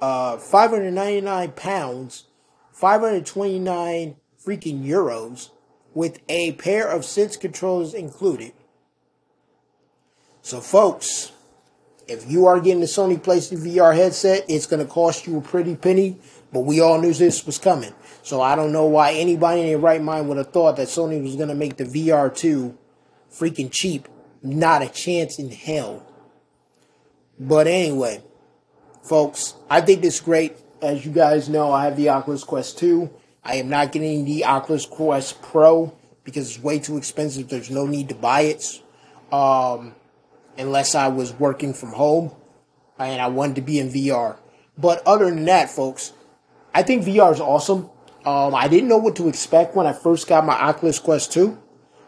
Uh 0.00 0.36
599 0.38 1.52
pounds, 1.52 2.24
529 2.72 4.16
freaking 4.44 4.84
euros 4.84 5.50
with 5.94 6.20
a 6.28 6.52
pair 6.52 6.88
of 6.88 7.04
sense 7.04 7.36
controllers 7.36 7.94
included. 7.94 8.52
So 10.40 10.60
folks, 10.60 11.32
if 12.08 12.28
you 12.30 12.46
are 12.46 12.60
getting 12.60 12.80
the 12.80 12.86
Sony 12.86 13.18
PlayStation 13.18 13.58
VR 13.58 13.94
headset, 13.94 14.44
it's 14.48 14.66
going 14.66 14.84
to 14.84 14.90
cost 14.90 15.26
you 15.26 15.38
a 15.38 15.40
pretty 15.40 15.76
penny, 15.76 16.18
but 16.52 16.60
we 16.60 16.80
all 16.80 17.00
knew 17.00 17.12
this 17.12 17.46
was 17.46 17.58
coming. 17.58 17.94
So 18.22 18.40
I 18.40 18.56
don't 18.56 18.72
know 18.72 18.86
why 18.86 19.12
anybody 19.12 19.60
in 19.60 19.66
their 19.68 19.78
right 19.78 20.02
mind 20.02 20.28
would 20.28 20.38
have 20.38 20.52
thought 20.52 20.76
that 20.76 20.88
Sony 20.88 21.22
was 21.22 21.36
going 21.36 21.48
to 21.48 21.54
make 21.54 21.76
the 21.76 21.84
VR2 21.84 22.74
freaking 23.32 23.70
cheap. 23.70 24.08
Not 24.42 24.82
a 24.82 24.88
chance 24.88 25.38
in 25.38 25.50
hell. 25.50 26.04
But 27.38 27.66
anyway, 27.66 28.22
folks, 29.02 29.54
I 29.70 29.80
think 29.80 30.04
is 30.04 30.20
great. 30.20 30.56
As 30.80 31.06
you 31.06 31.12
guys 31.12 31.48
know, 31.48 31.72
I 31.72 31.84
have 31.84 31.96
the 31.96 32.08
Oculus 32.08 32.44
Quest 32.44 32.78
2. 32.78 33.10
I 33.44 33.56
am 33.56 33.68
not 33.68 33.92
getting 33.92 34.24
the 34.24 34.44
Oculus 34.44 34.86
Quest 34.86 35.40
Pro 35.42 35.96
because 36.24 36.48
it's 36.50 36.62
way 36.62 36.78
too 36.78 36.96
expensive. 36.96 37.48
There's 37.48 37.70
no 37.70 37.86
need 37.86 38.08
to 38.08 38.14
buy 38.14 38.42
it. 38.42 38.80
Um, 39.30 39.94
unless 40.58 40.94
I 40.94 41.08
was 41.08 41.32
working 41.32 41.72
from 41.72 41.92
home 41.92 42.32
and 42.98 43.20
I 43.20 43.28
wanted 43.28 43.56
to 43.56 43.62
be 43.62 43.78
in 43.78 43.88
VR. 43.88 44.36
But 44.76 45.06
other 45.06 45.26
than 45.26 45.44
that, 45.46 45.70
folks, 45.70 46.12
I 46.74 46.82
think 46.82 47.04
VR 47.04 47.32
is 47.32 47.40
awesome. 47.40 47.90
Um, 48.24 48.54
I 48.54 48.68
didn't 48.68 48.88
know 48.88 48.98
what 48.98 49.16
to 49.16 49.28
expect 49.28 49.74
when 49.74 49.86
I 49.86 49.92
first 49.92 50.28
got 50.28 50.44
my 50.46 50.54
Oculus 50.54 50.98
Quest 50.98 51.32
2. 51.32 51.60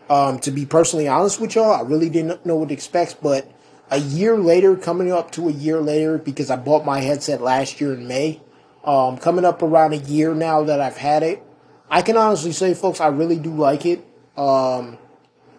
Um, 0.09 0.38
to 0.40 0.50
be 0.50 0.66
personally 0.66 1.09
honest 1.09 1.40
with 1.40 1.55
y'all, 1.55 1.72
I 1.72 1.80
really 1.80 2.11
didn't 2.11 2.44
know 2.44 2.57
what 2.57 2.68
to 2.68 2.74
expect. 2.74 3.22
But 3.22 3.50
a 3.90 3.98
year 3.98 4.36
later, 4.36 4.76
coming 4.76 5.11
up 5.12 5.30
to 5.32 5.48
a 5.48 5.52
year 5.52 5.80
later, 5.80 6.18
because 6.18 6.50
I 6.50 6.57
bought 6.57 6.84
my 6.84 7.00
headset 7.00 7.40
last 7.40 7.80
year 7.80 7.94
in 7.94 8.07
May, 8.07 8.40
um, 8.84 9.16
coming 9.16 9.44
up 9.44 9.62
around 9.62 9.94
a 9.94 9.98
year 9.98 10.34
now 10.34 10.64
that 10.64 10.80
I've 10.80 10.98
had 10.98 11.22
it, 11.22 11.42
I 11.88 12.02
can 12.02 12.16
honestly 12.16 12.52
say, 12.52 12.74
folks, 12.74 13.00
I 13.00 13.09
really 13.09 13.38
do 13.38 13.55
like 13.55 13.86
it. 13.86 14.05
Um, 14.36 14.98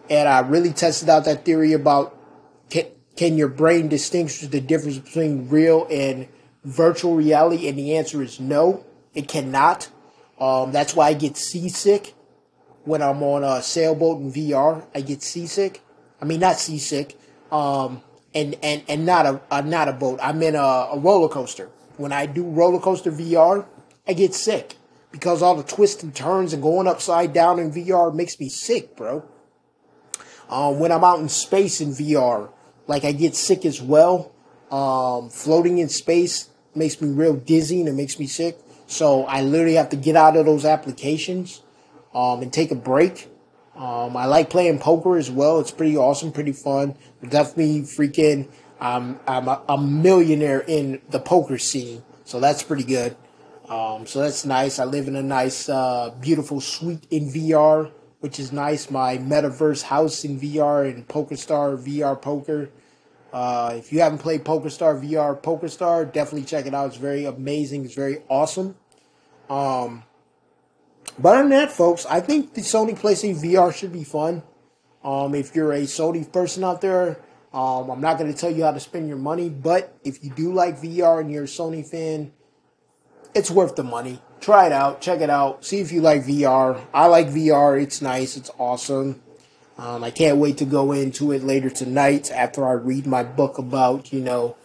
and 0.08 0.28
I 0.28 0.40
really 0.40 0.72
tested 0.72 1.08
out 1.08 1.24
that 1.24 1.44
theory 1.44 1.72
about 1.72 2.16
can, 2.70 2.86
can 3.16 3.36
your 3.36 3.48
brain 3.48 3.88
distinguish 3.88 4.40
the 4.40 4.60
difference 4.60 4.98
between 4.98 5.48
real 5.48 5.86
and 5.90 6.28
virtual 6.64 7.16
reality? 7.16 7.68
And 7.68 7.78
the 7.78 7.96
answer 7.96 8.22
is 8.22 8.38
no, 8.38 8.84
it 9.14 9.28
cannot. 9.28 9.88
Um, 10.38 10.70
that's 10.70 10.94
why 10.94 11.08
I 11.08 11.14
get 11.14 11.36
seasick 11.36 12.14
when 12.86 13.02
I'm 13.02 13.22
on 13.22 13.44
a 13.44 13.62
sailboat 13.62 14.20
in 14.22 14.32
VR. 14.32 14.86
I 14.94 15.02
get 15.02 15.22
seasick. 15.22 15.82
I 16.22 16.24
mean, 16.24 16.40
not 16.40 16.56
seasick. 16.56 17.18
Um, 17.52 18.02
and, 18.34 18.56
and, 18.62 18.82
and 18.88 19.04
not 19.04 19.42
a, 19.50 19.62
not 19.62 19.88
a 19.88 19.92
boat. 19.92 20.20
I'm 20.22 20.42
in 20.42 20.54
a, 20.54 20.58
a 20.58 20.98
roller 20.98 21.28
coaster. 21.28 21.68
When 21.96 22.12
I 22.12 22.26
do 22.26 22.44
roller 22.44 22.78
coaster 22.78 23.10
VR, 23.10 23.66
I 24.06 24.12
get 24.12 24.34
sick 24.34 24.76
because 25.10 25.42
all 25.42 25.54
the 25.54 25.62
twists 25.62 26.02
and 26.02 26.14
turns 26.14 26.52
and 26.52 26.62
going 26.62 26.86
upside 26.86 27.32
down 27.32 27.58
in 27.58 27.72
VR 27.72 28.14
makes 28.14 28.38
me 28.38 28.48
sick, 28.48 28.96
bro. 28.96 29.24
Um, 30.48 30.78
when 30.78 30.92
I'm 30.92 31.02
out 31.02 31.18
in 31.18 31.28
space 31.28 31.80
in 31.80 31.90
VR, 31.90 32.50
like 32.86 33.04
I 33.04 33.12
get 33.12 33.34
sick 33.34 33.64
as 33.64 33.82
well. 33.82 34.32
Um, 34.70 35.30
floating 35.30 35.78
in 35.78 35.88
space 35.88 36.50
makes 36.74 37.00
me 37.00 37.08
real 37.08 37.34
dizzy 37.34 37.80
and 37.80 37.88
it 37.88 37.94
makes 37.94 38.18
me 38.18 38.26
sick. 38.26 38.58
So 38.86 39.24
I 39.24 39.42
literally 39.42 39.74
have 39.74 39.88
to 39.88 39.96
get 39.96 40.14
out 40.14 40.36
of 40.36 40.46
those 40.46 40.64
applications 40.64 41.62
um, 42.16 42.42
and 42.42 42.52
take 42.52 42.70
a 42.70 42.74
break. 42.74 43.28
Um, 43.76 44.16
I 44.16 44.24
like 44.24 44.50
playing 44.50 44.78
poker 44.78 45.16
as 45.16 45.30
well. 45.30 45.60
It's 45.60 45.70
pretty 45.70 45.96
awesome, 45.96 46.32
pretty 46.32 46.52
fun. 46.52 46.96
Definitely 47.22 47.82
freaking. 47.82 48.48
Um, 48.80 49.20
I'm 49.28 49.48
a, 49.48 49.62
a 49.68 49.78
millionaire 49.78 50.60
in 50.60 51.00
the 51.10 51.20
poker 51.20 51.58
scene, 51.58 52.02
so 52.24 52.40
that's 52.40 52.62
pretty 52.62 52.84
good. 52.84 53.16
Um, 53.68 54.06
so 54.06 54.20
that's 54.20 54.44
nice. 54.44 54.78
I 54.78 54.84
live 54.84 55.08
in 55.08 55.16
a 55.16 55.22
nice, 55.22 55.68
uh, 55.68 56.14
beautiful 56.20 56.60
suite 56.60 57.06
in 57.10 57.28
VR 57.30 57.92
which 58.20 58.40
is 58.40 58.52
nice. 58.52 58.90
My 58.90 59.18
metaverse 59.18 59.82
house 59.82 60.24
in 60.24 60.40
VR 60.40 60.90
and 60.90 61.06
PokerStar 61.06 61.78
VR 61.78 62.20
Poker. 62.20 62.70
Uh, 63.32 63.74
if 63.76 63.92
you 63.92 64.00
haven't 64.00 64.18
played 64.18 64.44
PokerStar 64.44 65.00
VR 65.00 65.40
PokerStar, 65.40 66.12
definitely 66.12 66.44
check 66.44 66.66
it 66.66 66.74
out. 66.74 66.88
It's 66.88 66.96
very 66.96 67.24
amazing. 67.24 67.84
It's 67.84 67.94
very 67.94 68.22
awesome. 68.28 68.74
Um, 69.50 70.02
but 71.18 71.38
than 71.38 71.50
that, 71.50 71.72
folks, 71.72 72.06
I 72.06 72.20
think 72.20 72.54
the 72.54 72.62
Sony 72.62 72.98
PlayStation 72.98 73.40
VR 73.42 73.74
should 73.74 73.92
be 73.92 74.04
fun. 74.04 74.42
Um, 75.02 75.34
if 75.34 75.54
you're 75.54 75.72
a 75.72 75.82
Sony 75.82 76.30
person 76.30 76.64
out 76.64 76.80
there, 76.80 77.18
um, 77.52 77.90
I'm 77.90 78.00
not 78.00 78.18
going 78.18 78.32
to 78.32 78.38
tell 78.38 78.50
you 78.50 78.64
how 78.64 78.72
to 78.72 78.80
spend 78.80 79.08
your 79.08 79.18
money, 79.18 79.48
but 79.48 79.96
if 80.04 80.22
you 80.22 80.30
do 80.30 80.52
like 80.52 80.80
VR 80.80 81.20
and 81.20 81.30
you're 81.30 81.44
a 81.44 81.46
Sony 81.46 81.86
fan, 81.86 82.32
it's 83.34 83.50
worth 83.50 83.76
the 83.76 83.84
money 83.84 84.20
try 84.40 84.66
it 84.66 84.72
out, 84.72 85.00
check 85.00 85.20
it 85.20 85.28
out, 85.30 85.64
see 85.64 85.80
if 85.80 85.92
you 85.92 86.00
like 86.00 86.22
VR. 86.22 86.80
I 86.92 87.06
like 87.06 87.28
VR, 87.28 87.82
it's 87.82 88.00
nice, 88.00 88.36
it's 88.36 88.50
awesome. 88.58 89.20
Um, 89.78 90.04
I 90.04 90.10
can't 90.10 90.38
wait 90.38 90.58
to 90.58 90.64
go 90.64 90.92
into 90.92 91.32
it 91.32 91.42
later 91.42 91.68
tonight 91.68 92.30
after 92.30 92.66
I 92.66 92.72
read 92.72 93.06
my 93.06 93.22
book 93.22 93.58
about, 93.58 94.12
you 94.12 94.20
know, 94.20 94.56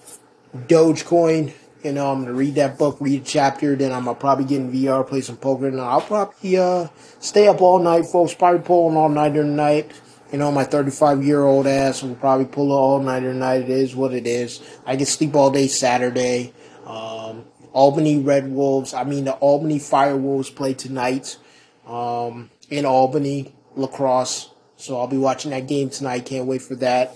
Dogecoin. 0.56 1.54
You 1.84 1.94
know, 1.94 2.12
I'm 2.12 2.22
gonna 2.22 2.34
read 2.34 2.56
that 2.56 2.78
book, 2.78 2.98
read 3.00 3.22
a 3.22 3.26
chapter, 3.26 3.76
then 3.76 3.92
I'm 3.92 4.06
gonna 4.06 4.20
probably 4.20 4.46
get 4.46 4.62
in 4.62 4.72
VR, 4.72 5.08
play 5.08 5.22
some 5.22 5.38
poker, 5.38 5.68
and 5.68 5.82
I'll 5.82 6.02
probably 6.02 6.58
uh, 6.58 6.88
stay 7.20 7.48
up 7.48 7.60
all 7.62 7.80
night, 7.80 8.06
folks. 8.06 8.34
Probably 8.36 8.62
pull 8.62 8.90
an 8.92 8.98
all 8.98 9.10
nighter 9.10 9.42
tonight. 9.44 9.92
You 10.32 10.38
know, 10.38 10.52
my 10.52 10.64
35 10.64 11.24
year 11.24 11.44
old 11.44 11.66
ass 11.66 12.04
will 12.04 12.16
probably 12.16 12.46
pull 12.46 12.68
an 12.68 12.72
all 12.72 13.00
nighter 13.00 13.34
tonight. 13.34 13.64
It 13.64 13.70
is 13.70 13.96
what 13.96 14.14
it 14.14 14.28
is. 14.28 14.62
I 14.86 14.96
can 14.96 15.06
sleep 15.06 15.36
all 15.36 15.50
day 15.50 15.68
Saturday. 15.68 16.54
Um, 16.86 17.46
Albany 17.74 18.20
Red 18.20 18.52
Wolves. 18.52 18.94
I 18.94 19.04
mean, 19.04 19.26
the 19.26 19.34
Albany 19.34 19.80
Fire 19.80 20.18
Wolves 20.18 20.50
play 20.50 20.74
tonight 20.74 21.38
um, 21.88 22.50
in 22.70 22.86
Albany 22.86 23.54
lacrosse. 23.76 24.52
So 24.76 25.00
I'll 25.00 25.08
be 25.08 25.18
watching 25.18 25.52
that 25.52 25.68
game 25.68 25.90
tonight. 25.90 26.26
Can't 26.26 26.46
wait 26.46 26.62
for 26.62 26.76
that. 26.76 27.16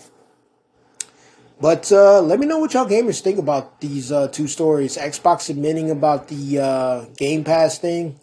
But 1.59 1.91
uh, 1.91 2.21
let 2.21 2.39
me 2.39 2.45
know 2.45 2.59
what 2.59 2.73
y'all 2.73 2.85
gamers 2.85 3.21
think 3.21 3.39
about 3.39 3.79
these 3.79 4.11
uh, 4.11 4.27
two 4.27 4.47
stories. 4.47 4.97
Xbox 4.97 5.49
admitting 5.49 5.89
about 5.89 6.27
the 6.27 6.59
uh, 6.59 7.05
Game 7.17 7.43
Pass 7.43 7.79
thing, 7.79 8.19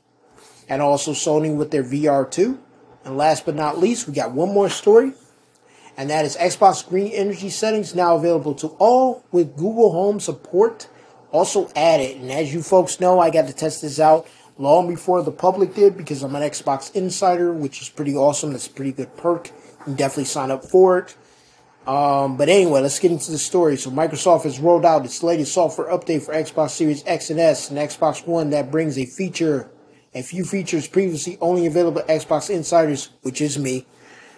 and 0.68 0.82
also 0.82 1.12
Sony 1.12 1.54
with 1.54 1.70
their 1.70 1.82
VR2. 1.82 2.58
And 3.04 3.16
last 3.16 3.46
but 3.46 3.54
not 3.54 3.78
least, 3.78 4.06
we 4.06 4.14
got 4.14 4.32
one 4.32 4.52
more 4.52 4.68
story, 4.68 5.12
and 5.96 6.10
that 6.10 6.24
is 6.24 6.36
Xbox 6.36 6.86
Green 6.86 7.10
Energy 7.12 7.48
settings 7.48 7.94
now 7.94 8.16
available 8.16 8.54
to 8.56 8.68
all 8.78 9.24
with 9.32 9.56
Google 9.56 9.92
Home 9.92 10.20
support 10.20 10.88
also 11.32 11.70
added. 11.74 12.18
And 12.18 12.30
as 12.30 12.52
you 12.54 12.62
folks 12.62 13.00
know, 13.00 13.18
I 13.18 13.30
got 13.30 13.48
to 13.48 13.52
test 13.52 13.82
this 13.82 13.98
out 13.98 14.28
long 14.58 14.86
before 14.86 15.22
the 15.22 15.32
public 15.32 15.74
did 15.74 15.96
because 15.96 16.22
I'm 16.22 16.36
an 16.36 16.42
Xbox 16.42 16.94
insider, 16.94 17.52
which 17.52 17.80
is 17.80 17.88
pretty 17.88 18.14
awesome. 18.14 18.52
That's 18.52 18.66
a 18.66 18.70
pretty 18.70 18.92
good 18.92 19.16
perk. 19.16 19.50
You 19.86 19.94
definitely 19.94 20.26
sign 20.26 20.50
up 20.50 20.64
for 20.64 20.98
it. 20.98 21.16
Um, 21.86 22.36
but 22.36 22.48
anyway, 22.48 22.80
let's 22.80 22.98
get 22.98 23.10
into 23.10 23.32
the 23.32 23.38
story. 23.38 23.76
So 23.76 23.90
Microsoft 23.90 24.44
has 24.44 24.60
rolled 24.60 24.84
out 24.84 25.04
its 25.04 25.22
latest 25.22 25.52
software 25.52 25.88
update 25.88 26.22
for 26.22 26.32
Xbox 26.32 26.70
Series 26.70 27.02
X 27.06 27.30
and 27.30 27.40
S 27.40 27.70
and 27.70 27.78
Xbox 27.78 28.26
One 28.26 28.50
that 28.50 28.70
brings 28.70 28.96
a 28.96 29.06
feature, 29.06 29.70
a 30.14 30.22
few 30.22 30.44
features 30.44 30.86
previously 30.86 31.38
only 31.40 31.66
available 31.66 32.00
to 32.00 32.06
Xbox 32.06 32.50
insiders, 32.50 33.10
which 33.22 33.40
is 33.40 33.58
me. 33.58 33.86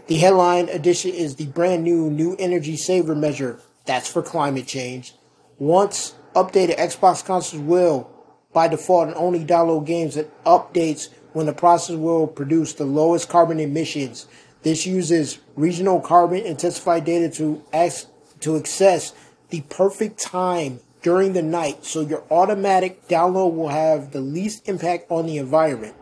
The 0.06 0.16
headline 0.16 0.68
edition 0.68 1.12
is 1.12 1.36
the 1.36 1.46
brand 1.46 1.84
new 1.84 2.10
new 2.10 2.36
energy 2.38 2.76
saver 2.76 3.14
measure 3.14 3.60
That's 3.86 4.08
for 4.08 4.22
climate 4.22 4.66
change. 4.66 5.14
Once 5.58 6.14
updated, 6.34 6.76
Xbox 6.76 7.24
consoles 7.24 7.62
will, 7.62 8.10
by 8.52 8.68
default, 8.68 9.14
only 9.16 9.44
download 9.44 9.86
games 9.86 10.14
that 10.14 10.44
updates 10.44 11.10
when 11.32 11.46
the 11.46 11.52
process 11.52 11.96
will 11.96 12.26
produce 12.26 12.72
the 12.72 12.84
lowest 12.84 13.28
carbon 13.28 13.60
emissions. 13.60 14.26
This 14.64 14.86
uses 14.86 15.38
regional 15.56 16.00
carbon 16.00 16.44
intensified 16.44 17.04
data 17.04 17.28
to 17.36 17.62
ask, 17.72 18.08
to 18.40 18.56
access 18.56 19.12
the 19.50 19.60
perfect 19.68 20.18
time 20.18 20.80
during 21.02 21.34
the 21.34 21.42
night, 21.42 21.84
so 21.84 22.00
your 22.00 22.24
automatic 22.30 23.06
download 23.06 23.54
will 23.54 23.68
have 23.68 24.12
the 24.12 24.22
least 24.22 24.66
impact 24.66 25.04
on 25.10 25.26
the 25.26 25.36
environment. 25.36 25.94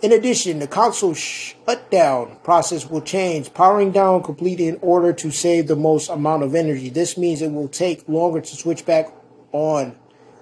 In 0.00 0.10
addition, 0.10 0.58
the 0.58 0.66
console 0.66 1.12
shutdown 1.12 2.38
process 2.42 2.88
will 2.88 3.02
change, 3.02 3.52
powering 3.52 3.92
down 3.92 4.22
completely 4.22 4.66
in 4.66 4.78
order 4.80 5.12
to 5.12 5.30
save 5.30 5.66
the 5.66 5.76
most 5.76 6.08
amount 6.08 6.44
of 6.44 6.54
energy. 6.54 6.88
This 6.88 7.18
means 7.18 7.42
it 7.42 7.52
will 7.52 7.68
take 7.68 8.08
longer 8.08 8.40
to 8.40 8.56
switch 8.56 8.86
back 8.86 9.12
on 9.52 9.94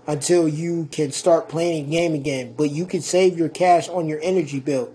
until 0.07 0.47
you 0.47 0.89
can 0.93 1.11
start 1.11 1.49
playing 1.49 1.87
a 1.87 1.91
game 1.91 2.15
again, 2.15 2.55
but 2.57 2.71
you 2.71 2.87
can 2.87 3.03
save 3.03 3.37
your 3.37 3.49
cash 3.49 3.89
on 3.89 4.09
your 4.09 4.21
energy 4.23 4.61
bill. 4.61 4.93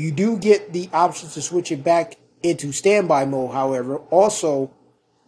You 0.00 0.12
do 0.12 0.38
get 0.38 0.72
the 0.72 0.88
option 0.94 1.28
to 1.28 1.42
switch 1.42 1.70
it 1.70 1.84
back 1.84 2.16
into 2.42 2.72
standby 2.72 3.26
mode, 3.26 3.52
however. 3.52 3.96
Also, 4.08 4.70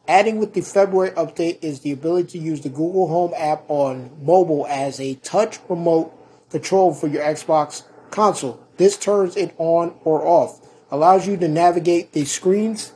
adding 0.08 0.38
with 0.38 0.54
the 0.54 0.62
February 0.62 1.10
update 1.10 1.62
is 1.62 1.80
the 1.80 1.92
ability 1.92 2.38
to 2.38 2.38
use 2.38 2.62
the 2.62 2.70
Google 2.70 3.06
Home 3.08 3.34
app 3.36 3.68
on 3.68 4.10
mobile 4.22 4.66
as 4.66 4.98
a 4.98 5.16
touch 5.16 5.58
remote 5.68 6.10
control 6.48 6.94
for 6.94 7.06
your 7.06 7.22
Xbox 7.22 7.82
console. 8.10 8.66
This 8.78 8.96
turns 8.96 9.36
it 9.36 9.54
on 9.58 9.94
or 10.04 10.26
off, 10.26 10.66
allows 10.90 11.26
you 11.26 11.36
to 11.36 11.48
navigate 11.48 12.12
the 12.12 12.24
screens, 12.24 12.94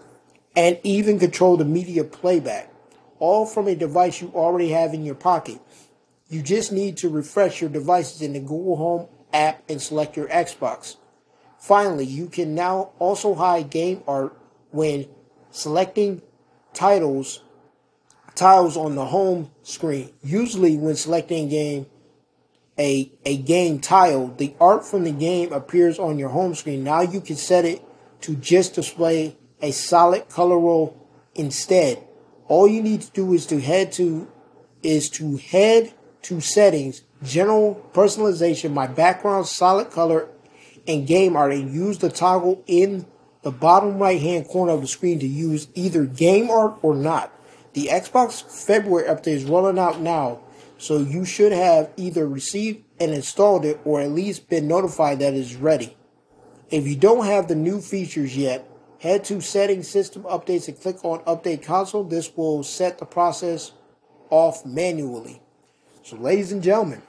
and 0.56 0.80
even 0.82 1.18
control 1.18 1.58
the 1.58 1.66
media 1.66 2.04
playback, 2.04 2.72
all 3.18 3.44
from 3.44 3.68
a 3.68 3.74
device 3.74 4.22
you 4.22 4.32
already 4.34 4.70
have 4.70 4.94
in 4.94 5.04
your 5.04 5.14
pocket. 5.14 5.60
You 6.30 6.40
just 6.40 6.72
need 6.72 6.96
to 6.96 7.10
refresh 7.10 7.60
your 7.60 7.68
devices 7.68 8.22
in 8.22 8.32
the 8.32 8.40
Google 8.40 8.76
Home 8.76 9.08
app 9.34 9.62
and 9.68 9.82
select 9.82 10.16
your 10.16 10.28
Xbox. 10.28 10.96
Finally, 11.58 12.06
you 12.06 12.28
can 12.28 12.54
now 12.54 12.90
also 12.98 13.34
hide 13.34 13.70
game 13.70 14.02
art 14.06 14.36
when 14.70 15.06
selecting 15.50 16.22
titles 16.72 17.42
tiles 18.34 18.76
on 18.76 18.94
the 18.94 19.06
home 19.06 19.50
screen. 19.62 20.12
Usually 20.22 20.76
when 20.76 20.94
selecting 20.94 21.48
game 21.48 21.86
a, 22.78 23.10
a 23.24 23.38
game 23.38 23.80
tile, 23.80 24.28
the 24.28 24.54
art 24.60 24.84
from 24.84 25.04
the 25.04 25.10
game 25.10 25.52
appears 25.52 25.98
on 25.98 26.18
your 26.18 26.28
home 26.28 26.54
screen. 26.54 26.84
Now 26.84 27.00
you 27.00 27.20
can 27.20 27.36
set 27.36 27.64
it 27.64 27.82
to 28.20 28.36
just 28.36 28.74
display 28.74 29.36
a 29.62 29.70
solid 29.70 30.28
color 30.28 30.58
roll 30.58 31.08
instead. 31.34 32.02
All 32.48 32.68
you 32.68 32.82
need 32.82 33.00
to 33.00 33.10
do 33.12 33.32
is 33.32 33.46
to 33.46 33.60
head 33.60 33.92
to 33.92 34.30
is 34.82 35.08
to 35.10 35.38
head 35.38 35.92
to 36.22 36.40
settings, 36.40 37.02
general 37.22 37.88
personalization, 37.92 38.72
my 38.72 38.86
background, 38.86 39.46
solid 39.46 39.90
color, 39.90 40.28
and 40.86 41.06
game 41.06 41.36
art, 41.36 41.52
and 41.52 41.72
use 41.72 41.98
the 41.98 42.10
toggle 42.10 42.62
in 42.66 43.06
the 43.42 43.50
bottom 43.50 43.98
right 43.98 44.20
hand 44.20 44.48
corner 44.48 44.72
of 44.72 44.80
the 44.80 44.86
screen 44.86 45.18
to 45.20 45.26
use 45.26 45.68
either 45.74 46.04
game 46.04 46.50
art 46.50 46.78
or 46.82 46.94
not. 46.94 47.32
The 47.74 47.88
Xbox 47.88 48.42
February 48.42 49.08
update 49.08 49.28
is 49.28 49.44
rolling 49.44 49.78
out 49.78 50.00
now 50.00 50.40
so 50.78 50.98
you 50.98 51.24
should 51.24 51.52
have 51.52 51.90
either 51.96 52.26
received 52.26 52.84
and 53.00 53.12
installed 53.12 53.64
it 53.64 53.80
or 53.84 54.00
at 54.00 54.10
least 54.10 54.48
been 54.48 54.68
notified 54.68 55.18
that 55.20 55.34
it's 55.34 55.54
ready. 55.54 55.96
If 56.70 56.86
you 56.86 56.96
don't 56.96 57.26
have 57.26 57.48
the 57.48 57.54
new 57.54 57.80
features 57.80 58.36
yet, 58.36 58.68
head 58.98 59.24
to 59.24 59.40
Settings 59.40 59.88
System 59.88 60.22
Updates 60.24 60.68
and 60.68 60.80
click 60.80 61.04
on 61.04 61.20
Update 61.20 61.62
Console. 61.62 62.04
This 62.04 62.34
will 62.36 62.62
set 62.62 62.98
the 62.98 63.06
process 63.06 63.72
off 64.30 64.66
manually. 64.66 65.40
So, 66.02 66.16
ladies 66.16 66.52
and 66.52 66.62
gentlemen, 66.62 67.02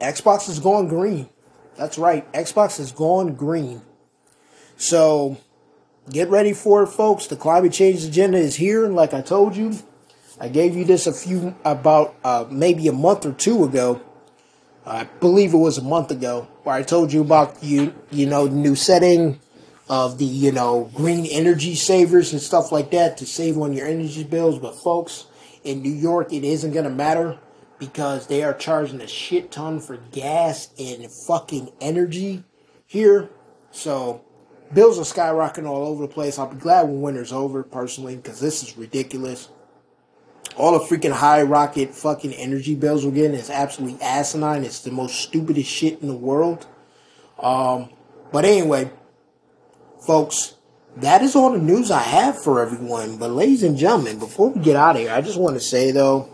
Xbox 0.00 0.48
is 0.48 0.58
going 0.58 0.88
green. 0.88 1.28
That's 1.76 1.98
right, 1.98 2.30
Xbox 2.32 2.78
has 2.78 2.92
gone 2.92 3.34
green. 3.34 3.82
So, 4.76 5.38
get 6.10 6.28
ready 6.28 6.52
for 6.52 6.82
it, 6.82 6.88
folks. 6.88 7.26
The 7.26 7.36
climate 7.36 7.72
change 7.72 8.04
agenda 8.04 8.38
is 8.38 8.56
here, 8.56 8.84
and 8.84 8.94
like 8.94 9.14
I 9.14 9.20
told 9.20 9.56
you. 9.56 9.78
I 10.38 10.48
gave 10.48 10.76
you 10.76 10.84
this 10.84 11.06
a 11.06 11.14
few 11.14 11.54
about 11.64 12.14
uh, 12.22 12.44
maybe 12.50 12.88
a 12.88 12.92
month 12.92 13.24
or 13.24 13.32
two 13.32 13.64
ago. 13.64 14.02
I 14.84 15.04
believe 15.04 15.54
it 15.54 15.58
was 15.58 15.78
a 15.78 15.82
month 15.82 16.10
ago 16.10 16.46
where 16.62 16.74
I 16.74 16.82
told 16.82 17.12
you 17.12 17.22
about 17.22 17.62
you 17.62 17.94
you 18.10 18.26
know 18.26 18.46
new 18.46 18.76
setting 18.76 19.40
of 19.88 20.18
the 20.18 20.26
you 20.26 20.52
know 20.52 20.90
green 20.94 21.24
energy 21.26 21.74
savers 21.74 22.32
and 22.32 22.42
stuff 22.42 22.70
like 22.70 22.90
that 22.90 23.16
to 23.18 23.26
save 23.26 23.56
on 23.56 23.72
your 23.72 23.86
energy 23.86 24.24
bills. 24.24 24.58
But 24.58 24.76
folks, 24.76 25.24
in 25.64 25.82
New 25.82 25.92
York, 25.92 26.32
it 26.32 26.44
isn't 26.44 26.72
gonna 26.72 26.90
matter 26.90 27.38
because 27.78 28.26
they 28.26 28.42
are 28.42 28.54
charging 28.54 29.00
a 29.00 29.06
shit 29.06 29.50
ton 29.50 29.80
for 29.80 29.96
gas 30.12 30.70
and 30.78 31.10
fucking 31.10 31.72
energy 31.80 32.44
here. 32.86 33.30
So 33.70 34.24
bills 34.72 34.98
are 34.98 35.02
skyrocketing 35.02 35.66
all 35.66 35.86
over 35.86 36.06
the 36.06 36.12
place. 36.12 36.38
I'll 36.38 36.46
be 36.46 36.56
glad 36.56 36.82
when 36.82 37.00
winter's 37.00 37.32
over 37.32 37.62
personally 37.62 38.16
because 38.16 38.40
this 38.40 38.62
is 38.62 38.76
ridiculous 38.76 39.48
all 40.56 40.78
the 40.78 40.84
freaking 40.84 41.12
high 41.12 41.42
rocket 41.42 41.94
fucking 41.94 42.32
energy 42.32 42.74
bills 42.74 43.04
we're 43.04 43.12
getting 43.12 43.34
is 43.34 43.50
absolutely 43.50 44.00
asinine. 44.02 44.64
It's 44.64 44.80
the 44.80 44.90
most 44.90 45.20
stupidest 45.20 45.70
shit 45.70 46.00
in 46.00 46.08
the 46.08 46.16
world. 46.16 46.66
Um, 47.38 47.90
but 48.32 48.44
anyway, 48.44 48.90
folks, 50.06 50.54
that 50.96 51.22
is 51.22 51.36
all 51.36 51.52
the 51.52 51.58
news 51.58 51.90
I 51.90 52.00
have 52.00 52.42
for 52.42 52.60
everyone. 52.62 53.18
But 53.18 53.30
ladies 53.32 53.62
and 53.62 53.76
gentlemen, 53.76 54.18
before 54.18 54.50
we 54.50 54.62
get 54.62 54.76
out 54.76 54.96
of 54.96 55.02
here, 55.02 55.12
I 55.12 55.20
just 55.20 55.38
want 55.38 55.56
to 55.56 55.60
say 55.60 55.90
though, 55.90 56.30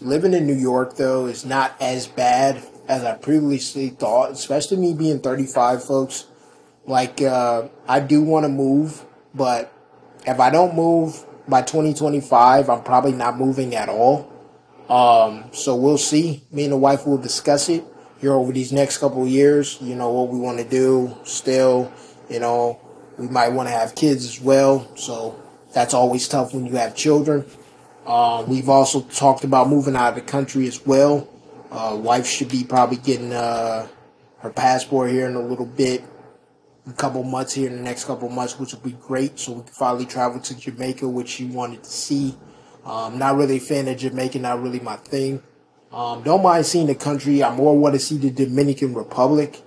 living 0.00 0.34
in 0.34 0.46
New 0.46 0.54
York 0.54 0.96
though 0.96 1.26
is 1.26 1.44
not 1.44 1.74
as 1.80 2.06
bad 2.06 2.62
as 2.88 3.04
I 3.04 3.14
previously 3.14 3.90
thought, 3.90 4.32
especially 4.32 4.78
me 4.78 4.94
being 4.94 5.20
35, 5.20 5.84
folks. 5.84 6.26
Like, 6.86 7.22
uh, 7.22 7.68
I 7.86 8.00
do 8.00 8.20
want 8.22 8.44
to 8.44 8.48
move, 8.48 9.04
but 9.32 9.72
if 10.26 10.40
I 10.40 10.50
don't 10.50 10.74
move, 10.74 11.24
by 11.50 11.62
2025, 11.62 12.70
I'm 12.70 12.82
probably 12.82 13.12
not 13.12 13.36
moving 13.36 13.74
at 13.74 13.88
all. 13.88 14.32
Um, 14.88 15.50
so 15.52 15.76
we'll 15.76 15.98
see. 15.98 16.42
Me 16.50 16.64
and 16.64 16.72
the 16.72 16.76
wife 16.76 17.06
will 17.06 17.18
discuss 17.18 17.68
it 17.68 17.84
here 18.20 18.32
over 18.32 18.52
these 18.52 18.72
next 18.72 18.98
couple 18.98 19.22
of 19.22 19.28
years. 19.28 19.78
You 19.80 19.94
know 19.94 20.10
what 20.10 20.28
we 20.28 20.38
want 20.38 20.58
to 20.58 20.64
do. 20.64 21.16
Still, 21.24 21.92
you 22.28 22.40
know, 22.40 22.80
we 23.18 23.28
might 23.28 23.48
want 23.48 23.68
to 23.68 23.74
have 23.74 23.94
kids 23.94 24.24
as 24.24 24.40
well. 24.40 24.88
So 24.96 25.40
that's 25.74 25.92
always 25.92 26.26
tough 26.28 26.54
when 26.54 26.66
you 26.66 26.76
have 26.76 26.96
children. 26.96 27.44
Uh, 28.06 28.44
we've 28.48 28.68
also 28.68 29.02
talked 29.02 29.44
about 29.44 29.68
moving 29.68 29.96
out 29.96 30.10
of 30.10 30.14
the 30.14 30.20
country 30.20 30.66
as 30.66 30.84
well. 30.86 31.28
Uh, 31.70 31.96
wife 32.00 32.26
should 32.26 32.48
be 32.48 32.64
probably 32.64 32.96
getting 32.96 33.32
uh, 33.32 33.86
her 34.38 34.50
passport 34.50 35.10
here 35.10 35.26
in 35.26 35.36
a 35.36 35.40
little 35.40 35.66
bit 35.66 36.02
a 36.86 36.92
couple 36.92 37.22
months 37.22 37.54
here 37.54 37.68
in 37.68 37.76
the 37.76 37.82
next 37.82 38.04
couple 38.04 38.28
months, 38.28 38.58
which 38.58 38.72
will 38.72 38.80
be 38.80 38.92
great. 38.92 39.38
So 39.38 39.52
we 39.52 39.62
can 39.62 39.72
finally 39.72 40.06
travel 40.06 40.40
to 40.40 40.58
Jamaica, 40.58 41.08
which 41.08 41.28
she 41.28 41.46
wanted 41.46 41.84
to 41.84 41.90
see. 41.90 42.36
Um, 42.84 43.18
not 43.18 43.36
really 43.36 43.58
a 43.58 43.60
fan 43.60 43.86
of 43.88 43.98
Jamaica, 43.98 44.38
not 44.38 44.62
really 44.62 44.80
my 44.80 44.96
thing. 44.96 45.42
Um, 45.92 46.22
don't 46.22 46.42
mind 46.42 46.66
seeing 46.66 46.86
the 46.86 46.94
country. 46.94 47.42
I 47.42 47.54
more 47.54 47.76
want 47.76 47.94
to 47.94 47.98
see 47.98 48.16
the 48.16 48.30
Dominican 48.30 48.94
Republic 48.94 49.60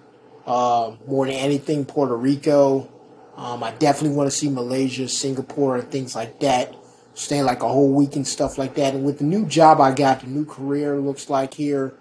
uh, 0.45 0.95
more 1.07 1.25
than 1.25 1.36
anything. 1.36 1.86
Puerto 1.86 2.15
Rico. 2.15 2.89
Um, 3.36 3.63
I 3.63 3.71
definitely 3.71 4.15
want 4.15 4.29
to 4.29 4.36
see 4.36 4.49
Malaysia, 4.49 5.07
Singapore, 5.07 5.77
and 5.77 5.89
things 5.89 6.15
like 6.15 6.39
that. 6.39 6.75
Stay 7.14 7.43
like 7.43 7.61
a 7.61 7.68
whole 7.68 7.91
week 7.91 8.16
and 8.16 8.28
stuff 8.28 8.57
like 8.57 8.76
that. 8.76 8.95
And 8.95 9.05
with 9.05 9.20
the 9.20 9.24
new 9.24 9.45
job 9.45 9.80
I 9.80 9.93
got, 9.93 10.22
the 10.22 10.28
new 10.28 10.45
career 10.45 10.97
looks 10.97 11.30
like 11.30 11.53
here, 11.53 11.93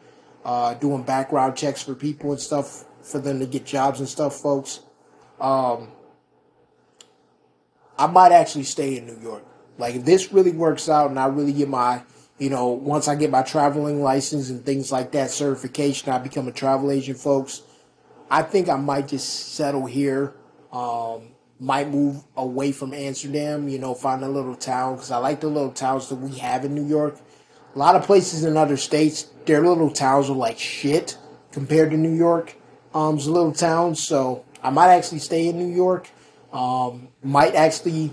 uh, 0.44 0.74
doing 0.74 1.02
background 1.02 1.56
checks 1.56 1.82
for 1.82 1.94
people 1.94 2.32
and 2.32 2.40
stuff 2.40 2.84
for 3.02 3.18
them 3.18 3.38
to 3.40 3.46
get 3.46 3.66
jobs 3.66 4.00
and 4.00 4.08
stuff, 4.08 4.36
folks. 4.36 4.80
Um, 5.40 5.88
I 7.98 8.06
might 8.06 8.32
actually 8.32 8.64
stay 8.64 8.96
in 8.96 9.06
New 9.06 9.18
York. 9.20 9.44
Like 9.78 9.96
if 9.96 10.04
this 10.04 10.32
really 10.32 10.52
works 10.52 10.88
out 10.88 11.10
and 11.10 11.18
I 11.18 11.26
really 11.26 11.52
get 11.52 11.68
my, 11.68 12.02
you 12.38 12.50
know, 12.50 12.68
once 12.68 13.06
I 13.06 13.14
get 13.14 13.30
my 13.30 13.42
traveling 13.42 14.02
license 14.02 14.50
and 14.50 14.64
things 14.64 14.90
like 14.90 15.12
that 15.12 15.30
certification, 15.30 16.10
I 16.10 16.18
become 16.18 16.48
a 16.48 16.52
travel 16.52 16.90
agent, 16.90 17.18
folks. 17.18 17.62
I 18.30 18.42
think 18.42 18.68
I 18.68 18.76
might 18.76 19.08
just 19.08 19.54
settle 19.54 19.84
here. 19.84 20.34
Um, 20.72 21.28
might 21.62 21.88
move 21.88 22.24
away 22.36 22.72
from 22.72 22.92
Amsterdam, 22.92 23.68
you 23.68 23.78
know, 23.78 23.94
find 23.94 24.24
a 24.24 24.28
little 24.28 24.56
town 24.56 24.96
because 24.96 25.12
I 25.12 25.18
like 25.18 25.40
the 25.40 25.46
little 25.46 25.70
towns 25.70 26.08
that 26.08 26.16
we 26.16 26.36
have 26.38 26.64
in 26.64 26.74
New 26.74 26.84
York. 26.84 27.16
A 27.76 27.78
lot 27.78 27.94
of 27.94 28.02
places 28.02 28.42
in 28.42 28.56
other 28.56 28.76
states, 28.76 29.30
their 29.46 29.64
little 29.64 29.88
towns 29.88 30.28
are 30.28 30.34
like 30.34 30.58
shit 30.58 31.16
compared 31.52 31.92
to 31.92 31.96
New 31.96 32.12
York. 32.12 32.56
Um, 32.92 33.16
little 33.16 33.52
towns, 33.52 34.02
so 34.02 34.44
I 34.60 34.70
might 34.70 34.88
actually 34.88 35.20
stay 35.20 35.48
in 35.48 35.56
New 35.56 35.72
York. 35.72 36.10
Um, 36.52 37.08
might 37.22 37.54
actually, 37.54 38.12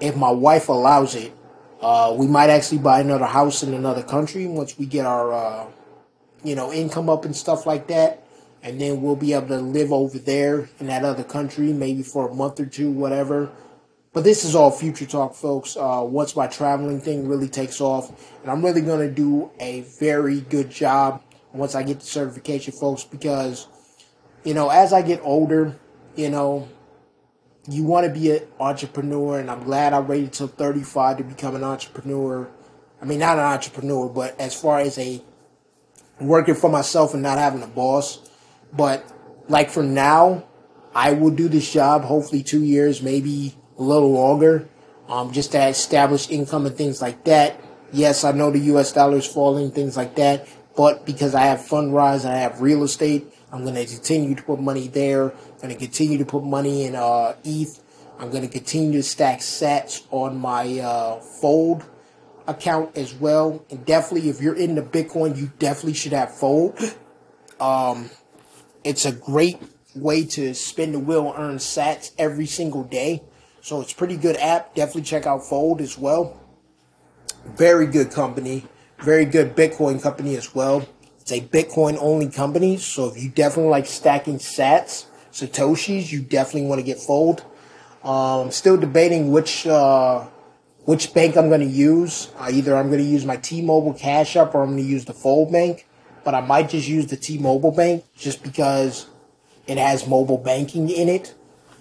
if 0.00 0.16
my 0.16 0.30
wife 0.30 0.68
allows 0.68 1.16
it, 1.16 1.32
uh, 1.82 2.14
we 2.16 2.28
might 2.28 2.48
actually 2.48 2.78
buy 2.78 3.00
another 3.00 3.26
house 3.26 3.64
in 3.64 3.74
another 3.74 4.04
country 4.04 4.46
once 4.46 4.78
we 4.78 4.86
get 4.86 5.04
our, 5.04 5.32
uh, 5.32 5.66
you 6.44 6.54
know, 6.54 6.72
income 6.72 7.10
up 7.10 7.24
and 7.24 7.36
stuff 7.36 7.66
like 7.66 7.88
that. 7.88 8.24
And 8.62 8.80
then 8.80 9.02
we'll 9.02 9.16
be 9.16 9.32
able 9.32 9.48
to 9.48 9.58
live 9.58 9.92
over 9.92 10.18
there 10.18 10.68
in 10.80 10.88
that 10.88 11.04
other 11.04 11.24
country, 11.24 11.72
maybe 11.72 12.02
for 12.02 12.28
a 12.28 12.34
month 12.34 12.58
or 12.58 12.66
two, 12.66 12.90
whatever. 12.90 13.50
But 14.12 14.24
this 14.24 14.44
is 14.44 14.54
all 14.54 14.70
future 14.70 15.06
talk, 15.06 15.34
folks. 15.34 15.76
Uh, 15.76 16.02
once 16.04 16.34
my 16.34 16.46
traveling 16.46 17.00
thing 17.00 17.28
really 17.28 17.48
takes 17.48 17.80
off, 17.80 18.10
and 18.42 18.50
I'm 18.50 18.64
really 18.64 18.80
going 18.80 19.06
to 19.06 19.14
do 19.14 19.50
a 19.60 19.82
very 20.00 20.40
good 20.40 20.70
job 20.70 21.22
once 21.52 21.74
I 21.74 21.82
get 21.82 22.00
the 22.00 22.06
certification, 22.06 22.72
folks, 22.72 23.04
because, 23.04 23.68
you 24.44 24.54
know, 24.54 24.70
as 24.70 24.92
I 24.92 25.02
get 25.02 25.20
older, 25.22 25.78
you 26.16 26.30
know, 26.30 26.68
you 27.68 27.84
want 27.84 28.06
to 28.06 28.12
be 28.12 28.32
an 28.32 28.42
entrepreneur, 28.58 29.38
and 29.38 29.50
I'm 29.50 29.62
glad 29.62 29.92
I 29.92 30.00
waited 30.00 30.32
till 30.32 30.48
35 30.48 31.18
to 31.18 31.24
become 31.24 31.54
an 31.54 31.62
entrepreneur. 31.62 32.50
I 33.00 33.04
mean, 33.04 33.20
not 33.20 33.38
an 33.38 33.44
entrepreneur, 33.44 34.08
but 34.08 34.38
as 34.40 34.58
far 34.58 34.80
as 34.80 34.98
a 34.98 35.22
working 36.20 36.54
for 36.54 36.70
myself 36.70 37.14
and 37.14 37.22
not 37.22 37.38
having 37.38 37.62
a 37.62 37.66
boss. 37.66 38.27
But 38.72 39.10
like 39.48 39.70
for 39.70 39.82
now, 39.82 40.44
I 40.94 41.12
will 41.12 41.30
do 41.30 41.48
this 41.48 41.72
job 41.72 42.02
hopefully 42.02 42.42
two 42.42 42.62
years, 42.64 43.02
maybe 43.02 43.54
a 43.78 43.82
little 43.82 44.12
longer, 44.12 44.68
um, 45.08 45.32
just 45.32 45.52
to 45.52 45.66
establish 45.66 46.28
income 46.30 46.66
and 46.66 46.76
things 46.76 47.00
like 47.00 47.24
that. 47.24 47.60
Yes, 47.92 48.24
I 48.24 48.32
know 48.32 48.50
the 48.50 48.58
U.S. 48.58 48.92
dollar 48.92 49.16
is 49.16 49.26
falling, 49.26 49.70
things 49.70 49.96
like 49.96 50.16
that, 50.16 50.46
but 50.76 51.06
because 51.06 51.34
I 51.34 51.42
have 51.46 51.60
Fundrise 51.60 52.24
and 52.24 52.34
I 52.34 52.38
have 52.38 52.60
real 52.60 52.82
estate, 52.82 53.32
I'm 53.50 53.62
going 53.62 53.74
to 53.74 53.86
continue 53.86 54.34
to 54.34 54.42
put 54.42 54.60
money 54.60 54.88
there. 54.88 55.30
I'm 55.30 55.58
going 55.62 55.70
to 55.70 55.76
continue 55.76 56.18
to 56.18 56.26
put 56.26 56.44
money 56.44 56.84
in 56.84 56.94
uh, 56.94 57.34
ETH. 57.44 57.80
I'm 58.18 58.30
going 58.30 58.42
to 58.42 58.48
continue 58.48 58.92
to 58.92 59.02
stack 59.02 59.38
sats 59.40 60.06
on 60.10 60.36
my 60.36 60.80
uh, 60.80 61.20
Fold 61.20 61.84
account 62.46 62.96
as 62.96 63.14
well. 63.14 63.64
And 63.70 63.84
definitely, 63.86 64.28
if 64.28 64.40
you're 64.42 64.56
into 64.56 64.82
Bitcoin, 64.82 65.36
you 65.36 65.50
definitely 65.58 65.94
should 65.94 66.12
have 66.12 66.34
Fold. 66.34 66.78
Um, 67.60 68.08
it's 68.84 69.04
a 69.04 69.12
great 69.12 69.58
way 69.94 70.24
to 70.24 70.54
spin 70.54 70.92
the 70.92 70.98
wheel, 70.98 71.34
earn 71.36 71.56
sats 71.56 72.12
every 72.18 72.46
single 72.46 72.84
day. 72.84 73.22
So 73.60 73.80
it's 73.80 73.92
pretty 73.92 74.16
good 74.16 74.36
app. 74.36 74.74
Definitely 74.74 75.02
check 75.02 75.26
out 75.26 75.44
Fold 75.44 75.80
as 75.80 75.98
well. 75.98 76.40
Very 77.44 77.86
good 77.86 78.10
company. 78.10 78.66
Very 79.00 79.24
good 79.24 79.54
Bitcoin 79.54 80.02
company 80.02 80.36
as 80.36 80.54
well. 80.54 80.86
It's 81.20 81.32
a 81.32 81.40
Bitcoin 81.40 81.98
only 82.00 82.28
company. 82.28 82.76
So 82.78 83.08
if 83.08 83.22
you 83.22 83.28
definitely 83.28 83.70
like 83.70 83.86
stacking 83.86 84.38
sats, 84.38 85.06
Satoshis, 85.32 86.10
you 86.10 86.20
definitely 86.20 86.68
want 86.68 86.80
to 86.80 86.84
get 86.84 86.98
Fold. 86.98 87.44
Um, 88.02 88.50
still 88.50 88.76
debating 88.76 89.32
which 89.32 89.66
uh, 89.66 90.26
which 90.84 91.12
bank 91.12 91.36
I'm 91.36 91.48
going 91.48 91.60
to 91.60 91.66
use. 91.66 92.30
Uh, 92.38 92.50
either 92.52 92.76
I'm 92.76 92.86
going 92.86 93.00
to 93.00 93.04
use 93.04 93.24
my 93.24 93.36
T-Mobile 93.36 93.94
Cash 93.94 94.36
App 94.36 94.54
or 94.54 94.62
I'm 94.62 94.70
going 94.70 94.82
to 94.82 94.88
use 94.88 95.04
the 95.04 95.12
Fold 95.12 95.52
Bank. 95.52 95.86
But 96.24 96.34
I 96.34 96.40
might 96.40 96.70
just 96.70 96.88
use 96.88 97.06
the 97.06 97.16
T-Mobile 97.16 97.72
Bank 97.72 98.04
just 98.16 98.42
because 98.42 99.06
it 99.66 99.78
has 99.78 100.06
mobile 100.06 100.38
banking 100.38 100.88
in 100.90 101.08
it. 101.08 101.34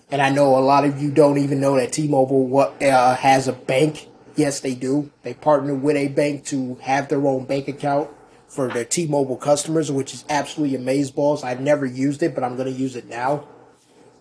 And 0.09 0.21
I 0.21 0.29
know 0.29 0.57
a 0.57 0.61
lot 0.61 0.85
of 0.85 1.01
you 1.01 1.11
don't 1.11 1.37
even 1.37 1.59
know 1.59 1.75
that 1.75 1.91
T-Mobile 1.91 2.47
what 2.47 2.81
uh, 2.81 3.15
has 3.15 3.47
a 3.47 3.53
bank. 3.53 4.07
Yes, 4.35 4.59
they 4.59 4.75
do. 4.75 5.11
They 5.23 5.33
partner 5.33 5.73
with 5.73 5.97
a 5.97 6.07
bank 6.07 6.45
to 6.45 6.75
have 6.75 7.09
their 7.09 7.25
own 7.25 7.45
bank 7.45 7.67
account 7.67 8.09
for 8.47 8.69
their 8.69 8.85
T-Mobile 8.85 9.37
customers, 9.37 9.91
which 9.91 10.13
is 10.13 10.23
absolutely 10.29 10.77
amazeballs. 10.77 11.43
I've 11.43 11.59
never 11.59 11.85
used 11.85 12.23
it, 12.23 12.33
but 12.33 12.43
I'm 12.43 12.55
going 12.55 12.73
to 12.73 12.79
use 12.79 12.95
it 12.95 13.07
now. 13.09 13.45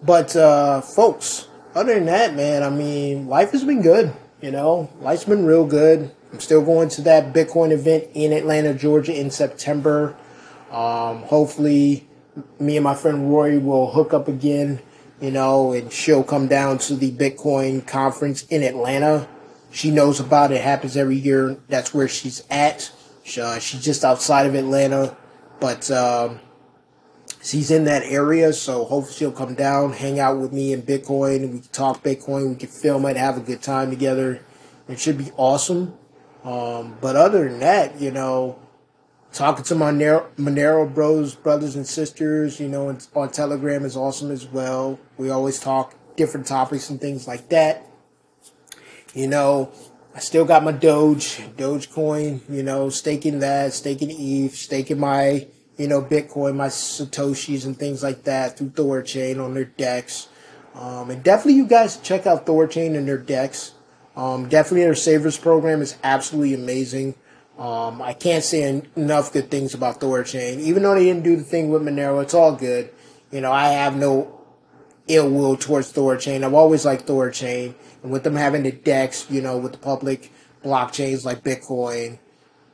But 0.03 0.35
uh, 0.35 0.81
folks, 0.81 1.49
other 1.75 1.95
than 1.95 2.07
that, 2.07 2.35
man, 2.35 2.63
I 2.63 2.71
mean, 2.71 3.29
life 3.29 3.53
has 3.53 3.65
been 3.65 3.83
good. 3.83 4.13
You 4.41 4.51
know, 4.51 4.91
life's 5.01 5.25
been 5.25 5.47
real 5.47 5.67
good. 5.67 6.11
I'm 6.37 6.41
still 6.41 6.63
going 6.63 6.89
to 6.91 7.03
that 7.03 7.33
Bitcoin 7.33 7.71
event 7.71 8.09
in 8.15 8.33
Atlanta, 8.33 8.75
Georgia 8.75 9.19
in 9.19 9.31
September. 9.31 10.17
Um, 10.71 11.23
hopefully, 11.23 12.07
me 12.61 12.77
and 12.77 12.85
my 12.85 12.95
friend 12.95 13.31
Rory 13.31 13.59
will 13.59 13.91
hook 13.91 14.13
up 14.13 14.29
again 14.29 14.81
you 15.21 15.31
know, 15.31 15.73
and 15.73 15.93
she'll 15.93 16.25
come 16.25 16.49
down 16.49 16.79
to 16.79 16.95
the 16.95 17.11
Bitcoin 17.11 17.87
conference 17.87 18.43
in 18.47 18.63
Atlanta. 18.63 19.29
She 19.71 19.91
knows 19.91 20.21
about 20.21 20.53
it. 20.53 20.57
it 20.57 20.63
happens 20.63 20.97
every 20.97 21.17
year. 21.17 21.57
That's 21.69 21.95
where 21.95 22.09
she's 22.09 22.43
at. 22.51 22.91
She, 23.25 23.41
uh, 23.41 23.59
she's 23.59 23.83
just 23.83 24.05
outside 24.05 24.47
of 24.47 24.55
Atlanta, 24.55 25.17
but 25.59 25.91
um, 25.91 26.41
she's 27.43 27.71
in 27.71 27.85
that 27.85 28.03
area. 28.03 28.53
So 28.53 28.85
hopefully 28.85 29.17
she'll 29.17 29.33
come 29.33 29.55
down, 29.55 29.93
hang 29.93 30.21
out 30.21 30.39
with 30.39 30.53
me 30.53 30.73
in 30.73 30.83
Bitcoin, 30.83 31.41
we 31.53 31.61
can 31.61 31.69
talk 31.73 32.03
Bitcoin. 32.03 32.51
We 32.51 32.57
can 32.57 32.69
film 32.69 33.07
it, 33.07 33.17
have 33.17 33.37
a 33.37 33.41
good 33.41 33.63
time 33.63 33.91
together. 33.91 34.43
It 34.89 35.01
should 35.01 35.19
be 35.19 35.33
awesome. 35.37 35.95
Um, 36.47 36.97
but 37.01 37.17
other 37.17 37.49
than 37.49 37.59
that, 37.59 38.01
you 38.01 38.13
know, 38.13 38.57
talking 39.33 39.65
to 39.65 39.75
my 39.75 39.91
Monero 39.91 40.95
bros, 40.95 41.35
brothers 41.35 41.75
and 41.75 41.85
sisters, 41.85 42.61
you 42.61 42.69
know, 42.69 42.97
on 43.17 43.31
Telegram 43.31 43.85
is 43.85 43.97
awesome 43.97 44.31
as 44.31 44.47
well. 44.47 45.01
We 45.19 45.29
always 45.29 45.59
talk 45.59 45.97
different 46.17 46.47
topics 46.47 46.89
and 46.89 47.01
things 47.01 47.27
like 47.27 47.49
that. 47.49 47.85
You 49.13 49.27
know, 49.27 49.73
I 50.15 50.21
still 50.21 50.45
got 50.45 50.63
my 50.63 50.71
Doge, 50.71 51.41
Dogecoin, 51.57 52.41
you 52.49 52.63
know, 52.63 52.91
staking 52.91 53.41
that, 53.41 53.73
staking 53.73 54.11
ETH, 54.13 54.55
staking 54.55 55.01
my, 55.01 55.49
you 55.77 55.89
know, 55.89 56.01
Bitcoin, 56.01 56.55
my 56.55 56.69
Satoshis 56.69 57.67
and 57.67 57.77
things 57.77 58.05
like 58.05 58.23
that 58.23 58.57
through 58.57 58.71
Thorchain 58.71 59.45
on 59.45 59.55
their 59.55 59.65
DEX. 59.65 60.29
Um, 60.77 61.11
and 61.11 61.25
definitely 61.25 61.55
you 61.55 61.67
guys 61.67 61.97
check 61.97 62.25
out 62.25 62.47
Thorchain 62.47 62.97
and 62.97 63.09
their 63.09 63.19
DEX. 63.19 63.73
Um, 64.17 64.49
definitely 64.49 64.83
their 64.83 64.95
savers 64.95 65.37
program 65.37 65.83
is 65.83 65.97
absolutely 66.03 66.55
amazing. 66.55 67.15
Um, 67.59 68.03
I 68.03 68.13
can't 68.13 68.45
say 68.45 68.83
enough 68.97 69.33
good 69.33 69.51
things 69.51 69.75
about 69.75 70.01
Thorchain. 70.01 70.59
Even 70.59 70.83
though 70.83 70.95
they 70.95 71.05
didn't 71.05 71.23
do 71.23 71.37
the 71.37 71.43
thing 71.43 71.71
with 71.71 71.83
Monero, 71.83 72.23
it's 72.23 72.35
all 72.35 72.55
good. 72.55 72.91
You 73.31 73.41
know, 73.41 73.53
I 73.53 73.69
have 73.69 73.97
no 73.97 74.41
ill 75.09 75.31
will 75.31 75.57
towards 75.57 75.93
Thorchain. 75.93 76.45
I've 76.45 76.55
always 76.55 76.85
liked 76.85 77.07
Thorchain. 77.07 77.75
And 78.03 78.13
with 78.13 78.25
them 78.25 78.37
having 78.37 78.63
the 78.63 78.73
DEX, 78.73 79.31
you 79.31 79.41
know, 79.41 79.57
with 79.57 79.73
the 79.73 79.79
public 79.79 80.33
blockchains 80.65 81.25
like 81.25 81.43
Bitcoin, 81.43 82.19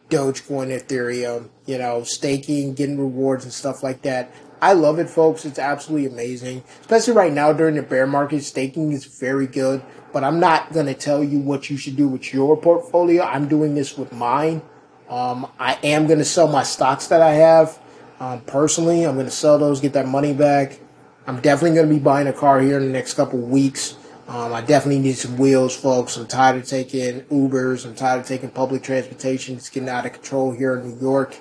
Dogecoin, 0.09 0.79
Ethereum, 0.79 1.49
you 1.67 1.79
know, 1.79 2.03
staking, 2.03 2.75
getting 2.75 2.99
rewards 2.99 3.45
and 3.45 3.53
stuff 3.53 3.83
like 3.83 4.03
that. 4.03 4.33
I 4.63 4.75
love 4.75 5.01
it, 5.01 5.11
folks. 5.11 5.45
It's 5.45 5.59
absolutely 5.59 6.07
amazing. 6.07 6.63
Especially 6.81 7.15
right 7.15 7.33
now 7.33 7.53
during 7.53 7.75
the 7.75 7.83
bear 7.83 8.07
market, 8.07 8.45
staking 8.45 8.93
is 8.93 9.05
very 9.05 9.49
good. 9.49 9.83
But 10.13 10.23
I'm 10.23 10.39
not 10.39 10.73
going 10.73 10.87
to 10.87 10.95
tell 10.95 11.25
you 11.25 11.41
what 11.41 11.69
you 11.69 11.77
should 11.77 11.97
do 11.97 12.07
with 12.07 12.33
your 12.33 12.57
portfolio. 12.57 13.25
I'm 13.25 13.49
doing 13.49 13.75
this 13.75 13.99
with 13.99 14.13
mine. 14.13 14.63
Um, 15.11 15.51
I 15.59 15.79
am 15.83 16.07
going 16.07 16.21
to 16.21 16.25
sell 16.25 16.47
my 16.47 16.63
stocks 16.63 17.09
that 17.09 17.21
I 17.21 17.33
have 17.33 17.79
um, 18.21 18.41
personally. 18.43 19.05
I'm 19.05 19.15
going 19.15 19.27
to 19.27 19.33
sell 19.33 19.59
those, 19.59 19.81
get 19.81 19.95
that 19.95 20.07
money 20.07 20.33
back. 20.33 20.79
I'm 21.27 21.41
definitely 21.41 21.75
going 21.75 21.89
to 21.89 21.95
be 21.95 22.01
buying 22.01 22.29
a 22.29 22.33
car 22.33 22.61
here 22.61 22.77
in 22.77 22.85
the 22.85 22.93
next 22.93 23.15
couple 23.15 23.41
weeks. 23.41 23.97
Um, 24.29 24.55
I 24.55 24.61
definitely 24.61 25.01
need 25.01 25.17
some 25.17 25.37
wheels, 25.39 25.75
folks. 25.77 26.17
I'm 26.17 26.27
tired 26.27 26.57
of 26.57 26.67
taking 26.69 27.23
Ubers. 27.23 27.85
I'm 27.85 27.97
tired 27.97 28.21
of 28.21 28.27
taking 28.27 28.51
public 28.51 28.85
transportation. 28.85 29.57
It's 29.57 29.69
getting 29.69 29.89
out 29.89 30.07
of 30.07 30.13
control 30.13 30.53
here 30.53 30.77
in 30.77 30.89
New 30.89 31.01
York, 31.01 31.37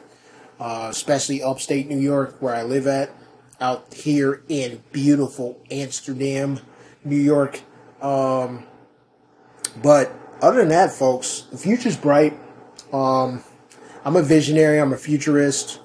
uh, 0.61 0.89
especially 0.91 1.41
upstate 1.41 1.89
New 1.89 1.97
York, 1.97 2.35
where 2.39 2.55
I 2.55 2.61
live 2.61 2.85
at. 2.85 3.09
Out 3.59 3.93
here 3.93 4.43
in 4.47 4.83
beautiful 4.91 5.59
Amsterdam, 5.71 6.59
New 7.03 7.17
York. 7.17 7.61
Um, 7.99 8.65
but 9.81 10.13
other 10.41 10.59
than 10.59 10.69
that, 10.69 10.91
folks, 10.91 11.47
the 11.51 11.57
future's 11.57 11.97
bright. 11.97 12.37
Um, 12.93 13.43
I'm 14.05 14.15
a 14.15 14.21
visionary. 14.21 14.79
I'm 14.79 14.93
a 14.93 14.97
futurist. 14.97 15.79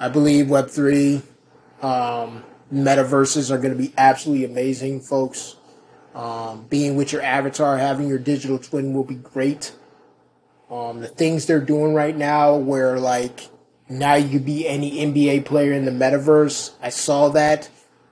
I 0.00 0.08
believe 0.08 0.46
Web3, 0.46 1.22
um, 1.82 2.44
metaverses 2.72 3.50
are 3.50 3.58
going 3.58 3.72
to 3.72 3.78
be 3.78 3.92
absolutely 3.98 4.46
amazing, 4.46 5.00
folks. 5.00 5.56
Um, 6.14 6.66
being 6.68 6.96
with 6.96 7.12
your 7.12 7.22
avatar, 7.22 7.78
having 7.78 8.08
your 8.08 8.18
digital 8.18 8.58
twin 8.58 8.94
will 8.94 9.04
be 9.04 9.14
great. 9.14 9.72
Um, 10.70 11.00
the 11.00 11.08
things 11.08 11.46
they're 11.46 11.60
doing 11.60 11.94
right 11.94 12.16
now, 12.16 12.56
where 12.56 12.98
like 12.98 13.48
now 13.98 14.14
you 14.14 14.28
could 14.30 14.44
be 14.44 14.66
any 14.66 15.04
NBA 15.04 15.44
player 15.44 15.72
in 15.72 15.84
the 15.84 15.90
metaverse. 15.90 16.72
I 16.80 16.88
saw 16.88 17.28
that 17.30 17.68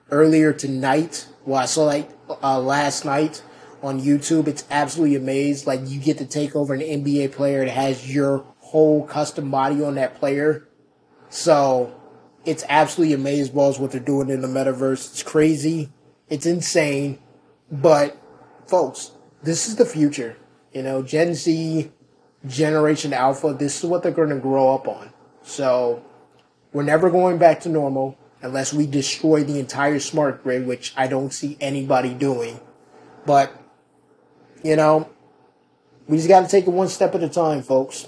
earlier 0.09 0.53
tonight. 0.53 1.27
Well, 1.45 1.61
I 1.61 1.65
saw 1.65 1.89
that 1.89 2.09
uh, 2.43 2.59
last 2.59 3.05
night 3.05 3.41
on 3.81 3.99
YouTube. 3.99 4.47
It's 4.47 4.65
absolutely 4.69 5.15
amazing. 5.15 5.65
Like 5.65 5.81
you 5.89 5.99
get 5.99 6.17
to 6.19 6.25
take 6.25 6.55
over 6.55 6.73
an 6.73 6.81
NBA 6.81 7.31
player 7.31 7.65
that 7.65 7.71
has 7.71 8.13
your 8.13 8.45
whole 8.59 9.05
custom 9.05 9.49
body 9.49 9.83
on 9.83 9.95
that 9.95 10.15
player. 10.15 10.67
So 11.29 11.95
it's 12.45 12.63
absolutely 12.69 13.15
amazing 13.15 13.55
balls 13.55 13.79
what 13.79 13.91
they're 13.91 13.99
doing 13.99 14.29
in 14.29 14.41
the 14.41 14.47
metaverse. 14.47 15.11
It's 15.11 15.23
crazy. 15.23 15.91
It's 16.29 16.45
insane. 16.45 17.19
But 17.71 18.17
folks, 18.67 19.11
this 19.41 19.67
is 19.67 19.77
the 19.77 19.85
future. 19.85 20.37
You 20.73 20.83
know, 20.83 21.01
Gen 21.01 21.33
Z, 21.33 21.91
Generation 22.45 23.13
Alpha, 23.13 23.53
this 23.53 23.83
is 23.83 23.89
what 23.89 24.03
they're 24.03 24.11
going 24.11 24.29
to 24.29 24.39
grow 24.39 24.73
up 24.73 24.87
on. 24.87 25.10
So 25.43 26.03
we're 26.73 26.83
never 26.83 27.09
going 27.09 27.37
back 27.37 27.61
to 27.61 27.69
normal 27.69 28.17
unless 28.41 28.73
we 28.73 28.87
destroy 28.87 29.43
the 29.43 29.59
entire 29.59 29.99
smart 29.99 30.43
grid, 30.43 30.65
which 30.65 30.93
I 30.97 31.07
don't 31.07 31.31
see 31.31 31.57
anybody 31.61 32.13
doing. 32.13 32.59
But, 33.25 33.53
you 34.63 34.75
know, 34.75 35.09
we 36.07 36.17
just 36.17 36.27
got 36.29 36.41
to 36.41 36.47
take 36.47 36.67
it 36.67 36.71
one 36.71 36.87
step 36.87 37.13
at 37.15 37.23
a 37.23 37.29
time, 37.29 37.61
folks. 37.61 38.07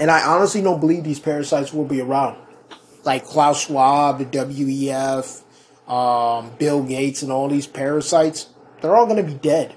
And 0.00 0.10
I 0.10 0.24
honestly 0.26 0.62
don't 0.62 0.80
believe 0.80 1.04
these 1.04 1.20
parasites 1.20 1.72
will 1.72 1.84
be 1.84 2.00
around. 2.00 2.38
Like 3.04 3.24
Klaus 3.24 3.66
Schwab, 3.66 4.18
the 4.18 4.24
WEF, 4.24 5.42
um, 5.90 6.52
Bill 6.58 6.82
Gates, 6.82 7.22
and 7.22 7.32
all 7.32 7.48
these 7.48 7.66
parasites, 7.66 8.48
they're 8.80 8.96
all 8.96 9.06
going 9.06 9.24
to 9.24 9.32
be 9.32 9.38
dead. 9.38 9.74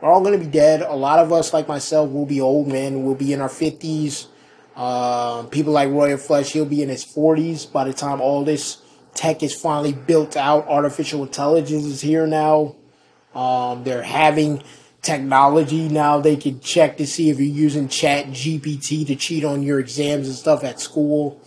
We're 0.00 0.10
all 0.10 0.22
going 0.22 0.38
to 0.38 0.44
be 0.44 0.50
dead. 0.50 0.82
A 0.82 0.94
lot 0.94 1.18
of 1.18 1.32
us, 1.32 1.52
like 1.52 1.68
myself, 1.68 2.10
will 2.10 2.26
be 2.26 2.40
old 2.40 2.68
men. 2.68 3.04
We'll 3.04 3.14
be 3.14 3.32
in 3.32 3.40
our 3.40 3.48
50s. 3.48 4.26
Uh, 4.78 5.42
people 5.48 5.72
like 5.72 5.90
Royal 5.90 6.16
Flush, 6.16 6.52
he'll 6.52 6.64
be 6.64 6.84
in 6.84 6.88
his 6.88 7.04
40s 7.04 7.70
by 7.70 7.82
the 7.82 7.92
time 7.92 8.20
all 8.20 8.44
this 8.44 8.80
tech 9.14 9.42
is 9.42 9.52
finally 9.52 9.92
built 9.92 10.36
out. 10.36 10.68
Artificial 10.68 11.24
intelligence 11.24 11.84
is 11.84 12.00
here 12.00 12.28
now. 12.28 12.76
Um, 13.34 13.82
they're 13.82 14.04
having 14.04 14.62
technology 15.02 15.88
now. 15.88 16.20
They 16.20 16.36
can 16.36 16.60
check 16.60 16.96
to 16.98 17.08
see 17.08 17.28
if 17.28 17.40
you're 17.40 17.48
using 17.48 17.88
Chat 17.88 18.26
GPT 18.26 19.04
to 19.08 19.16
cheat 19.16 19.44
on 19.44 19.64
your 19.64 19.80
exams 19.80 20.28
and 20.28 20.36
stuff 20.36 20.62
at 20.62 20.78
school 20.78 21.40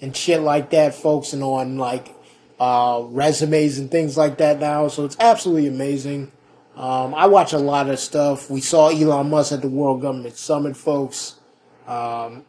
and 0.00 0.16
shit 0.16 0.42
like 0.42 0.70
that, 0.70 0.94
folks, 0.94 1.32
and 1.32 1.42
on 1.42 1.78
like 1.78 2.14
uh, 2.60 3.02
resumes 3.08 3.78
and 3.78 3.90
things 3.90 4.16
like 4.16 4.38
that 4.38 4.60
now. 4.60 4.86
So 4.86 5.04
it's 5.04 5.16
absolutely 5.18 5.66
amazing. 5.66 6.30
Um, 6.76 7.14
I 7.16 7.26
watch 7.26 7.52
a 7.52 7.58
lot 7.58 7.90
of 7.90 7.98
stuff. 7.98 8.48
We 8.48 8.60
saw 8.60 8.90
Elon 8.90 9.30
Musk 9.30 9.50
at 9.50 9.62
the 9.62 9.68
World 9.68 10.02
Government 10.02 10.36
Summit, 10.36 10.76
folks. 10.76 11.40
Um, 11.88 12.44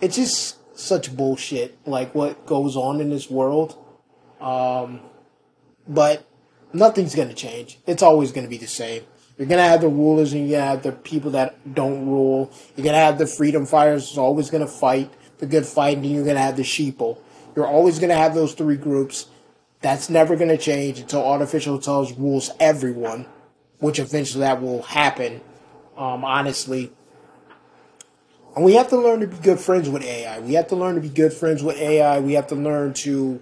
it's 0.00 0.16
just 0.16 0.78
such 0.78 1.14
bullshit, 1.14 1.78
like 1.86 2.14
what 2.14 2.46
goes 2.46 2.76
on 2.76 3.00
in 3.00 3.10
this 3.10 3.30
world. 3.30 3.76
Um, 4.40 5.00
but 5.86 6.26
nothing's 6.72 7.14
going 7.14 7.28
to 7.28 7.34
change. 7.34 7.78
It's 7.86 8.02
always 8.02 8.32
going 8.32 8.44
to 8.44 8.50
be 8.50 8.56
the 8.56 8.66
same. 8.66 9.04
You're 9.36 9.48
going 9.48 9.58
to 9.58 9.68
have 9.68 9.80
the 9.80 9.88
rulers 9.88 10.32
and 10.32 10.42
you're 10.42 10.58
going 10.58 10.62
to 10.62 10.70
have 10.70 10.82
the 10.82 10.92
people 10.92 11.30
that 11.32 11.74
don't 11.74 12.06
rule. 12.06 12.52
You're 12.76 12.84
going 12.84 12.94
to 12.94 13.00
have 13.00 13.18
the 13.18 13.26
freedom 13.26 13.66
fighters 13.66 14.08
who's 14.08 14.18
always 14.18 14.50
going 14.50 14.64
to 14.64 14.70
fight 14.70 15.10
the 15.40 15.46
good 15.46 15.66
fight, 15.66 15.96
and 15.96 16.06
you're 16.06 16.24
going 16.24 16.36
to 16.36 16.42
have 16.42 16.56
the 16.56 16.62
sheeple. 16.62 17.18
You're 17.56 17.66
always 17.66 17.98
going 17.98 18.10
to 18.10 18.16
have 18.16 18.34
those 18.34 18.54
three 18.54 18.76
groups. 18.76 19.26
That's 19.80 20.10
never 20.10 20.36
going 20.36 20.50
to 20.50 20.58
change 20.58 20.98
until 20.98 21.24
artificial 21.24 21.76
intelligence 21.76 22.18
rules 22.18 22.50
everyone, 22.60 23.26
which 23.78 23.98
eventually 23.98 24.42
that 24.44 24.60
will 24.60 24.82
happen, 24.82 25.40
um, 25.96 26.24
honestly. 26.24 26.92
And 28.56 28.64
we 28.64 28.74
have 28.74 28.88
to 28.88 28.96
learn 28.96 29.20
to 29.20 29.28
be 29.28 29.36
good 29.36 29.60
friends 29.60 29.88
with 29.88 30.02
AI. 30.02 30.40
We 30.40 30.54
have 30.54 30.68
to 30.68 30.76
learn 30.76 30.96
to 30.96 31.00
be 31.00 31.08
good 31.08 31.32
friends 31.32 31.62
with 31.62 31.76
AI. 31.76 32.18
We 32.18 32.32
have 32.32 32.48
to 32.48 32.56
learn 32.56 32.94
to 32.94 33.40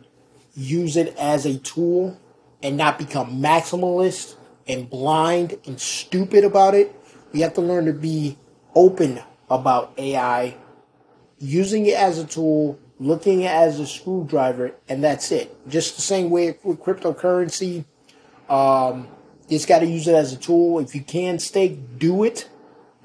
use 0.54 0.96
it 0.96 1.16
as 1.16 1.46
a 1.46 1.58
tool 1.58 2.18
and 2.62 2.76
not 2.76 2.98
become 2.98 3.40
maximalist 3.40 4.34
and 4.66 4.90
blind 4.90 5.58
and 5.66 5.80
stupid 5.80 6.44
about 6.44 6.74
it. 6.74 6.94
We 7.32 7.40
have 7.40 7.54
to 7.54 7.60
learn 7.60 7.86
to 7.86 7.92
be 7.92 8.36
open 8.74 9.20
about 9.50 9.94
AI, 9.96 10.56
using 11.38 11.86
it 11.86 11.94
as 11.94 12.18
a 12.18 12.26
tool, 12.26 12.78
looking 12.98 13.44
at 13.44 13.62
it 13.62 13.66
as 13.68 13.80
a 13.80 13.86
screwdriver, 13.86 14.74
and 14.88 15.02
that's 15.02 15.32
it. 15.32 15.56
Just 15.68 15.96
the 15.96 16.02
same 16.02 16.28
way 16.28 16.58
with 16.62 16.80
cryptocurrency. 16.80 17.84
Um, 18.48 19.08
you 19.48 19.56
just 19.56 19.68
got 19.68 19.78
to 19.78 19.86
use 19.86 20.06
it 20.06 20.14
as 20.14 20.32
a 20.32 20.36
tool. 20.36 20.80
If 20.80 20.94
you 20.94 21.02
can 21.02 21.38
stake, 21.38 21.98
do 21.98 22.24
it. 22.24 22.48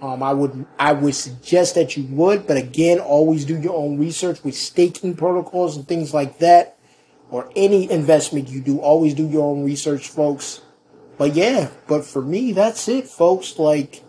Um, 0.04 0.22
I 0.22 0.34
would 0.34 0.66
I 0.78 0.92
would 0.92 1.16
suggest 1.16 1.76
that 1.76 1.96
you 1.96 2.04
would, 2.14 2.46
but 2.46 2.58
again, 2.58 3.00
always 3.00 3.46
do 3.46 3.58
your 3.58 3.74
own 3.74 3.98
research 3.98 4.44
with 4.44 4.54
staking 4.54 5.16
protocols 5.16 5.78
and 5.78 5.88
things 5.88 6.14
like 6.14 6.40
that, 6.40 6.78
or 7.30 7.50
any 7.56 7.90
investment 7.90 8.50
you 8.50 8.60
do. 8.60 8.80
Always 8.80 9.14
do 9.14 9.26
your 9.26 9.46
own 9.46 9.64
research, 9.64 10.10
folks. 10.10 10.60
But 11.18 11.36
yeah, 11.36 11.70
but 11.88 12.04
for 12.04 12.22
me, 12.22 12.52
that's 12.52 12.90
it, 12.90 13.08
folks. 13.08 13.58
Like 13.58 14.04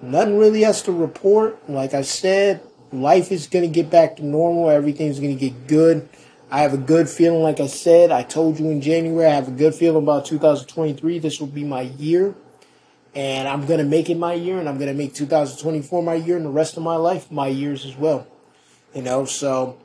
nothing 0.00 0.38
really 0.38 0.62
has 0.62 0.80
to 0.84 0.92
report. 0.92 1.68
Like 1.68 1.92
I 1.92 2.00
said, 2.00 2.62
life 2.90 3.30
is 3.30 3.46
gonna 3.46 3.66
get 3.66 3.90
back 3.90 4.16
to 4.16 4.24
normal. 4.24 4.70
Everything's 4.70 5.20
gonna 5.20 5.34
get 5.34 5.66
good. 5.66 6.08
I 6.50 6.62
have 6.62 6.72
a 6.72 6.78
good 6.78 7.10
feeling. 7.10 7.42
Like 7.42 7.60
I 7.60 7.66
said, 7.66 8.10
I 8.10 8.22
told 8.22 8.58
you 8.58 8.70
in 8.70 8.80
January, 8.80 9.26
I 9.26 9.34
have 9.34 9.48
a 9.48 9.50
good 9.50 9.74
feeling 9.74 10.02
about 10.02 10.24
2023. 10.24 11.18
This 11.18 11.40
will 11.40 11.46
be 11.46 11.64
my 11.64 11.82
year 11.82 12.34
and 13.16 13.48
I'm 13.48 13.64
gonna 13.64 13.82
make 13.82 14.10
it 14.10 14.18
my 14.18 14.34
year, 14.34 14.58
and 14.58 14.68
I'm 14.68 14.78
gonna 14.78 14.92
make 14.92 15.14
2024 15.14 16.02
my 16.02 16.14
year, 16.14 16.36
and 16.36 16.44
the 16.44 16.50
rest 16.50 16.76
of 16.76 16.82
my 16.82 16.96
life 16.96 17.30
my 17.32 17.48
years 17.48 17.86
as 17.86 17.96
well. 17.96 18.26
You 18.94 19.00
know, 19.00 19.24
so 19.24 19.78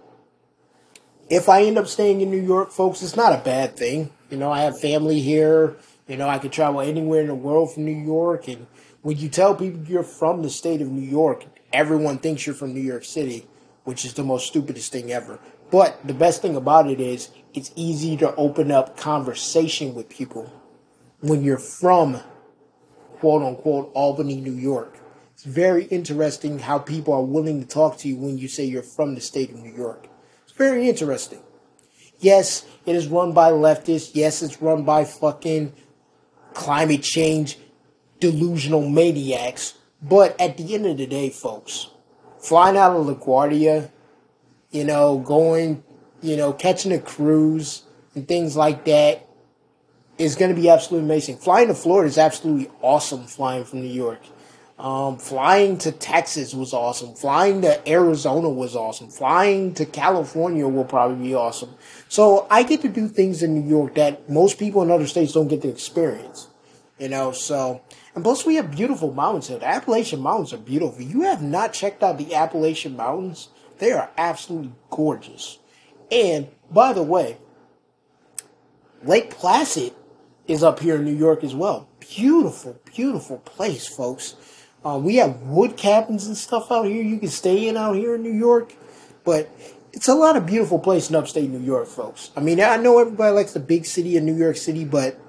if 1.30 1.48
I 1.48 1.64
end 1.64 1.78
up 1.78 1.88
staying 1.88 2.20
in 2.20 2.30
New 2.30 2.42
York, 2.42 2.72
folks, 2.72 3.02
it's 3.02 3.16
not 3.16 3.32
a 3.32 3.42
bad 3.42 3.78
thing. 3.78 4.12
You 4.30 4.38
know, 4.38 4.52
I 4.52 4.62
have 4.62 4.80
family 4.80 5.22
here. 5.22 5.78
You 6.10 6.18
know, 6.18 6.28
I 6.28 6.40
could 6.40 6.52
travel 6.52 6.82
anywhere 6.82 7.22
in 7.22 7.28
the 7.28 7.36
world 7.36 7.74
from 7.74 7.86
New 7.86 8.06
York, 8.06 8.50
and 8.50 8.68
when 9.02 9.18
you 9.18 9.30
tell 9.30 9.56
people 9.56 9.82
you're 9.86 10.04
from 10.04 10.44
the 10.44 10.50
state 10.50 10.82
of 10.82 10.90
New 10.90 11.10
York, 11.10 11.46
everyone 11.72 12.18
thinks 12.18 12.46
you're 12.46 12.54
from 12.54 12.74
New 12.74 12.82
York 12.82 13.06
City, 13.06 13.48
which 13.86 14.04
is 14.04 14.14
the 14.14 14.24
most 14.24 14.46
stupidest 14.46 14.92
thing 14.92 15.14
ever. 15.14 15.40
But 15.72 16.06
the 16.06 16.14
best 16.14 16.42
thing 16.42 16.58
about 16.58 16.90
it 16.90 17.00
is 17.00 17.30
it's 17.54 17.72
easy 17.78 18.18
to 18.18 18.36
open 18.36 18.72
up 18.72 18.98
conversation 18.98 19.96
with 19.96 20.10
people 20.10 20.52
when 21.22 21.44
you're 21.44 21.58
from 21.58 22.20
quote 23.22 23.44
unquote 23.44 23.92
Albany, 23.94 24.42
New 24.42 24.52
York. 24.52 24.98
It's 25.36 25.44
very 25.44 25.86
interesting 25.86 26.58
how 26.58 26.80
people 26.80 27.14
are 27.14 27.24
willing 27.24 27.62
to 27.62 27.68
talk 27.68 28.00
to 28.00 28.08
you 28.08 28.18
when 28.18 28.40
you 28.40 28.48
say 28.48 28.66
you're 28.66 28.82
from 28.82 29.14
the 29.14 29.22
state 29.22 29.52
of 29.52 29.58
New 29.58 29.72
York. 29.72 30.08
It's 30.44 30.54
very 30.54 30.90
interesting. 30.90 31.42
Yes, 32.18 32.66
it 32.88 32.96
is 32.96 33.08
run 33.08 33.32
by 33.34 33.52
leftists. 33.52 34.12
Yes, 34.16 34.42
it's 34.42 34.60
run 34.60 34.84
by 34.84 35.06
fucking 35.06 35.74
climate 36.56 37.04
change 37.04 37.60
delusional 38.20 38.90
maniacs. 38.90 39.76
But 40.02 40.40
at 40.42 40.58
the 40.58 40.74
end 40.74 40.88
of 40.88 40.98
the 40.98 41.06
day, 41.06 41.30
folks, 41.30 41.92
flying 42.40 42.76
out 42.76 42.96
of 42.96 43.06
LaGuardia, 43.06 43.92
you 44.72 44.84
know, 44.84 45.20
going, 45.20 45.84
you 46.24 46.38
know, 46.38 46.54
catching 46.54 46.92
a 46.92 47.00
cruise 47.00 47.84
and 48.16 48.28
things 48.28 48.58
like 48.58 48.86
that, 48.86 49.28
is 50.22 50.36
going 50.36 50.54
to 50.54 50.62
be 50.62 50.70
absolutely 50.70 51.06
amazing. 51.06 51.38
Flying 51.38 51.68
to 51.68 51.74
Florida 51.74 52.08
is 52.08 52.18
absolutely 52.18 52.70
awesome. 52.82 53.24
Flying 53.26 53.66
from 53.66 53.82
New 53.82 53.88
York, 53.88 54.22
um, 54.78 55.18
flying 55.18 55.78
to 55.80 55.92
Texas 55.92 56.54
was 56.54 56.74
awesome. 56.74 57.16
Flying 57.16 57.62
to 57.64 57.90
Arizona 57.90 58.48
was 58.48 58.76
awesome. 58.76 59.10
Flying 59.10 59.74
to 59.74 59.86
California 59.86 60.68
will 60.68 60.86
probably 60.86 61.28
be 61.30 61.36
awesome. 61.36 61.74
So 62.08 62.46
I 62.52 62.64
get 62.64 62.82
to 62.82 62.90
do 62.90 63.08
things 63.08 63.42
in 63.42 63.54
New 63.54 63.68
York 63.68 63.96
that 63.96 64.30
most 64.30 64.60
people 64.60 64.84
in 64.84 64.92
other 64.92 65.08
states 65.08 65.34
don't 65.34 65.48
get 65.48 65.64
to 65.64 65.70
experience. 65.70 66.48
You 67.00 67.10
know, 67.10 67.32
so 67.32 67.82
and 68.14 68.24
plus 68.24 68.46
we 68.46 68.56
have 68.56 68.70
beautiful 68.70 69.12
mountains 69.12 69.48
here. 69.48 69.58
The 69.58 69.68
Appalachian 69.68 70.20
Mountains 70.20 70.54
are 70.54 70.58
beautiful. 70.58 71.02
If 71.02 71.12
you 71.12 71.22
have 71.22 71.42
not 71.42 71.74
checked 71.74 72.04
out 72.04 72.20
the 72.20 72.36
Appalachian 72.36 72.96
Mountains, 72.96 73.50
they 73.80 73.92
are 73.92 74.12
absolutely 74.18 74.74
gorgeous. 74.92 75.58
And 76.12 76.50
by 76.70 76.94
the 76.94 77.02
way, 77.02 77.38
Lake 79.04 79.32
Placid 79.32 79.94
is 80.52 80.64
up 80.64 80.80
here 80.80 80.96
in 80.96 81.06
New 81.06 81.16
York 81.16 81.44
as 81.44 81.56
well. 81.56 81.88
Beautiful, 82.00 82.78
beautiful 82.94 83.38
place, 83.40 83.88
folks. 83.88 84.36
Uh, 84.84 85.00
we 85.02 85.16
have 85.16 85.42
wood 85.44 85.78
cabins 85.78 86.28
and 86.28 86.36
stuff 86.36 86.72
out 86.72 86.86
here 86.86 87.04
you 87.04 87.20
can 87.20 87.30
stay 87.30 87.68
in 87.68 87.78
out 87.78 87.96
here 87.96 88.16
in 88.16 88.24
New 88.24 88.34
York, 88.34 88.74
but 89.24 89.50
it's 89.94 90.08
a 90.08 90.16
lot 90.16 90.36
of 90.36 90.46
beautiful 90.46 90.80
place 90.80 91.10
in 91.10 91.16
upstate 91.16 91.50
New 91.50 91.60
York, 91.60 91.88
folks. 91.88 92.32
I 92.36 92.42
mean, 92.42 92.60
I 92.60 92.78
know 92.78 93.00
everybody 93.00 93.34
likes 93.34 93.54
the 93.54 93.60
big 93.60 93.86
city 93.86 94.18
of 94.18 94.24
New 94.24 94.36
York 94.36 94.58
City, 94.58 94.84
but 94.84 95.20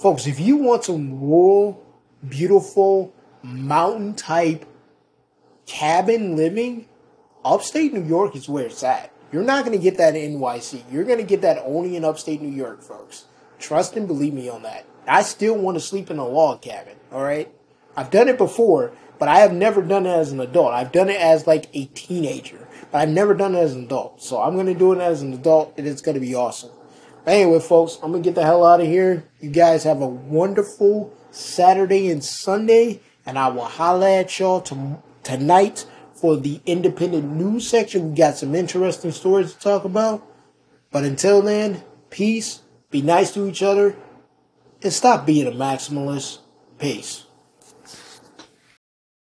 folks, 0.00 0.26
if 0.26 0.40
you 0.40 0.56
want 0.56 0.84
some 0.84 1.20
rural, 1.20 1.84
beautiful, 2.28 3.14
mountain 3.42 4.14
type 4.14 4.64
cabin 5.66 6.36
living, 6.36 6.88
upstate 7.44 7.92
New 7.92 8.04
York 8.04 8.34
is 8.34 8.48
where 8.48 8.66
it's 8.66 8.82
at. 8.82 9.12
You're 9.30 9.44
not 9.44 9.64
going 9.64 9.76
to 9.76 9.82
get 9.82 9.98
that 9.98 10.16
in 10.16 10.38
NYC. 10.38 10.82
You're 10.90 11.04
going 11.04 11.18
to 11.18 11.24
get 11.24 11.42
that 11.42 11.62
only 11.64 11.96
in 11.96 12.04
upstate 12.04 12.40
New 12.40 12.54
York, 12.54 12.82
folks. 12.82 13.26
Trust 13.64 13.96
and 13.96 14.06
believe 14.06 14.34
me 14.34 14.46
on 14.50 14.60
that. 14.64 14.84
I 15.08 15.22
still 15.22 15.56
want 15.56 15.76
to 15.76 15.80
sleep 15.80 16.10
in 16.10 16.18
a 16.18 16.28
log 16.28 16.60
cabin, 16.60 16.96
all 17.10 17.22
right? 17.22 17.50
I've 17.96 18.10
done 18.10 18.28
it 18.28 18.36
before, 18.36 18.92
but 19.18 19.26
I 19.26 19.38
have 19.38 19.54
never 19.54 19.80
done 19.80 20.04
it 20.04 20.10
as 20.10 20.32
an 20.32 20.40
adult. 20.40 20.74
I've 20.74 20.92
done 20.92 21.08
it 21.08 21.18
as 21.18 21.46
like 21.46 21.70
a 21.72 21.86
teenager, 21.86 22.68
but 22.92 22.98
I've 22.98 23.08
never 23.08 23.32
done 23.32 23.54
it 23.54 23.60
as 23.60 23.72
an 23.72 23.84
adult. 23.84 24.20
So 24.22 24.38
I'm 24.42 24.52
going 24.52 24.66
to 24.66 24.74
do 24.74 24.92
it 24.92 24.98
as 24.98 25.22
an 25.22 25.32
adult, 25.32 25.72
and 25.78 25.88
it's 25.88 26.02
going 26.02 26.14
to 26.14 26.20
be 26.20 26.34
awesome. 26.34 26.72
But 27.24 27.36
anyway, 27.36 27.58
folks, 27.58 27.98
I'm 28.02 28.10
going 28.10 28.22
to 28.22 28.28
get 28.28 28.34
the 28.34 28.44
hell 28.44 28.66
out 28.66 28.82
of 28.82 28.86
here. 28.86 29.24
You 29.40 29.48
guys 29.48 29.84
have 29.84 30.02
a 30.02 30.08
wonderful 30.08 31.14
Saturday 31.30 32.10
and 32.10 32.22
Sunday, 32.22 33.00
and 33.24 33.38
I 33.38 33.48
will 33.48 33.64
holla 33.64 34.18
at 34.18 34.38
y'all 34.38 34.60
to, 34.60 35.02
tonight 35.22 35.86
for 36.12 36.36
the 36.36 36.60
independent 36.66 37.32
news 37.32 37.66
section. 37.66 38.10
We 38.10 38.16
got 38.16 38.36
some 38.36 38.54
interesting 38.54 39.12
stories 39.12 39.54
to 39.54 39.58
talk 39.58 39.84
about. 39.86 40.22
But 40.90 41.04
until 41.04 41.40
then, 41.40 41.82
peace 42.10 42.60
be 42.94 43.02
nice 43.02 43.34
to 43.34 43.48
each 43.48 43.60
other, 43.60 43.96
and 44.80 44.92
stop 44.92 45.26
being 45.26 45.48
a 45.48 45.50
maximalist. 45.50 46.38
Peace. 46.78 47.24